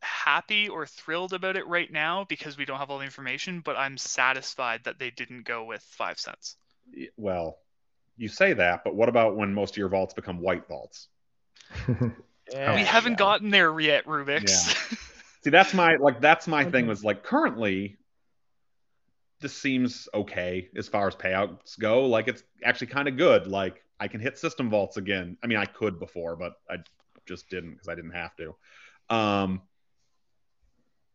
happy 0.00 0.68
or 0.68 0.86
thrilled 0.86 1.32
about 1.32 1.56
it 1.56 1.66
right 1.66 1.92
now 1.92 2.24
because 2.28 2.56
we 2.56 2.64
don't 2.64 2.78
have 2.78 2.90
all 2.90 2.98
the 2.98 3.04
information, 3.04 3.60
but 3.60 3.76
I'm 3.76 3.96
satisfied 3.96 4.84
that 4.84 4.98
they 4.98 5.10
didn't 5.10 5.44
go 5.44 5.64
with 5.64 5.82
five 5.82 6.18
cents. 6.18 6.56
Well, 7.16 7.58
you 8.16 8.28
say 8.28 8.52
that, 8.54 8.84
but 8.84 8.94
what 8.94 9.08
about 9.08 9.36
when 9.36 9.54
most 9.54 9.74
of 9.74 9.76
your 9.76 9.88
vaults 9.88 10.14
become 10.14 10.40
white 10.40 10.66
vaults? 10.68 11.08
Yeah. 12.52 12.74
we 12.74 12.80
haven't 12.82 13.18
gotten 13.18 13.50
there 13.50 13.78
yet, 13.78 14.06
Rubix. 14.06 14.48
See, 15.44 15.50
that's 15.50 15.74
my 15.74 15.96
like 15.96 16.20
that's 16.20 16.46
my 16.48 16.64
thing 16.64 16.86
was 16.86 17.04
like 17.04 17.22
currently 17.22 17.98
this 19.40 19.56
seems 19.56 20.08
okay 20.12 20.68
as 20.76 20.88
far 20.88 21.06
as 21.06 21.14
payouts 21.14 21.78
go. 21.78 22.06
Like 22.06 22.28
it's 22.28 22.42
actually 22.64 22.88
kind 22.88 23.06
of 23.06 23.16
good. 23.16 23.46
Like 23.46 23.84
I 24.00 24.08
can 24.08 24.20
hit 24.20 24.38
system 24.38 24.70
vaults 24.70 24.96
again. 24.96 25.36
I 25.42 25.46
mean, 25.46 25.58
I 25.58 25.66
could 25.66 25.98
before, 25.98 26.36
but 26.36 26.54
I 26.68 26.76
just 27.26 27.48
didn't 27.50 27.72
because 27.72 27.88
I 27.88 27.94
didn't 27.94 28.12
have 28.12 28.34
to. 28.36 29.14
Um, 29.14 29.62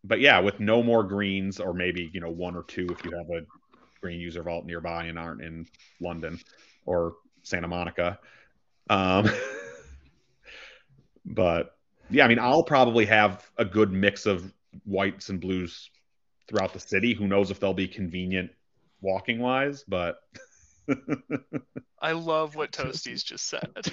but 0.04 0.20
yeah, 0.20 0.39
with 0.39 0.60
no 0.60 0.84
more 0.84 1.04
greens, 1.04 1.60
or 1.60 1.74
maybe 1.74 2.10
you 2.14 2.20
know 2.20 2.30
one 2.30 2.56
or 2.56 2.64
two 2.64 2.88
if 2.89 3.04
you 3.06 3.12
have 3.12 3.30
a 3.30 3.45
green 4.01 4.20
user 4.20 4.43
vault 4.43 4.66
nearby 4.66 5.06
and 5.06 5.18
aren't 5.18 5.41
in 5.41 5.66
London 6.01 6.39
or 6.86 7.16
Santa 7.43 7.68
Monica. 7.68 8.20
Um, 8.89 9.30
but 11.26 11.78
yeah, 12.10 12.26
I 12.26 12.28
mean, 12.28 12.39
I'll 12.39 12.64
probably 12.64 13.06
have 13.06 13.49
a 13.58 13.66
good 13.66 13.91
mix 13.91 14.26
of 14.26 14.54
whites 14.86 15.30
and 15.30 15.39
blues 15.39 15.89
throughout 16.47 16.74
the 16.74 16.80
city. 16.80 17.14
Who 17.14 17.28
knows 17.28 17.51
if 17.51 17.60
they'll 17.60 17.74
be 17.74 17.88
convenient 17.88 18.51
walking 19.01 19.39
wise, 19.39 19.84
but 19.88 20.18
I 22.01 22.12
love 22.12 22.56
what 22.56 22.72
Toasties 22.74 23.24
just 23.24 23.47
said. 23.47 23.91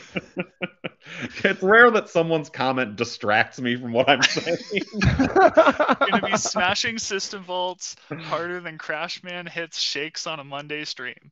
it's 1.45 1.63
rare 1.63 1.91
that 1.91 2.09
someone's 2.09 2.49
comment 2.49 2.97
distracts 2.97 3.61
me 3.61 3.77
from 3.77 3.93
what 3.93 4.09
I'm 4.09 4.23
saying. 4.23 4.57
Gonna 5.01 6.23
be 6.25 6.37
smashing 6.37 6.99
system 6.99 7.43
vaults 7.43 7.97
harder 8.23 8.61
than 8.61 8.79
Crashman 8.79 9.49
hits 9.49 9.79
shakes 9.81 10.27
on 10.27 10.41
a 10.41 10.45
Monday 10.45 10.85
stream. 10.85 11.31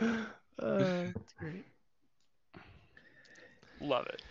Uh, 0.00 0.16
that's 0.58 1.34
great. 1.38 1.64
Love 3.80 4.06
it. 4.06 4.22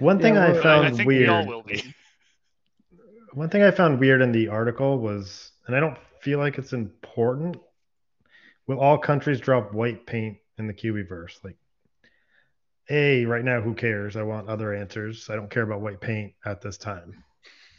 One 0.00 0.20
thing 0.20 0.34
Yeah, 0.34 0.46
I 0.46 0.48
well, 0.50 0.56
I- 0.56 0.60
I 0.60 0.62
found 0.62 0.86
I 0.86 0.90
think 0.90 1.06
weird. 1.06 1.22
we 1.22 1.28
all 1.28 1.46
will 1.46 1.62
be. 1.62 1.94
One 3.34 3.48
thing 3.50 3.62
I 3.62 3.70
found 3.70 4.00
weird 4.00 4.22
in 4.22 4.32
the 4.32 4.48
article 4.48 4.98
was, 4.98 5.52
and 5.66 5.76
I 5.76 5.80
don't 5.80 5.96
feel 6.20 6.38
like 6.38 6.58
it's 6.58 6.72
important. 6.72 7.56
Will 8.66 8.80
all 8.80 8.98
countries 8.98 9.40
drop 9.40 9.72
white 9.72 10.06
paint 10.06 10.38
in 10.58 10.66
the 10.66 10.74
QBverse? 10.74 11.44
Like, 11.44 11.56
A, 12.90 13.24
right 13.26 13.44
now, 13.44 13.60
who 13.60 13.74
cares? 13.74 14.16
I 14.16 14.22
want 14.22 14.48
other 14.48 14.74
answers. 14.74 15.28
I 15.28 15.36
don't 15.36 15.50
care 15.50 15.62
about 15.62 15.80
white 15.80 16.00
paint 16.00 16.32
at 16.44 16.60
this 16.60 16.78
time. 16.78 17.22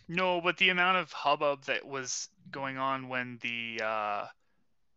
No, 0.08 0.42
but 0.42 0.58
the 0.58 0.70
amount 0.70 0.98
of 0.98 1.12
hubbub 1.12 1.66
that 1.66 1.86
was 1.86 2.30
going 2.52 2.78
on 2.78 3.10
when 3.10 3.40
the 3.42 3.82
uh, 3.84 4.26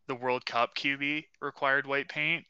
the 0.07 0.15
World 0.15 0.45
Cup 0.47 0.75
QB 0.75 1.27
required 1.41 1.87
white 1.87 2.09
paint, 2.09 2.45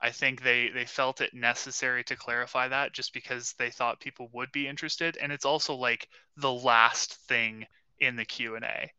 I 0.00 0.10
think 0.10 0.42
they 0.42 0.68
they 0.68 0.84
felt 0.86 1.20
it 1.20 1.34
necessary 1.34 2.04
to 2.04 2.16
clarify 2.16 2.68
that 2.68 2.92
just 2.92 3.12
because 3.12 3.54
they 3.58 3.70
thought 3.70 4.00
people 4.00 4.28
would 4.32 4.52
be 4.52 4.66
interested, 4.66 5.16
and 5.16 5.32
it's 5.32 5.44
also 5.44 5.74
like 5.74 6.08
the 6.36 6.52
last 6.52 7.14
thing 7.28 7.66
in 7.98 8.16
the 8.16 8.24
Q 8.24 8.56
and 8.56 8.64
A. 8.64 8.90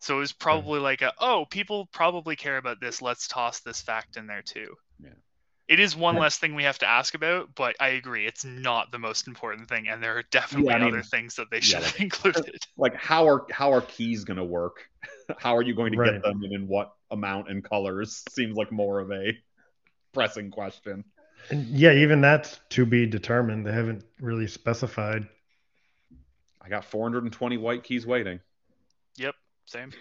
So 0.00 0.16
it 0.16 0.20
was 0.20 0.32
probably 0.32 0.80
like 0.80 1.02
a 1.02 1.12
oh 1.18 1.46
people 1.50 1.86
probably 1.92 2.36
care 2.36 2.56
about 2.56 2.80
this. 2.80 3.02
Let's 3.02 3.28
toss 3.28 3.60
this 3.60 3.80
fact 3.80 4.16
in 4.16 4.26
there 4.26 4.42
too. 4.42 4.74
Yeah. 5.02 5.10
It 5.70 5.78
is 5.78 5.94
one 5.94 6.16
Yeah. 6.16 6.22
less 6.22 6.36
thing 6.36 6.56
we 6.56 6.64
have 6.64 6.80
to 6.80 6.86
ask 6.86 7.14
about, 7.14 7.54
but 7.54 7.76
I 7.78 7.90
agree 7.90 8.26
it's 8.26 8.44
not 8.44 8.90
the 8.90 8.98
most 8.98 9.28
important 9.28 9.68
thing, 9.68 9.88
and 9.88 10.02
there 10.02 10.18
are 10.18 10.24
definitely 10.24 10.74
I 10.74 10.78
mean, 10.80 10.88
other 10.88 11.02
things 11.04 11.36
that 11.36 11.48
they 11.48 11.60
should 11.60 11.82
like- 11.82 11.84
have 11.92 12.00
included. 12.00 12.56
like, 12.76 12.96
how 12.96 13.28
are 13.28 13.46
how 13.52 13.72
are 13.72 13.80
keys 13.80 14.24
going 14.24 14.38
to 14.38 14.44
work? 14.44 14.88
how 15.38 15.56
are 15.56 15.62
you 15.62 15.76
going 15.76 15.92
to 15.92 15.98
Right. 15.98 16.12
get 16.14 16.24
them, 16.24 16.42
and 16.42 16.52
in 16.52 16.66
what 16.66 16.92
amount 17.12 17.50
and 17.50 17.62
colors? 17.62 18.24
Seems 18.30 18.56
like 18.56 18.72
more 18.72 18.98
of 18.98 19.12
a 19.12 19.38
pressing 20.12 20.50
question. 20.50 21.04
And 21.50 21.68
yeah, 21.78 21.92
even 21.92 22.20
that's 22.20 22.58
to 22.70 22.84
be 22.84 23.06
determined. 23.06 23.64
They 23.64 23.72
haven't 23.72 24.02
really 24.20 24.48
specified. 24.48 25.28
I 26.60 26.68
got 26.68 26.84
420 26.84 27.58
white 27.58 27.84
keys 27.84 28.04
waiting. 28.04 28.40
Yep, 29.18 29.36
same. 29.66 29.92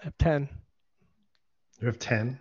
I 0.00 0.04
have 0.04 0.16
10. 0.16 0.48
You 1.78 1.86
have 1.88 1.98
10. 1.98 2.38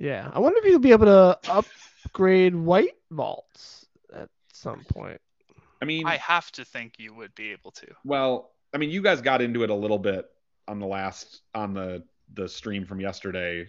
Yeah. 0.00 0.30
I 0.32 0.40
wonder 0.40 0.58
if 0.58 0.64
you'll 0.64 0.80
be 0.80 0.92
able 0.92 1.06
to 1.06 1.38
upgrade 1.48 2.56
white 2.56 2.96
vaults 3.10 3.86
at 4.12 4.30
some 4.52 4.82
point. 4.88 5.20
I 5.80 5.84
mean, 5.84 6.06
I 6.06 6.16
have 6.16 6.50
to 6.52 6.64
think 6.64 6.94
you 6.98 7.14
would 7.14 7.34
be 7.34 7.52
able 7.52 7.70
to. 7.72 7.86
Well, 8.04 8.50
I 8.74 8.78
mean, 8.78 8.90
you 8.90 9.02
guys 9.02 9.20
got 9.20 9.42
into 9.42 9.62
it 9.62 9.70
a 9.70 9.74
little 9.74 9.98
bit 9.98 10.26
on 10.66 10.78
the 10.78 10.86
last 10.86 11.42
on 11.54 11.74
the 11.74 12.02
the 12.34 12.48
stream 12.48 12.86
from 12.86 13.00
yesterday 13.00 13.66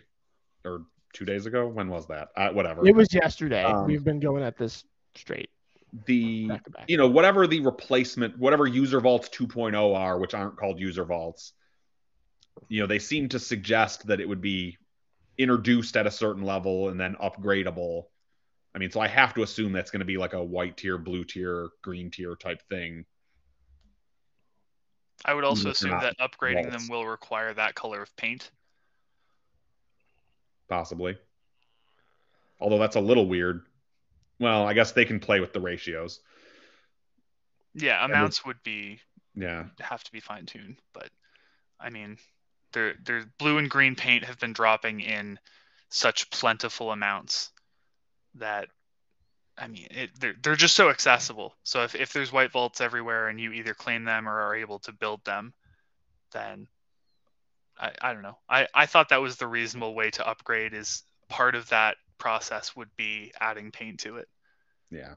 or 0.66 0.84
two 1.14 1.26
days 1.26 1.46
ago. 1.46 1.68
When 1.68 1.90
was 1.90 2.08
that? 2.08 2.30
Uh, 2.36 2.50
whatever. 2.50 2.88
It 2.88 2.96
was 2.96 3.14
yesterday. 3.14 3.64
Um, 3.64 3.86
We've 3.86 4.04
been 4.04 4.20
going 4.20 4.44
at 4.44 4.58
this 4.58 4.84
straight 5.16 5.50
the 6.06 6.48
back 6.48 6.72
back. 6.72 6.86
you 6.88 6.98
know 6.98 7.08
whatever 7.08 7.48
the 7.48 7.60
replacement, 7.60 8.38
whatever 8.38 8.66
user 8.68 9.02
vaults 9.02 9.30
2.0 9.30 9.96
are, 9.96 10.18
which 10.18 10.34
aren't 10.34 10.58
called 10.58 10.80
user 10.80 11.04
vaults. 11.04 11.54
You 12.68 12.82
know, 12.82 12.88
they 12.88 13.00
seem 13.00 13.30
to 13.30 13.40
suggest 13.40 14.08
that 14.08 14.20
it 14.20 14.28
would 14.28 14.42
be 14.42 14.78
introduced 15.42 15.98
at 15.98 16.08
a 16.08 16.12
certain 16.12 16.44
level 16.44 16.90
and 16.90 17.00
then 17.00 17.16
upgradable. 17.16 18.06
I 18.74 18.80
mean, 18.80 18.92
so 18.92 19.00
I 19.02 19.08
have 19.08 19.34
to 19.36 19.44
assume 19.44 19.74
that's 19.74 19.92
going 19.92 20.00
to 20.00 20.06
be 20.06 20.18
like 20.18 20.34
a 20.34 20.44
white 20.44 20.78
tier, 20.78 20.98
blue 20.98 21.24
tier, 21.24 21.70
green 21.82 22.12
tier 22.12 22.36
type 22.36 22.62
thing. 22.70 23.06
I 25.26 25.34
would 25.34 25.44
also 25.44 25.62
Even 25.62 25.72
if 25.72 25.80
they're 25.80 25.92
assume 25.92 26.00
that 26.00 26.18
upgrading 26.20 26.72
them 26.72 26.88
will 26.88 27.06
require 27.06 27.54
that 27.54 27.76
color 27.76 28.02
of 28.02 28.16
paint. 28.16 28.52
possibly. 30.70 31.18
Although 32.60 32.80
that's 32.80 32.96
a 32.96 33.02
little 33.02 33.28
weird. 33.28 33.66
Well, 34.40 34.66
I 34.68 34.74
guess 34.74 34.92
they 34.94 35.06
can 35.06 35.20
play 35.20 35.40
with 35.40 35.54
the 35.54 35.60
ratios. 35.62 36.20
Yeah, 37.74 38.04
amounts 38.06 38.46
would 38.46 38.62
be 38.64 39.00
Yeah. 39.36 39.70
have 39.80 40.04
to 40.04 40.12
be 40.12 40.20
fine 40.20 40.46
tuned, 40.46 40.82
but 40.94 41.10
I 41.80 41.90
mean, 41.90 42.18
there 42.74 42.96
there 43.04 43.26
blue 43.38 43.58
and 43.58 43.70
green 43.70 43.96
paint 43.96 44.26
have 44.26 44.40
been 44.40 44.54
dropping 44.54 45.02
in 45.02 45.40
such 45.90 46.30
plentiful 46.30 46.92
amounts 46.92 47.52
that 48.36 48.70
I 49.58 49.68
mean, 49.68 49.88
it, 49.92 50.10
they're 50.20 50.36
they're 50.42 50.56
just 50.56 50.76
so 50.76 50.90
accessible. 50.90 51.56
So 51.64 51.84
if 51.84 51.94
if 51.96 52.14
there's 52.14 52.32
white 52.32 52.52
vaults 52.52 52.82
everywhere 52.82 53.28
and 53.28 53.40
you 53.40 53.52
either 53.52 53.74
claim 53.74 54.06
them 54.06 54.28
or 54.28 54.40
are 54.40 54.56
able 54.56 54.80
to 54.80 54.94
build 54.94 55.24
them, 55.24 55.54
then 56.32 56.68
I 57.80 57.92
I 58.02 58.14
don't 58.14 58.24
know. 58.24 58.38
I 58.50 58.68
I 58.74 58.86
thought 58.86 59.10
that 59.10 59.22
was 59.22 59.36
the 59.36 59.48
reasonable 59.48 59.94
way 59.94 60.10
to 60.12 60.28
upgrade. 60.28 60.74
Is 60.74 61.04
part 61.30 61.56
of 61.56 61.70
that 61.70 61.98
process 62.18 62.76
would 62.76 62.90
be 62.96 63.34
adding 63.40 63.72
paint 63.72 64.00
to 64.02 64.18
it. 64.18 64.28
Yeah. 64.90 65.16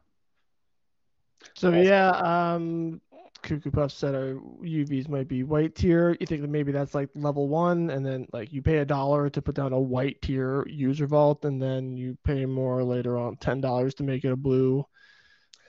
So 1.55 1.71
yeah, 1.71 2.11
um, 2.11 3.01
Cuckoo 3.45 3.71
Puff 3.71 3.93
said 3.93 4.15
oh, 4.15 4.19
our 4.19 4.35
UVs 4.65 5.09
might 5.09 5.29
be 5.29 5.45
white 5.45 5.77
tier. 5.77 6.17
You 6.21 6.27
think 6.27 6.43
that 6.43 6.51
maybe 6.51 6.73
that's 6.73 6.95
like 6.95 7.11
level 7.15 7.49
one, 7.49 7.91
and 7.91 8.05
then 8.05 8.27
like 8.33 8.53
you 8.53 8.63
pay 8.63 8.79
a 8.79 8.85
dollar 8.87 9.31
to 9.31 9.43
put 9.43 9.55
down 9.55 9.73
a 9.73 9.81
white 9.81 10.21
tier 10.23 10.67
user 10.69 11.07
vault, 11.07 11.45
and 11.45 11.63
then 11.63 11.97
you 11.97 12.19
pay 12.25 12.47
more 12.47 12.83
later 12.85 13.19
on, 13.19 13.37
ten 13.37 13.61
dollars 13.61 13.95
to 13.97 14.03
make 14.05 14.25
it 14.25 14.33
a 14.33 14.37
blue. 14.37 14.85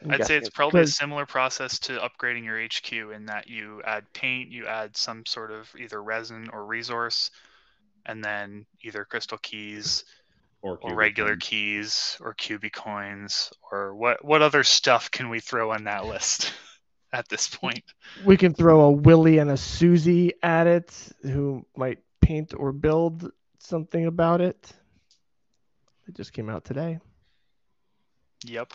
I'm 0.04 0.12
I'd 0.12 0.26
say 0.26 0.36
guessing 0.36 0.38
it's 0.38 0.50
probably 0.50 0.82
a 0.82 0.88
similar 0.88 1.26
process 1.26 1.80
to 1.82 2.00
upgrading 2.00 2.46
your 2.46 2.60
HQ 2.64 2.92
in 3.16 3.26
that 3.28 3.48
you 3.50 3.82
add 3.84 4.12
paint, 4.14 4.52
you 4.52 4.68
add 4.68 4.98
some 4.98 5.26
sort 5.26 5.52
of 5.52 5.74
either 5.80 6.02
resin 6.02 6.50
or 6.54 6.66
resource, 6.66 7.32
and 8.06 8.24
then 8.24 8.66
either 8.84 9.06
crystal 9.06 9.38
keys 9.40 10.06
Or, 10.62 10.78
or 10.82 10.96
regular 10.96 11.32
ones. 11.32 11.44
keys 11.44 12.18
or 12.22 12.34
QB 12.34 12.74
coins 12.74 13.52
or 13.72 13.96
what 13.96 14.26
what 14.26 14.42
other 14.42 14.64
stuff 14.64 15.12
can 15.12 15.30
we 15.30 15.40
throw 15.40 15.72
on 15.72 15.84
that 15.86 16.06
list 16.06 16.54
at 17.16 17.30
this 17.30 17.48
point? 17.48 17.84
we 18.26 18.38
can 18.38 18.54
throw 18.54 18.82
a 18.82 18.92
Willie 18.92 19.38
and 19.38 19.50
a 19.50 19.58
Susie 19.58 20.34
at 20.44 20.68
it, 20.68 20.94
who 21.22 21.66
might 21.76 22.00
paint 22.22 22.54
or 22.56 22.72
build 22.72 23.32
something 23.60 24.06
about 24.06 24.42
it. 24.42 24.72
It 26.08 26.16
just 26.16 26.34
came 26.34 26.50
out 26.50 26.66
today. 26.66 27.00
Yep. 28.46 28.74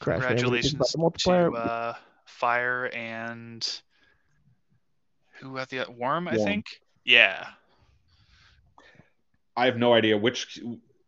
Crashman, 0.00 0.20
what 0.20 0.38
do 0.38 0.56
you 0.56 0.62
think 0.62 0.74
about 0.74 0.90
Congratulations 0.90 1.22
the 1.24 1.52
to 1.52 1.56
uh, 1.56 1.94
Fire 2.26 2.90
and 2.94 3.80
who 5.40 5.56
had 5.56 5.68
the 5.68 5.86
Worm, 5.90 6.28
I 6.28 6.36
think. 6.36 6.66
Yeah. 7.04 7.46
I 9.56 9.66
have 9.66 9.76
no 9.76 9.92
idea 9.94 10.16
which 10.16 10.60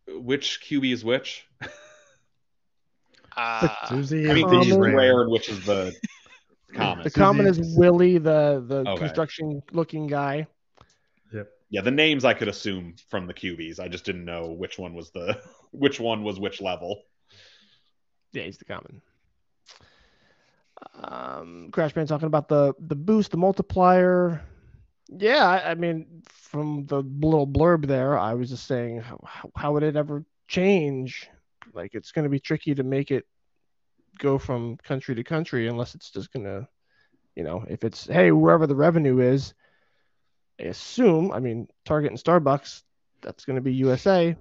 which 0.09 0.61
QB 0.63 0.93
is 0.93 1.05
which. 1.05 1.47
Uh, 3.37 3.87
Susie 3.89 4.31
I 4.31 4.35
mean, 4.35 4.49
and 4.49 4.59
which 4.59 4.69
is 4.69 4.77
rare 4.77 5.29
which 5.29 5.49
is 5.49 5.65
the 5.65 5.95
common. 6.75 7.05
the 7.05 7.11
common 7.11 7.47
is 7.47 7.57
Susie- 7.57 7.79
Willie, 7.79 8.19
the 8.19 8.65
the 8.67 8.79
Okay. 8.91 8.99
construction 8.99 9.63
looking 9.73 10.07
guy. 10.07 10.47
Yeah, 11.71 11.81
the 11.81 11.91
names 11.91 12.27
I 12.27 12.35
could 12.35 12.49
assume 12.49 12.97
from 13.09 13.27
the 13.27 13.33
QBs. 13.33 13.81
I 13.81 13.89
just 13.89 14.05
didn't 14.05 14.27
know 14.27 14.53
which 14.53 14.79
one 14.79 14.93
was 14.93 15.11
the 15.11 15.41
which 15.71 15.99
one 15.99 16.23
was 16.23 16.39
which 16.39 16.61
level. 16.61 17.03
Yeah, 18.35 18.43
he's 18.43 18.59
the 18.59 18.67
common. 18.67 19.01
Um, 20.95 21.71
Band 21.71 22.09
talking 22.09 22.27
about 22.27 22.49
the 22.49 22.75
the 22.79 22.95
boost, 22.95 23.31
the 23.31 23.39
multiplier. 23.39 24.43
Yeah, 25.09 25.47
I, 25.47 25.71
I 25.71 25.75
mean, 25.75 26.23
from 26.27 26.85
the 26.87 27.03
little 27.03 27.47
blurb 27.47 27.87
there, 27.87 28.19
I 28.19 28.35
was 28.35 28.51
just 28.51 28.67
saying, 28.67 29.01
how, 29.01 29.51
how 29.57 29.73
would 29.73 29.83
it 29.83 29.97
ever 29.97 30.25
change? 30.49 31.29
Like, 31.73 31.95
it's 31.95 32.13
going 32.13 32.25
to 32.25 32.31
be 32.31 32.41
tricky 32.41 32.75
to 32.75 32.83
make 32.83 33.11
it 33.11 33.27
go 34.19 34.39
from 34.39 34.77
country 34.79 35.15
to 35.15 35.25
country 35.25 35.69
unless 35.69 35.95
it's 35.95 36.11
just 36.11 36.33
going 36.33 36.45
to, 36.45 36.69
you 37.35 37.45
know, 37.45 37.65
if 37.69 37.85
it's 37.85 38.07
hey, 38.07 38.31
wherever 38.31 38.67
the 38.67 38.75
revenue 38.75 39.21
is, 39.21 39.55
I 40.61 40.65
assume. 40.65 41.33
I 41.33 41.41
mean, 41.41 41.69
Target 41.85 42.11
and 42.11 42.21
Starbucks, 42.21 42.83
that's 43.21 43.45
going 43.45 43.57
to 43.57 43.63
be 43.63 43.75
USA. 43.75 44.37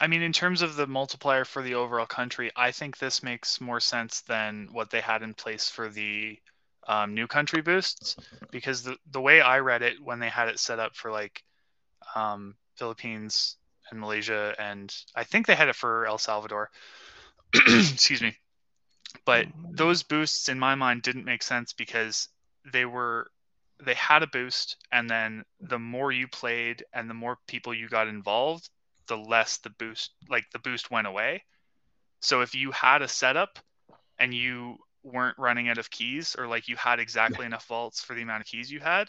I 0.00 0.08
mean, 0.08 0.22
in 0.22 0.32
terms 0.32 0.62
of 0.62 0.76
the 0.76 0.86
multiplier 0.86 1.44
for 1.44 1.62
the 1.62 1.74
overall 1.74 2.06
country, 2.06 2.50
I 2.54 2.70
think 2.70 2.98
this 2.98 3.22
makes 3.22 3.60
more 3.60 3.80
sense 3.80 4.20
than 4.22 4.68
what 4.72 4.90
they 4.90 5.00
had 5.00 5.22
in 5.22 5.32
place 5.32 5.70
for 5.70 5.88
the 5.88 6.38
um, 6.86 7.14
new 7.14 7.26
country 7.26 7.62
boosts, 7.62 8.16
because 8.50 8.82
the 8.82 8.96
the 9.10 9.20
way 9.20 9.40
I 9.40 9.60
read 9.60 9.82
it 9.82 10.00
when 10.02 10.18
they 10.18 10.28
had 10.28 10.48
it 10.48 10.58
set 10.58 10.78
up 10.78 10.94
for 10.94 11.10
like 11.10 11.42
um, 12.14 12.56
Philippines 12.76 13.56
and 13.90 14.00
Malaysia, 14.00 14.54
and 14.58 14.94
I 15.14 15.24
think 15.24 15.46
they 15.46 15.54
had 15.54 15.68
it 15.68 15.76
for 15.76 16.06
El 16.06 16.18
Salvador. 16.18 16.70
Excuse 17.54 18.22
me, 18.22 18.36
but 19.24 19.46
those 19.70 20.02
boosts 20.02 20.48
in 20.48 20.58
my 20.58 20.74
mind 20.74 21.02
didn't 21.02 21.24
make 21.24 21.42
sense 21.42 21.72
because 21.72 22.28
they 22.72 22.84
were 22.84 23.30
they 23.84 23.94
had 23.94 24.22
a 24.22 24.26
boost, 24.26 24.76
and 24.90 25.08
then 25.08 25.44
the 25.60 25.78
more 25.78 26.10
you 26.10 26.26
played 26.28 26.84
and 26.92 27.10
the 27.10 27.14
more 27.14 27.38
people 27.46 27.74
you 27.74 27.88
got 27.88 28.08
involved, 28.08 28.70
the 29.06 29.16
less 29.16 29.58
the 29.58 29.70
boost 29.70 30.12
like 30.28 30.44
the 30.52 30.58
boost 30.58 30.90
went 30.90 31.06
away. 31.06 31.44
So 32.20 32.40
if 32.40 32.54
you 32.54 32.70
had 32.72 33.02
a 33.02 33.08
setup 33.08 33.58
and 34.18 34.32
you 34.34 34.78
weren't 35.02 35.38
running 35.38 35.68
out 35.68 35.78
of 35.78 35.90
keys 35.90 36.34
or 36.36 36.48
like 36.48 36.68
you 36.68 36.76
had 36.76 36.98
exactly 36.98 37.46
enough 37.46 37.66
vaults 37.66 38.02
for 38.02 38.14
the 38.14 38.22
amount 38.22 38.40
of 38.40 38.46
keys 38.46 38.70
you 38.70 38.80
had, 38.80 39.08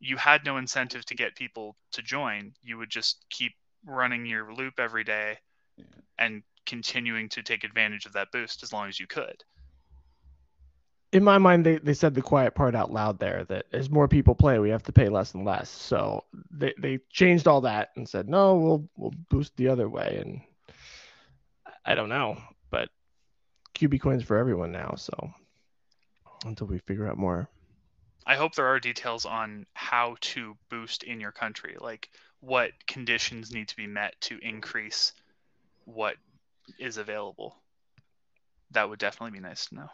you 0.00 0.16
had 0.16 0.44
no 0.44 0.56
incentive 0.56 1.04
to 1.06 1.14
get 1.14 1.36
people 1.36 1.76
to 1.92 2.02
join. 2.02 2.52
You 2.62 2.78
would 2.78 2.90
just 2.90 3.24
keep 3.30 3.52
running 3.86 4.26
your 4.26 4.52
loop 4.52 4.74
every 4.78 5.04
day 5.04 5.38
Yeah. 5.76 5.84
and 6.18 6.42
continuing 6.66 7.28
to 7.30 7.42
take 7.42 7.64
advantage 7.64 8.06
of 8.06 8.12
that 8.12 8.30
boost 8.32 8.62
as 8.62 8.72
long 8.72 8.88
as 8.88 9.00
you 9.00 9.06
could. 9.06 9.42
in 11.12 11.24
my 11.24 11.38
mind 11.38 11.66
they, 11.66 11.78
they 11.78 11.94
said 11.94 12.14
the 12.14 12.22
quiet 12.22 12.54
part 12.54 12.74
out 12.76 12.92
loud 12.92 13.18
there 13.18 13.44
that 13.44 13.66
as 13.72 13.90
more 13.90 14.06
people 14.06 14.34
play 14.34 14.58
we 14.60 14.70
have 14.70 14.82
to 14.84 14.92
pay 14.92 15.08
less 15.08 15.34
and 15.34 15.44
less 15.44 15.68
so 15.68 16.22
they, 16.52 16.72
they 16.78 17.00
changed 17.10 17.48
all 17.48 17.60
that 17.62 17.88
and 17.96 18.08
said 18.08 18.28
no 18.28 18.54
we'll 18.56 18.88
we'll 18.96 19.14
boost 19.28 19.56
the 19.56 19.66
other 19.66 19.88
way 19.88 20.18
and 20.24 20.40
i 21.84 21.96
don't 21.96 22.08
know 22.10 22.36
but 22.70 22.88
qb 23.74 24.00
coins 24.00 24.22
for 24.22 24.36
everyone 24.36 24.70
now 24.70 24.94
so 24.96 25.12
until 26.44 26.68
we 26.68 26.78
figure 26.78 27.08
out 27.08 27.18
more 27.18 27.48
I 28.30 28.36
hope 28.36 28.54
there 28.54 28.66
are 28.66 28.78
details 28.78 29.26
on 29.26 29.66
how 29.74 30.14
to 30.20 30.56
boost 30.68 31.02
in 31.02 31.20
your 31.20 31.32
country, 31.32 31.76
like 31.80 32.08
what 32.38 32.70
conditions 32.86 33.52
need 33.52 33.66
to 33.66 33.76
be 33.76 33.88
met 33.88 34.14
to 34.20 34.38
increase 34.40 35.14
what 35.84 36.14
is 36.78 36.96
available. 36.96 37.56
That 38.70 38.88
would 38.88 39.00
definitely 39.00 39.36
be 39.36 39.42
nice 39.42 39.66
to 39.66 39.74
know. 39.74 39.88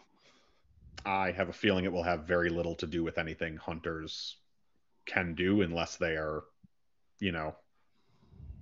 I 1.07 1.31
have 1.31 1.49
a 1.49 1.53
feeling 1.55 1.87
it 1.87 1.93
will 1.93 2.03
have 2.03 2.25
very 2.25 2.51
little 2.51 2.75
to 2.75 2.87
do 2.87 3.03
with 3.03 3.17
anything 3.17 3.57
hunters 3.57 4.37
can 5.07 5.35
do 5.35 5.63
unless 5.63 5.97
they 5.97 6.17
are, 6.17 6.45
you 7.19 7.33
know, 7.33 7.57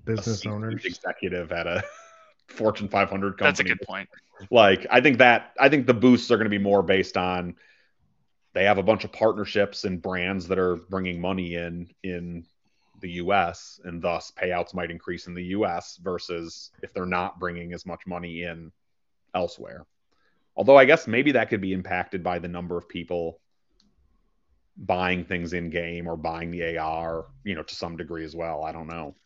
Business 0.04 0.36
C-suite 0.36 0.54
owners. 0.54 0.84
executive 0.84 1.50
at 1.50 1.66
a 1.66 1.82
Fortune 2.46 2.86
500 2.86 3.38
company. 3.38 3.48
That's 3.48 3.58
a 3.58 3.64
good 3.64 3.80
point. 3.80 4.08
Like, 4.52 4.86
I 4.88 5.00
think 5.00 5.18
that 5.18 5.52
I 5.58 5.68
think 5.68 5.88
the 5.88 5.94
boosts 5.94 6.30
are 6.30 6.36
going 6.36 6.44
to 6.44 6.56
be 6.56 6.62
more 6.62 6.84
based 6.84 7.16
on 7.16 7.56
they 8.54 8.64
have 8.64 8.78
a 8.78 8.82
bunch 8.82 9.04
of 9.04 9.12
partnerships 9.12 9.84
and 9.84 10.00
brands 10.00 10.48
that 10.48 10.58
are 10.58 10.76
bringing 10.76 11.20
money 11.20 11.56
in 11.56 11.88
in 12.02 12.46
the 13.00 13.10
U.S. 13.10 13.80
and 13.84 14.00
thus 14.00 14.32
payouts 14.34 14.72
might 14.72 14.90
increase 14.90 15.26
in 15.26 15.34
the 15.34 15.44
U.S. 15.46 15.98
versus 16.02 16.70
if 16.82 16.94
they're 16.94 17.04
not 17.04 17.38
bringing 17.38 17.74
as 17.74 17.84
much 17.84 18.06
money 18.06 18.44
in 18.44 18.72
elsewhere. 19.34 19.84
Although 20.56 20.78
I 20.78 20.84
guess 20.84 21.06
maybe 21.06 21.32
that 21.32 21.50
could 21.50 21.60
be 21.60 21.72
impacted 21.72 22.22
by 22.22 22.38
the 22.38 22.48
number 22.48 22.78
of 22.78 22.88
people 22.88 23.40
buying 24.76 25.24
things 25.24 25.52
in 25.52 25.70
game 25.70 26.06
or 26.06 26.16
buying 26.16 26.50
the 26.50 26.78
AR, 26.78 27.26
you 27.42 27.54
know, 27.54 27.62
to 27.62 27.74
some 27.74 27.96
degree 27.96 28.24
as 28.24 28.34
well. 28.34 28.62
I 28.62 28.72
don't 28.72 28.86
know. 28.86 29.16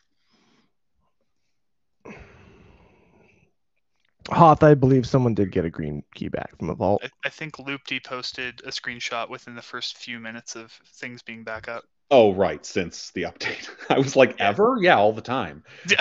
Hoth 4.31 4.63
i 4.63 4.75
believe 4.75 5.07
someone 5.07 5.35
did 5.35 5.51
get 5.51 5.65
a 5.65 5.71
green 5.71 6.03
key 6.15 6.29
back 6.29 6.57
from 6.59 6.71
a 6.71 6.75
vault 6.75 7.03
I, 7.05 7.11
I 7.27 7.29
think 7.31 7.57
Loopd 7.57 8.05
posted 8.05 8.61
a 8.65 8.69
screenshot 8.71 9.29
within 9.29 9.55
the 9.55 9.63
first 9.63 9.97
few 9.97 10.19
minutes 10.21 10.57
of 10.57 10.71
things 10.95 11.23
being 11.23 11.45
back 11.45 11.69
up. 11.69 11.85
Oh, 12.11 12.33
right, 12.33 12.65
since 12.65 13.11
the 13.11 13.25
update. 13.25 13.69
I 13.91 13.99
was 13.99 14.17
like, 14.17 14.37
Yeah. 14.39 14.49
ever? 14.49 14.77
Yeah, 14.81 14.97
all 14.97 15.13
the 15.13 15.21
time. 15.21 15.63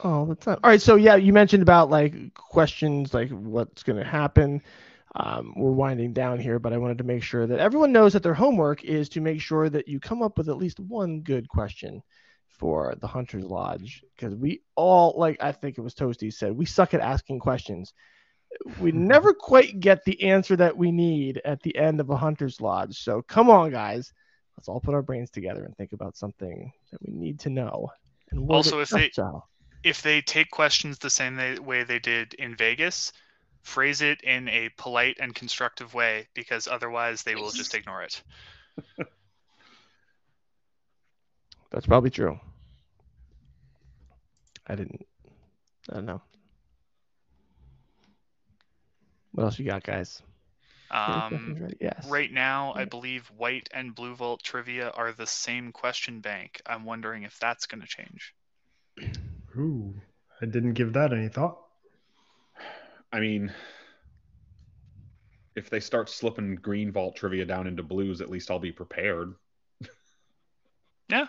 all 0.00 0.26
the 0.26 0.34
time. 0.34 0.58
All 0.62 0.70
right, 0.70 0.80
so 0.82 0.96
yeah, 0.96 1.16
you 1.16 1.32
mentioned 1.32 1.62
about 1.62 1.90
like 1.90 2.34
questions 2.34 3.14
like 3.14 3.30
what's 3.30 3.82
going 3.82 3.98
to 3.98 4.04
happen. 4.04 4.62
Um, 5.14 5.54
we're 5.56 5.72
winding 5.72 6.12
down 6.12 6.38
here, 6.38 6.58
but 6.58 6.72
I 6.72 6.76
wanted 6.78 6.98
to 6.98 7.04
make 7.04 7.22
sure 7.22 7.46
that 7.46 7.58
everyone 7.58 7.92
knows 7.92 8.12
that 8.12 8.22
their 8.22 8.34
homework 8.34 8.84
is 8.84 9.08
to 9.10 9.20
make 9.20 9.40
sure 9.40 9.68
that 9.70 9.88
you 9.88 9.98
come 9.98 10.22
up 10.22 10.36
with 10.36 10.48
at 10.50 10.58
least 10.58 10.78
one 10.78 11.22
good 11.22 11.48
question 11.48 12.02
for 12.58 12.94
the 13.00 13.06
Hunter's 13.06 13.44
Lodge 13.44 14.02
because 14.16 14.34
we 14.34 14.62
all 14.74 15.14
like 15.16 15.36
I 15.40 15.52
think 15.52 15.78
it 15.78 15.82
was 15.82 15.94
Toasty 15.94 16.32
said 16.32 16.52
we 16.52 16.66
suck 16.66 16.92
at 16.94 17.00
asking 17.00 17.38
questions. 17.38 17.94
We 18.80 18.92
never 18.92 19.32
quite 19.32 19.78
get 19.80 20.04
the 20.04 20.22
answer 20.24 20.56
that 20.56 20.76
we 20.76 20.90
need 20.90 21.40
at 21.44 21.62
the 21.62 21.76
end 21.76 22.00
of 22.00 22.10
a 22.10 22.16
Hunter's 22.16 22.60
Lodge. 22.60 22.98
So 22.98 23.22
come 23.22 23.48
on, 23.48 23.70
guys, 23.70 24.12
let's 24.56 24.68
all 24.68 24.80
put 24.80 24.94
our 24.94 25.02
brains 25.02 25.30
together 25.30 25.64
and 25.64 25.76
think 25.76 25.92
about 25.92 26.16
something 26.16 26.72
that 26.90 27.00
we 27.02 27.12
need 27.12 27.40
to 27.40 27.50
know. 27.50 27.90
And 28.30 28.40
word 28.46 28.56
Also, 28.56 28.80
if 28.80 28.90
they- 28.90 29.10
out. 29.20 29.44
if 29.84 30.02
they 30.02 30.20
take 30.20 30.50
questions 30.50 30.98
the 30.98 31.10
same 31.10 31.36
way 31.64 31.84
they 31.84 31.98
did 32.00 32.34
in 32.34 32.56
Vegas, 32.56 33.12
phrase 33.62 34.02
it 34.02 34.20
in 34.22 34.48
a 34.48 34.68
polite 34.76 35.18
and 35.20 35.34
constructive 35.34 35.94
way 35.94 36.26
because 36.34 36.66
otherwise 36.66 37.22
they 37.22 37.34
will 37.34 37.50
just 37.50 37.74
ignore 37.74 38.02
it. 38.02 38.22
That's 41.70 41.86
probably 41.86 42.10
true. 42.10 42.40
I 44.68 44.74
didn't. 44.74 45.06
I 45.90 45.94
don't 45.94 46.06
know. 46.06 46.22
What 49.32 49.44
else 49.44 49.58
you 49.58 49.64
got, 49.64 49.82
guys? 49.82 50.22
Um, 50.90 51.56
ready? 51.60 51.76
Yes. 51.80 52.08
right 52.08 52.32
now, 52.32 52.72
I 52.74 52.84
believe 52.84 53.30
White 53.36 53.68
and 53.72 53.94
Blue 53.94 54.14
Vault 54.14 54.42
trivia 54.42 54.90
are 54.90 55.12
the 55.12 55.26
same 55.26 55.70
question 55.70 56.20
bank. 56.20 56.60
I'm 56.66 56.84
wondering 56.84 57.24
if 57.24 57.38
that's 57.38 57.66
going 57.66 57.82
to 57.82 57.86
change. 57.86 58.34
Ooh, 59.56 59.94
I 60.40 60.46
didn't 60.46 60.74
give 60.74 60.94
that 60.94 61.12
any 61.12 61.28
thought. 61.28 61.58
I 63.12 63.20
mean, 63.20 63.52
if 65.56 65.70
they 65.70 65.80
start 65.80 66.08
slipping 66.08 66.56
green 66.56 66.92
vault 66.92 67.16
trivia 67.16 67.44
down 67.44 67.66
into 67.66 67.82
blues, 67.82 68.20
at 68.20 68.30
least 68.30 68.50
I'll 68.50 68.58
be 68.58 68.72
prepared. 68.72 69.34
Yeah. 71.08 71.26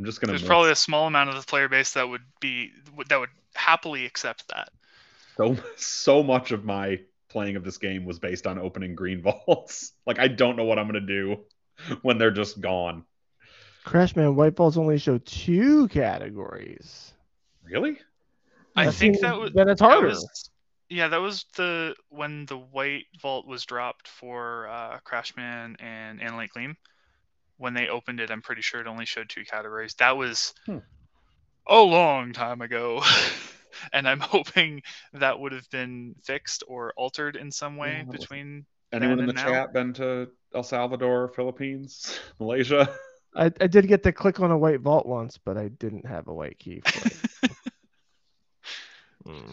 I'm 0.00 0.06
just 0.06 0.18
gonna 0.22 0.32
There's 0.32 0.40
miss 0.42 0.48
probably 0.48 0.70
a 0.70 0.76
small 0.76 1.06
amount 1.06 1.28
of 1.28 1.36
the 1.36 1.42
player 1.42 1.68
base 1.68 1.92
that 1.92 2.08
would 2.08 2.22
be 2.40 2.70
that 3.10 3.20
would 3.20 3.28
happily 3.54 4.06
accept 4.06 4.48
that. 4.48 4.70
so 5.36 5.56
so 5.76 6.22
much 6.22 6.52
of 6.52 6.64
my 6.64 7.00
playing 7.28 7.56
of 7.56 7.64
this 7.64 7.76
game 7.76 8.06
was 8.06 8.18
based 8.18 8.46
on 8.46 8.58
opening 8.58 8.94
green 8.94 9.20
vaults. 9.46 9.92
like 10.06 10.18
I 10.18 10.26
don't 10.28 10.56
know 10.56 10.64
what 10.64 10.78
I'm 10.78 10.86
gonna 10.86 11.00
do 11.00 11.40
when 12.00 12.16
they're 12.16 12.30
just 12.30 12.62
gone. 12.62 13.04
Crashman 13.84 14.34
White 14.36 14.56
Vaults 14.56 14.78
only 14.78 14.96
show 14.96 15.18
two 15.18 15.86
categories. 15.88 17.12
Really? 17.62 17.98
I 18.74 18.86
That 18.86 18.92
think 18.94 19.16
seems- 19.16 19.20
that 19.20 19.38
was 19.38 19.52
then 19.52 19.68
it's 19.68 19.80
that 19.82 19.86
harder. 19.90 20.06
was- 20.08 20.50
yeah, 20.88 21.08
that 21.08 21.20
was 21.20 21.44
the 21.56 21.94
when 22.08 22.46
the 22.46 22.56
white 22.56 23.04
vault 23.20 23.46
was 23.46 23.64
dropped 23.66 24.08
for 24.08 24.66
uh, 24.66 24.98
Crashman 25.06 25.76
and 25.78 26.20
Analyte 26.20 26.48
Gleam. 26.48 26.76
When 27.60 27.74
they 27.74 27.88
opened 27.88 28.20
it, 28.20 28.32
I'm 28.32 28.42
pretty 28.42 28.62
sure 28.62 28.80
it 28.80 28.88
only 28.88 29.06
showed 29.06 29.30
two 29.30 29.44
categories. 29.44 29.94
That 30.00 30.16
was 30.16 30.54
Hmm. 30.66 30.78
a 31.68 31.80
long 31.80 32.32
time 32.32 32.60
ago, 32.60 33.02
and 33.92 34.08
I'm 34.08 34.20
hoping 34.20 34.82
that 35.14 35.38
would 35.38 35.52
have 35.52 35.68
been 35.70 36.14
fixed 36.24 36.64
or 36.68 36.92
altered 36.96 37.36
in 37.36 37.50
some 37.52 37.76
way 37.76 38.04
Yeah, 38.06 38.12
between. 38.12 38.66
Anyone 38.92 39.18
Then 39.18 39.20
in 39.20 39.26
the 39.26 39.32
now? 39.34 39.46
chat 39.52 39.72
been 39.72 39.92
to 39.94 40.28
El 40.54 40.62
Salvador, 40.64 41.28
Philippines, 41.28 42.18
Malaysia? 42.40 42.88
I, 43.34 43.46
I 43.60 43.66
did 43.68 43.88
get 43.88 44.02
to 44.04 44.12
click 44.12 44.40
on 44.40 44.50
a 44.50 44.58
white 44.58 44.80
vault 44.80 45.06
once, 45.06 45.38
but 45.38 45.56
I 45.56 45.68
didn't 45.68 46.06
have 46.06 46.28
a 46.28 46.34
white 46.34 46.58
key 46.58 46.80
for 46.80 47.06
it. 47.06 47.18
Hmm. 49.24 49.52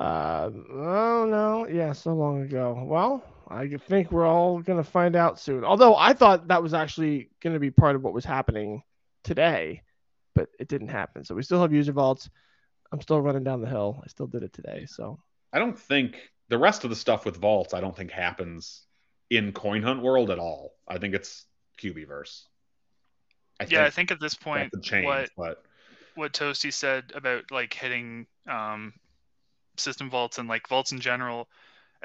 Uh, 0.00 0.50
oh 0.72 1.26
no, 1.28 1.66
yeah, 1.68 1.92
so 1.92 2.14
long 2.14 2.42
ago. 2.42 2.82
Well, 2.86 3.22
I 3.48 3.68
think 3.68 4.10
we're 4.10 4.26
all 4.26 4.60
going 4.60 4.82
to 4.82 4.88
find 4.88 5.16
out 5.16 5.38
soon. 5.38 5.64
Although 5.64 5.96
I 5.96 6.12
thought 6.12 6.48
that 6.48 6.62
was 6.62 6.74
actually 6.74 7.30
going 7.42 7.54
to 7.54 7.60
be 7.60 7.70
part 7.70 7.96
of 7.96 8.02
what 8.02 8.14
was 8.14 8.24
happening 8.24 8.82
today, 9.22 9.82
but 10.34 10.48
it 10.58 10.68
didn't 10.68 10.88
happen. 10.88 11.24
So 11.24 11.34
we 11.34 11.42
still 11.42 11.60
have 11.62 11.72
user 11.72 11.92
vaults. 11.92 12.30
I'm 12.92 13.00
still 13.00 13.20
running 13.20 13.44
down 13.44 13.60
the 13.60 13.68
hill. 13.68 14.00
I 14.02 14.08
still 14.08 14.26
did 14.26 14.42
it 14.42 14.52
today. 14.52 14.86
So 14.86 15.18
I 15.52 15.58
don't 15.58 15.78
think 15.78 16.16
the 16.48 16.58
rest 16.58 16.84
of 16.84 16.90
the 16.90 16.96
stuff 16.96 17.24
with 17.24 17.36
vaults, 17.36 17.74
I 17.74 17.80
don't 17.80 17.96
think 17.96 18.10
happens 18.10 18.86
in 19.30 19.52
Coin 19.52 19.82
Hunt 19.82 20.02
world 20.02 20.30
at 20.30 20.38
all. 20.38 20.74
I 20.86 20.98
think 20.98 21.14
it's 21.14 21.44
QBverse. 21.80 22.42
I 23.60 23.66
yeah, 23.68 23.84
I 23.84 23.90
think 23.90 24.10
at 24.10 24.20
this 24.20 24.34
point, 24.34 24.72
could 24.72 24.82
change, 24.82 25.06
what 25.06 25.30
but 25.36 25.62
what 26.16 26.32
Toasty 26.32 26.72
said 26.72 27.12
about 27.14 27.50
like 27.50 27.72
hitting 27.72 28.26
um, 28.48 28.94
system 29.76 30.10
vaults 30.10 30.38
and 30.38 30.48
like 30.48 30.68
vaults 30.68 30.92
in 30.92 31.00
general 31.00 31.48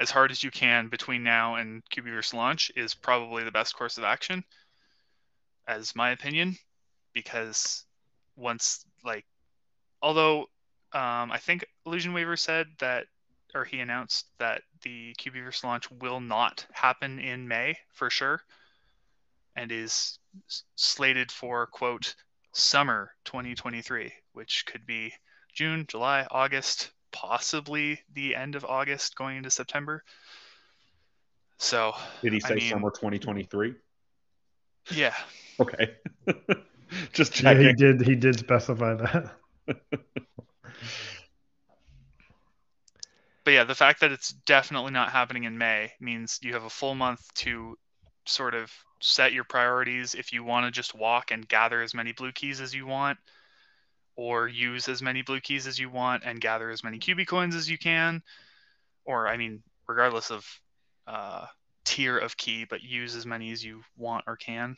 as 0.00 0.10
hard 0.10 0.30
as 0.30 0.42
you 0.42 0.50
can 0.50 0.88
between 0.88 1.22
now 1.22 1.56
and 1.56 1.82
QBverse 1.94 2.32
launch 2.32 2.72
is 2.74 2.94
probably 2.94 3.44
the 3.44 3.52
best 3.52 3.76
course 3.76 3.98
of 3.98 4.04
action, 4.04 4.42
as 5.68 5.94
my 5.94 6.10
opinion, 6.10 6.56
because 7.12 7.84
once 8.34 8.86
like, 9.04 9.26
although 10.00 10.40
um, 10.92 11.30
I 11.30 11.38
think 11.38 11.66
Illusion 11.84 12.14
Weaver 12.14 12.38
said 12.38 12.66
that, 12.78 13.06
or 13.54 13.64
he 13.64 13.80
announced 13.80 14.26
that 14.38 14.62
the 14.82 15.14
QBverse 15.20 15.62
launch 15.64 15.90
will 15.90 16.20
not 16.20 16.64
happen 16.72 17.18
in 17.18 17.46
May 17.46 17.76
for 17.92 18.08
sure, 18.08 18.40
and 19.54 19.70
is 19.70 20.18
slated 20.76 21.30
for 21.30 21.66
quote 21.66 22.14
summer 22.52 23.12
2023, 23.26 24.10
which 24.32 24.64
could 24.64 24.86
be 24.86 25.12
June, 25.52 25.84
July, 25.86 26.26
August, 26.30 26.90
possibly 27.12 28.00
the 28.14 28.34
end 28.36 28.54
of 28.56 28.64
August 28.64 29.16
going 29.16 29.36
into 29.38 29.50
September. 29.50 30.02
So, 31.58 31.92
did 32.22 32.32
he 32.32 32.40
I 32.44 32.48
say 32.48 32.54
mean- 32.56 32.70
summer 32.70 32.90
2023? 32.90 33.74
yeah, 34.92 35.14
Okay. 35.58 35.94
Just 37.12 37.32
checking. 37.34 37.62
Yeah, 37.62 37.68
he 37.68 37.74
did. 37.74 38.00
He 38.00 38.16
did 38.16 38.38
specify 38.38 38.94
that. 38.94 39.30
but 43.44 43.52
yeah, 43.52 43.64
the 43.64 43.74
fact 43.74 44.00
that 44.00 44.10
it's 44.12 44.30
definitely 44.46 44.90
not 44.92 45.10
happening 45.10 45.44
in 45.44 45.56
May 45.58 45.92
means 46.00 46.38
you 46.42 46.54
have 46.54 46.64
a 46.64 46.70
full 46.70 46.94
month 46.94 47.22
to 47.34 47.78
sort 48.26 48.54
of 48.54 48.72
set 49.00 49.32
your 49.32 49.44
priorities 49.44 50.14
if 50.14 50.32
you 50.32 50.44
want 50.44 50.66
to 50.66 50.70
just 50.70 50.94
walk 50.94 51.30
and 51.30 51.46
gather 51.48 51.80
as 51.82 51.94
many 51.94 52.12
blue 52.12 52.32
keys 52.32 52.60
as 52.60 52.74
you 52.74 52.86
want 52.86 53.18
or 54.20 54.48
use 54.48 54.86
as 54.86 55.00
many 55.00 55.22
blue 55.22 55.40
keys 55.40 55.66
as 55.66 55.78
you 55.78 55.88
want 55.88 56.22
and 56.26 56.42
gather 56.42 56.68
as 56.68 56.84
many 56.84 56.98
QB 56.98 57.26
coins 57.26 57.54
as 57.54 57.70
you 57.70 57.78
can 57.78 58.22
or 59.06 59.26
I 59.26 59.38
mean 59.38 59.62
regardless 59.88 60.30
of 60.30 60.46
uh, 61.06 61.46
tier 61.86 62.18
of 62.18 62.36
key 62.36 62.66
but 62.68 62.82
use 62.82 63.16
as 63.16 63.24
many 63.24 63.50
as 63.50 63.64
you 63.64 63.82
want 63.96 64.24
or 64.26 64.36
can 64.36 64.76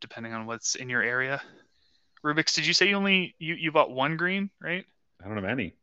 depending 0.00 0.32
on 0.32 0.46
what's 0.46 0.76
in 0.76 0.88
your 0.88 1.02
area. 1.02 1.42
Rubix, 2.24 2.54
did 2.54 2.64
you 2.64 2.72
say 2.72 2.88
you 2.88 2.94
only 2.94 3.34
you, 3.40 3.56
you 3.56 3.72
bought 3.72 3.90
one 3.90 4.16
green, 4.16 4.50
right? 4.60 4.84
I 5.20 5.26
don't 5.26 5.36
have 5.36 5.44
any. 5.44 5.74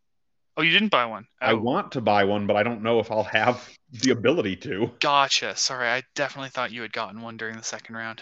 Oh, 0.55 0.61
you 0.61 0.71
didn't 0.71 0.89
buy 0.89 1.05
one. 1.05 1.27
I 1.41 1.51
Oh. 1.51 1.57
want 1.57 1.91
to 1.93 2.01
buy 2.01 2.23
one, 2.23 2.47
but 2.47 2.55
I 2.55 2.63
don't 2.63 2.83
know 2.83 2.99
if 2.99 3.11
I'll 3.11 3.23
have 3.23 3.69
the 3.91 4.11
ability 4.11 4.55
to. 4.57 4.91
Gotcha. 4.99 5.57
Sorry, 5.57 5.87
I 5.89 6.03
definitely 6.15 6.49
thought 6.51 6.71
you 6.71 6.81
had 6.83 6.93
gotten 6.93 7.21
one 7.21 7.35
during 7.35 7.57
the 7.57 7.63
second 7.63 7.95
round. 7.95 8.21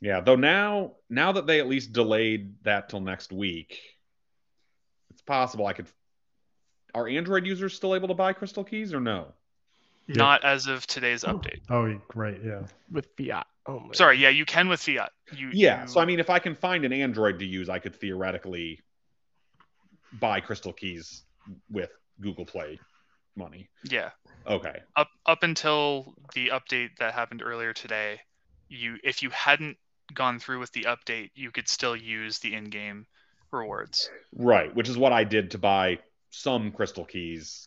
Yeah, 0.00 0.20
though 0.20 0.36
now 0.36 0.92
now 1.08 1.32
that 1.32 1.46
they 1.46 1.60
at 1.60 1.68
least 1.68 1.92
delayed 1.92 2.54
that 2.64 2.88
till 2.88 3.00
next 3.00 3.32
week, 3.32 3.78
it's 5.10 5.22
possible 5.22 5.66
I 5.66 5.74
could. 5.74 5.86
Are 6.94 7.06
Android 7.06 7.46
users 7.46 7.74
still 7.74 7.94
able 7.94 8.08
to 8.08 8.14
buy 8.14 8.32
crystal 8.32 8.64
keys 8.64 8.92
or 8.94 9.00
no? 9.00 9.32
Yep. 10.08 10.16
Not 10.16 10.44
as 10.44 10.66
of 10.66 10.86
today's 10.86 11.22
oh. 11.22 11.34
update. 11.34 11.60
Oh, 11.68 12.00
right. 12.14 12.40
Yeah. 12.42 12.62
with 12.90 13.08
fiat 13.16 13.46
only. 13.66 13.94
Sorry, 13.94 14.18
yeah, 14.18 14.30
you 14.30 14.44
can 14.44 14.68
with 14.68 14.80
fiat. 14.80 15.12
You 15.32 15.50
Yeah, 15.52 15.82
you- 15.82 15.88
so 15.88 16.00
I 16.00 16.04
mean, 16.04 16.18
if 16.18 16.30
I 16.30 16.38
can 16.40 16.54
find 16.54 16.84
an 16.84 16.92
Android 16.92 17.38
to 17.38 17.44
use, 17.44 17.68
I 17.68 17.78
could 17.78 17.94
theoretically 17.94 18.80
buy 20.14 20.40
crystal 20.40 20.72
keys 20.72 21.22
with 21.70 21.90
Google 22.20 22.44
Play 22.44 22.80
money. 23.36 23.68
yeah. 23.84 24.10
Okay, 24.46 24.80
Up 24.96 25.10
up 25.26 25.42
until 25.42 26.14
the 26.34 26.48
update 26.48 26.96
that 26.98 27.12
happened 27.12 27.42
earlier 27.42 27.74
today, 27.74 28.20
you 28.68 28.96
if 29.04 29.22
you 29.22 29.28
hadn't 29.30 29.76
gone 30.14 30.38
through 30.38 30.58
with 30.60 30.72
the 30.72 30.84
update, 30.84 31.30
you 31.34 31.50
could 31.50 31.68
still 31.68 31.96
use 31.96 32.38
the 32.38 32.54
in-game 32.54 33.06
rewards. 33.52 34.10
right, 34.36 34.74
which 34.74 34.88
is 34.88 34.96
what 34.96 35.12
I 35.12 35.24
did 35.24 35.50
to 35.52 35.58
buy 35.58 35.98
some 36.30 36.70
crystal 36.72 37.04
keys 37.04 37.66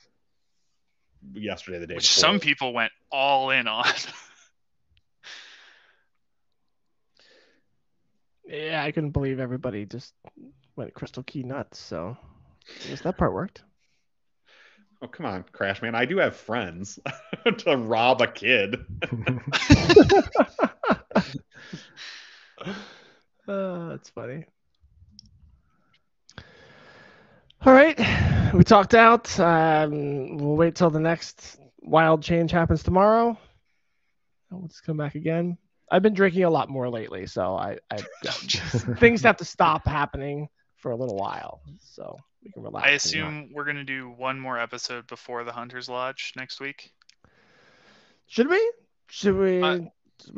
yesterday, 1.34 1.80
the 1.80 1.88
day 1.88 1.96
Which 1.96 2.10
before. 2.10 2.22
some 2.30 2.40
people 2.40 2.74
went 2.74 2.92
all 3.12 3.50
in 3.52 3.68
on. 3.68 3.86
Yeah, 8.46 8.84
I 8.84 8.92
couldn't 8.92 9.12
believe 9.12 9.40
everybody 9.40 9.86
just 9.86 10.14
went 10.76 10.94
crystal 10.94 11.24
key 11.24 11.44
nuts. 11.44 11.80
So 11.80 12.18
I 12.86 12.90
guess 12.90 13.02
that 13.02 13.18
part 13.18 13.34
worked. 13.34 13.64
Oh 15.02 15.08
come 15.08 15.26
on, 15.26 15.44
Crashman! 15.54 15.96
I 15.96 16.06
do 16.06 16.18
have 16.18 16.36
friends 16.36 17.00
to 17.60 17.78
rob 17.78 18.22
a 18.22 18.28
kid. 18.28 18.86
Uh, 23.46 23.90
that's 23.90 24.10
funny. 24.10 24.46
All 27.66 27.74
right, 27.74 28.54
we 28.54 28.64
talked 28.64 28.94
out. 28.94 29.38
Um, 29.38 30.38
we'll 30.38 30.56
wait 30.56 30.76
till 30.76 30.90
the 30.90 31.02
next 31.02 31.58
wild 31.82 32.24
change 32.24 32.52
happens 32.52 32.84
tomorrow. 32.84 33.38
We'll 34.50 34.68
just 34.68 34.86
come 34.86 34.98
back 34.98 35.16
again. 35.16 35.58
I've 35.92 36.02
been 36.02 36.14
drinking 36.14 36.44
a 36.44 36.50
lot 36.50 36.70
more 36.70 36.90
lately, 36.90 37.28
so 37.28 37.56
I, 37.56 37.78
I 37.92 37.98
things 38.98 39.22
have 39.24 39.38
to 39.38 39.46
stop 39.46 39.86
happening 39.86 40.48
for 40.78 40.92
a 40.92 40.96
little 40.96 41.18
while, 41.18 41.62
so 41.82 42.18
we 42.44 42.52
can 42.52 42.64
relax. 42.64 42.88
I 42.88 42.92
assume 42.92 43.52
we're 43.54 43.66
gonna 43.66 43.84
do 43.84 44.10
one 44.10 44.40
more 44.40 44.58
episode 44.58 45.08
before 45.08 45.44
the 45.44 45.52
Hunter's 45.52 45.90
Lodge 45.90 46.34
next 46.36 46.60
week. 46.60 46.92
should 48.28 48.48
we? 48.50 48.72
Should 49.10 49.38
we? 49.38 49.62
Uh, 49.62 49.80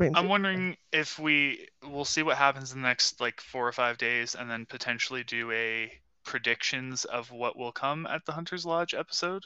I'm 0.00 0.28
wondering 0.28 0.76
if 0.92 1.18
we 1.18 1.68
we'll 1.82 2.04
see 2.04 2.22
what 2.22 2.36
happens 2.36 2.72
in 2.72 2.82
the 2.82 2.88
next 2.88 3.20
like 3.20 3.40
four 3.40 3.66
or 3.66 3.72
five 3.72 3.98
days, 3.98 4.34
and 4.34 4.50
then 4.50 4.66
potentially 4.66 5.24
do 5.24 5.50
a 5.52 5.92
predictions 6.24 7.04
of 7.04 7.30
what 7.30 7.56
will 7.56 7.72
come 7.72 8.06
at 8.06 8.24
the 8.26 8.32
Hunter's 8.32 8.66
Lodge 8.66 8.94
episode, 8.94 9.44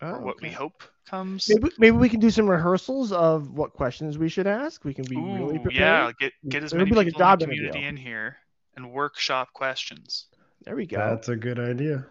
Oh, 0.00 0.10
or 0.10 0.20
what 0.20 0.40
we 0.40 0.50
hope 0.50 0.84
comes. 1.08 1.48
Maybe, 1.48 1.74
maybe 1.78 1.96
we 1.96 2.08
can 2.08 2.20
do 2.20 2.30
some 2.30 2.48
rehearsals 2.48 3.10
of 3.12 3.50
what 3.50 3.72
questions 3.72 4.18
we 4.18 4.28
should 4.28 4.46
ask. 4.46 4.84
We 4.84 4.94
can 4.94 5.04
be 5.04 5.16
really 5.16 5.58
prepared. 5.58 5.74
yeah, 5.74 6.12
get 6.20 6.32
get 6.48 6.62
as 6.62 6.72
It'll 6.72 6.84
many 6.84 6.90
be 6.90 6.96
like 6.96 7.08
a 7.08 7.10
people 7.10 7.32
in 7.32 7.38
the 7.38 7.44
community 7.46 7.84
in 7.84 7.96
here 7.96 8.36
and 8.76 8.92
workshop 8.92 9.52
questions. 9.52 10.26
There 10.64 10.76
we 10.76 10.86
go. 10.86 10.98
That's 10.98 11.28
a 11.28 11.36
good 11.36 11.58
idea. 11.58 12.06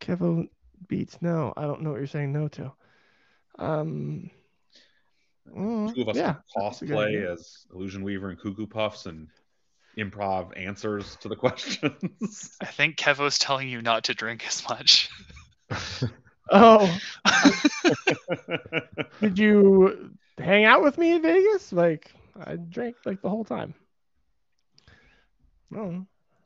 Kevin 0.00 0.48
beats 0.88 1.18
no. 1.22 1.54
I 1.56 1.62
don't 1.62 1.82
know 1.82 1.90
what 1.90 1.98
you're 1.98 2.06
saying 2.06 2.32
no 2.32 2.48
to. 2.48 2.72
Um. 3.58 4.30
Mm, 5.48 5.94
Two 5.94 6.02
of 6.02 6.08
us 6.08 6.16
yeah. 6.16 6.34
can 6.54 6.64
that's 6.64 6.82
a 6.82 6.86
good 6.86 6.96
cosplay 6.96 7.32
as 7.32 7.66
Illusion 7.74 8.02
Weaver 8.02 8.30
and 8.30 8.38
Cuckoo 8.38 8.66
Puffs 8.66 9.06
and 9.06 9.28
improv 9.96 10.56
answers 10.56 11.16
to 11.16 11.28
the 11.28 11.36
questions. 11.44 12.56
I 12.60 12.66
think 12.66 12.96
Kevo's 12.96 13.38
telling 13.38 13.68
you 13.68 13.82
not 13.82 14.04
to 14.04 14.14
drink 14.14 14.46
as 14.46 14.66
much. 14.68 15.10
Oh, 16.50 16.98
did 19.20 19.38
you 19.38 20.10
hang 20.36 20.64
out 20.64 20.82
with 20.82 20.98
me 20.98 21.12
in 21.12 21.22
Vegas? 21.22 21.72
Like 21.72 22.12
I 22.38 22.56
drank 22.56 22.96
like 23.06 23.22
the 23.22 23.30
whole 23.30 23.44
time. 23.44 23.74
Oh, 25.74 26.04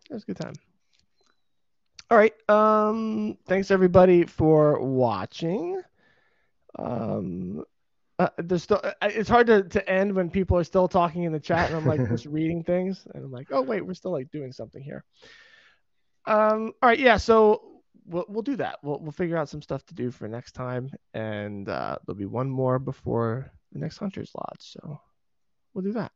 it 0.08 0.14
was 0.14 0.22
a 0.22 0.26
good 0.26 0.36
time. 0.36 0.54
All 2.10 2.18
right. 2.18 2.34
Um. 2.48 3.36
Thanks 3.46 3.70
everybody 3.72 4.26
for 4.26 4.80
watching. 4.80 5.82
Um. 6.78 7.64
Uh, 8.18 8.28
there's 8.38 8.62
still. 8.62 8.80
uh, 8.82 8.92
It's 9.02 9.28
hard 9.28 9.46
to, 9.48 9.62
to 9.62 9.88
end 9.88 10.14
when 10.14 10.30
people 10.30 10.56
are 10.56 10.64
still 10.64 10.88
talking 10.88 11.24
in 11.24 11.32
the 11.32 11.40
chat, 11.40 11.68
and 11.70 11.76
I'm 11.76 11.86
like 11.86 12.08
just 12.10 12.26
reading 12.26 12.62
things, 12.64 13.06
and 13.14 13.24
I'm 13.24 13.30
like, 13.30 13.48
oh 13.50 13.62
wait, 13.62 13.84
we're 13.84 13.94
still 13.94 14.12
like 14.12 14.30
doing 14.30 14.52
something 14.52 14.82
here. 14.82 15.04
Um. 16.26 16.72
All 16.82 16.88
right. 16.88 16.98
Yeah. 16.98 17.18
So 17.18 17.82
we'll 18.06 18.24
we'll 18.28 18.42
do 18.42 18.56
that. 18.56 18.78
We'll 18.82 19.00
we'll 19.00 19.12
figure 19.12 19.36
out 19.36 19.48
some 19.48 19.62
stuff 19.62 19.84
to 19.86 19.94
do 19.94 20.10
for 20.10 20.28
next 20.28 20.52
time, 20.52 20.90
and 21.14 21.68
uh, 21.68 21.98
there'll 22.06 22.18
be 22.18 22.24
one 22.24 22.48
more 22.50 22.78
before 22.78 23.50
the 23.72 23.78
next 23.78 23.98
Hunter's 23.98 24.32
Lodge. 24.34 24.60
So 24.60 25.00
we'll 25.74 25.84
do 25.84 25.92
that. 25.92 26.12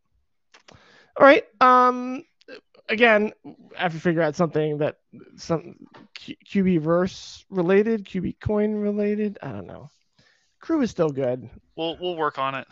All 0.70 1.26
right. 1.26 1.44
Um. 1.60 2.24
Again, 2.88 3.30
I 3.78 3.82
have 3.82 3.92
to 3.92 4.00
figure 4.00 4.22
out 4.22 4.34
something 4.34 4.78
that 4.78 4.96
some 5.36 5.76
Q- 6.14 6.34
QBverse 6.44 7.44
related, 7.48 8.04
QB 8.04 8.40
coin 8.40 8.72
related. 8.72 9.38
I 9.42 9.52
don't 9.52 9.68
know. 9.68 9.90
Crew 10.60 10.82
is 10.82 10.90
still 10.90 11.10
good. 11.10 11.48
We'll 11.76 11.96
we'll 12.00 12.16
work 12.16 12.38
on 12.38 12.54
it. 12.54 12.66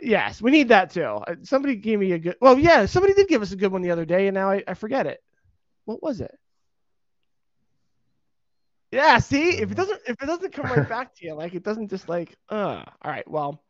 Yes, 0.00 0.42
we 0.42 0.50
need 0.50 0.68
that 0.68 0.90
too. 0.90 1.02
Uh, 1.02 1.36
Somebody 1.42 1.76
gave 1.76 1.98
me 1.98 2.12
a 2.12 2.18
good. 2.18 2.36
Well, 2.40 2.58
yeah, 2.58 2.86
somebody 2.86 3.14
did 3.14 3.28
give 3.28 3.42
us 3.42 3.52
a 3.52 3.56
good 3.56 3.70
one 3.70 3.82
the 3.82 3.90
other 3.90 4.04
day, 4.04 4.26
and 4.26 4.34
now 4.34 4.50
I, 4.50 4.62
I 4.66 4.74
forget 4.74 5.06
it. 5.06 5.22
What 5.84 6.02
was 6.02 6.20
it? 6.20 6.36
Yeah, 8.90 9.18
see, 9.18 9.58
if 9.58 9.70
it 9.70 9.74
doesn't 9.74 10.00
if 10.06 10.22
it 10.22 10.26
doesn't 10.26 10.52
come 10.52 10.66
right 10.66 10.88
back 10.88 11.14
to 11.16 11.26
you, 11.26 11.34
like 11.34 11.54
it 11.54 11.62
doesn't 11.62 11.88
just 11.88 12.08
like 12.08 12.36
uh 12.50 12.82
all 13.02 13.10
right, 13.10 13.28
well, 13.28 13.62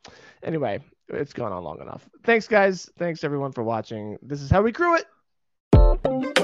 anyway, 0.43 0.81
it's 1.09 1.33
gone 1.33 1.53
on 1.53 1.63
long 1.63 1.81
enough. 1.81 2.09
Thanks 2.25 2.49
guys. 2.49 2.91
Thanks 2.99 3.23
everyone 3.25 3.53
for 3.53 3.63
watching. 3.63 4.19
This 4.23 4.43
is 4.43 4.51
how 4.51 4.63
we 4.63 4.73
crew 4.73 4.97
it. 4.97 6.42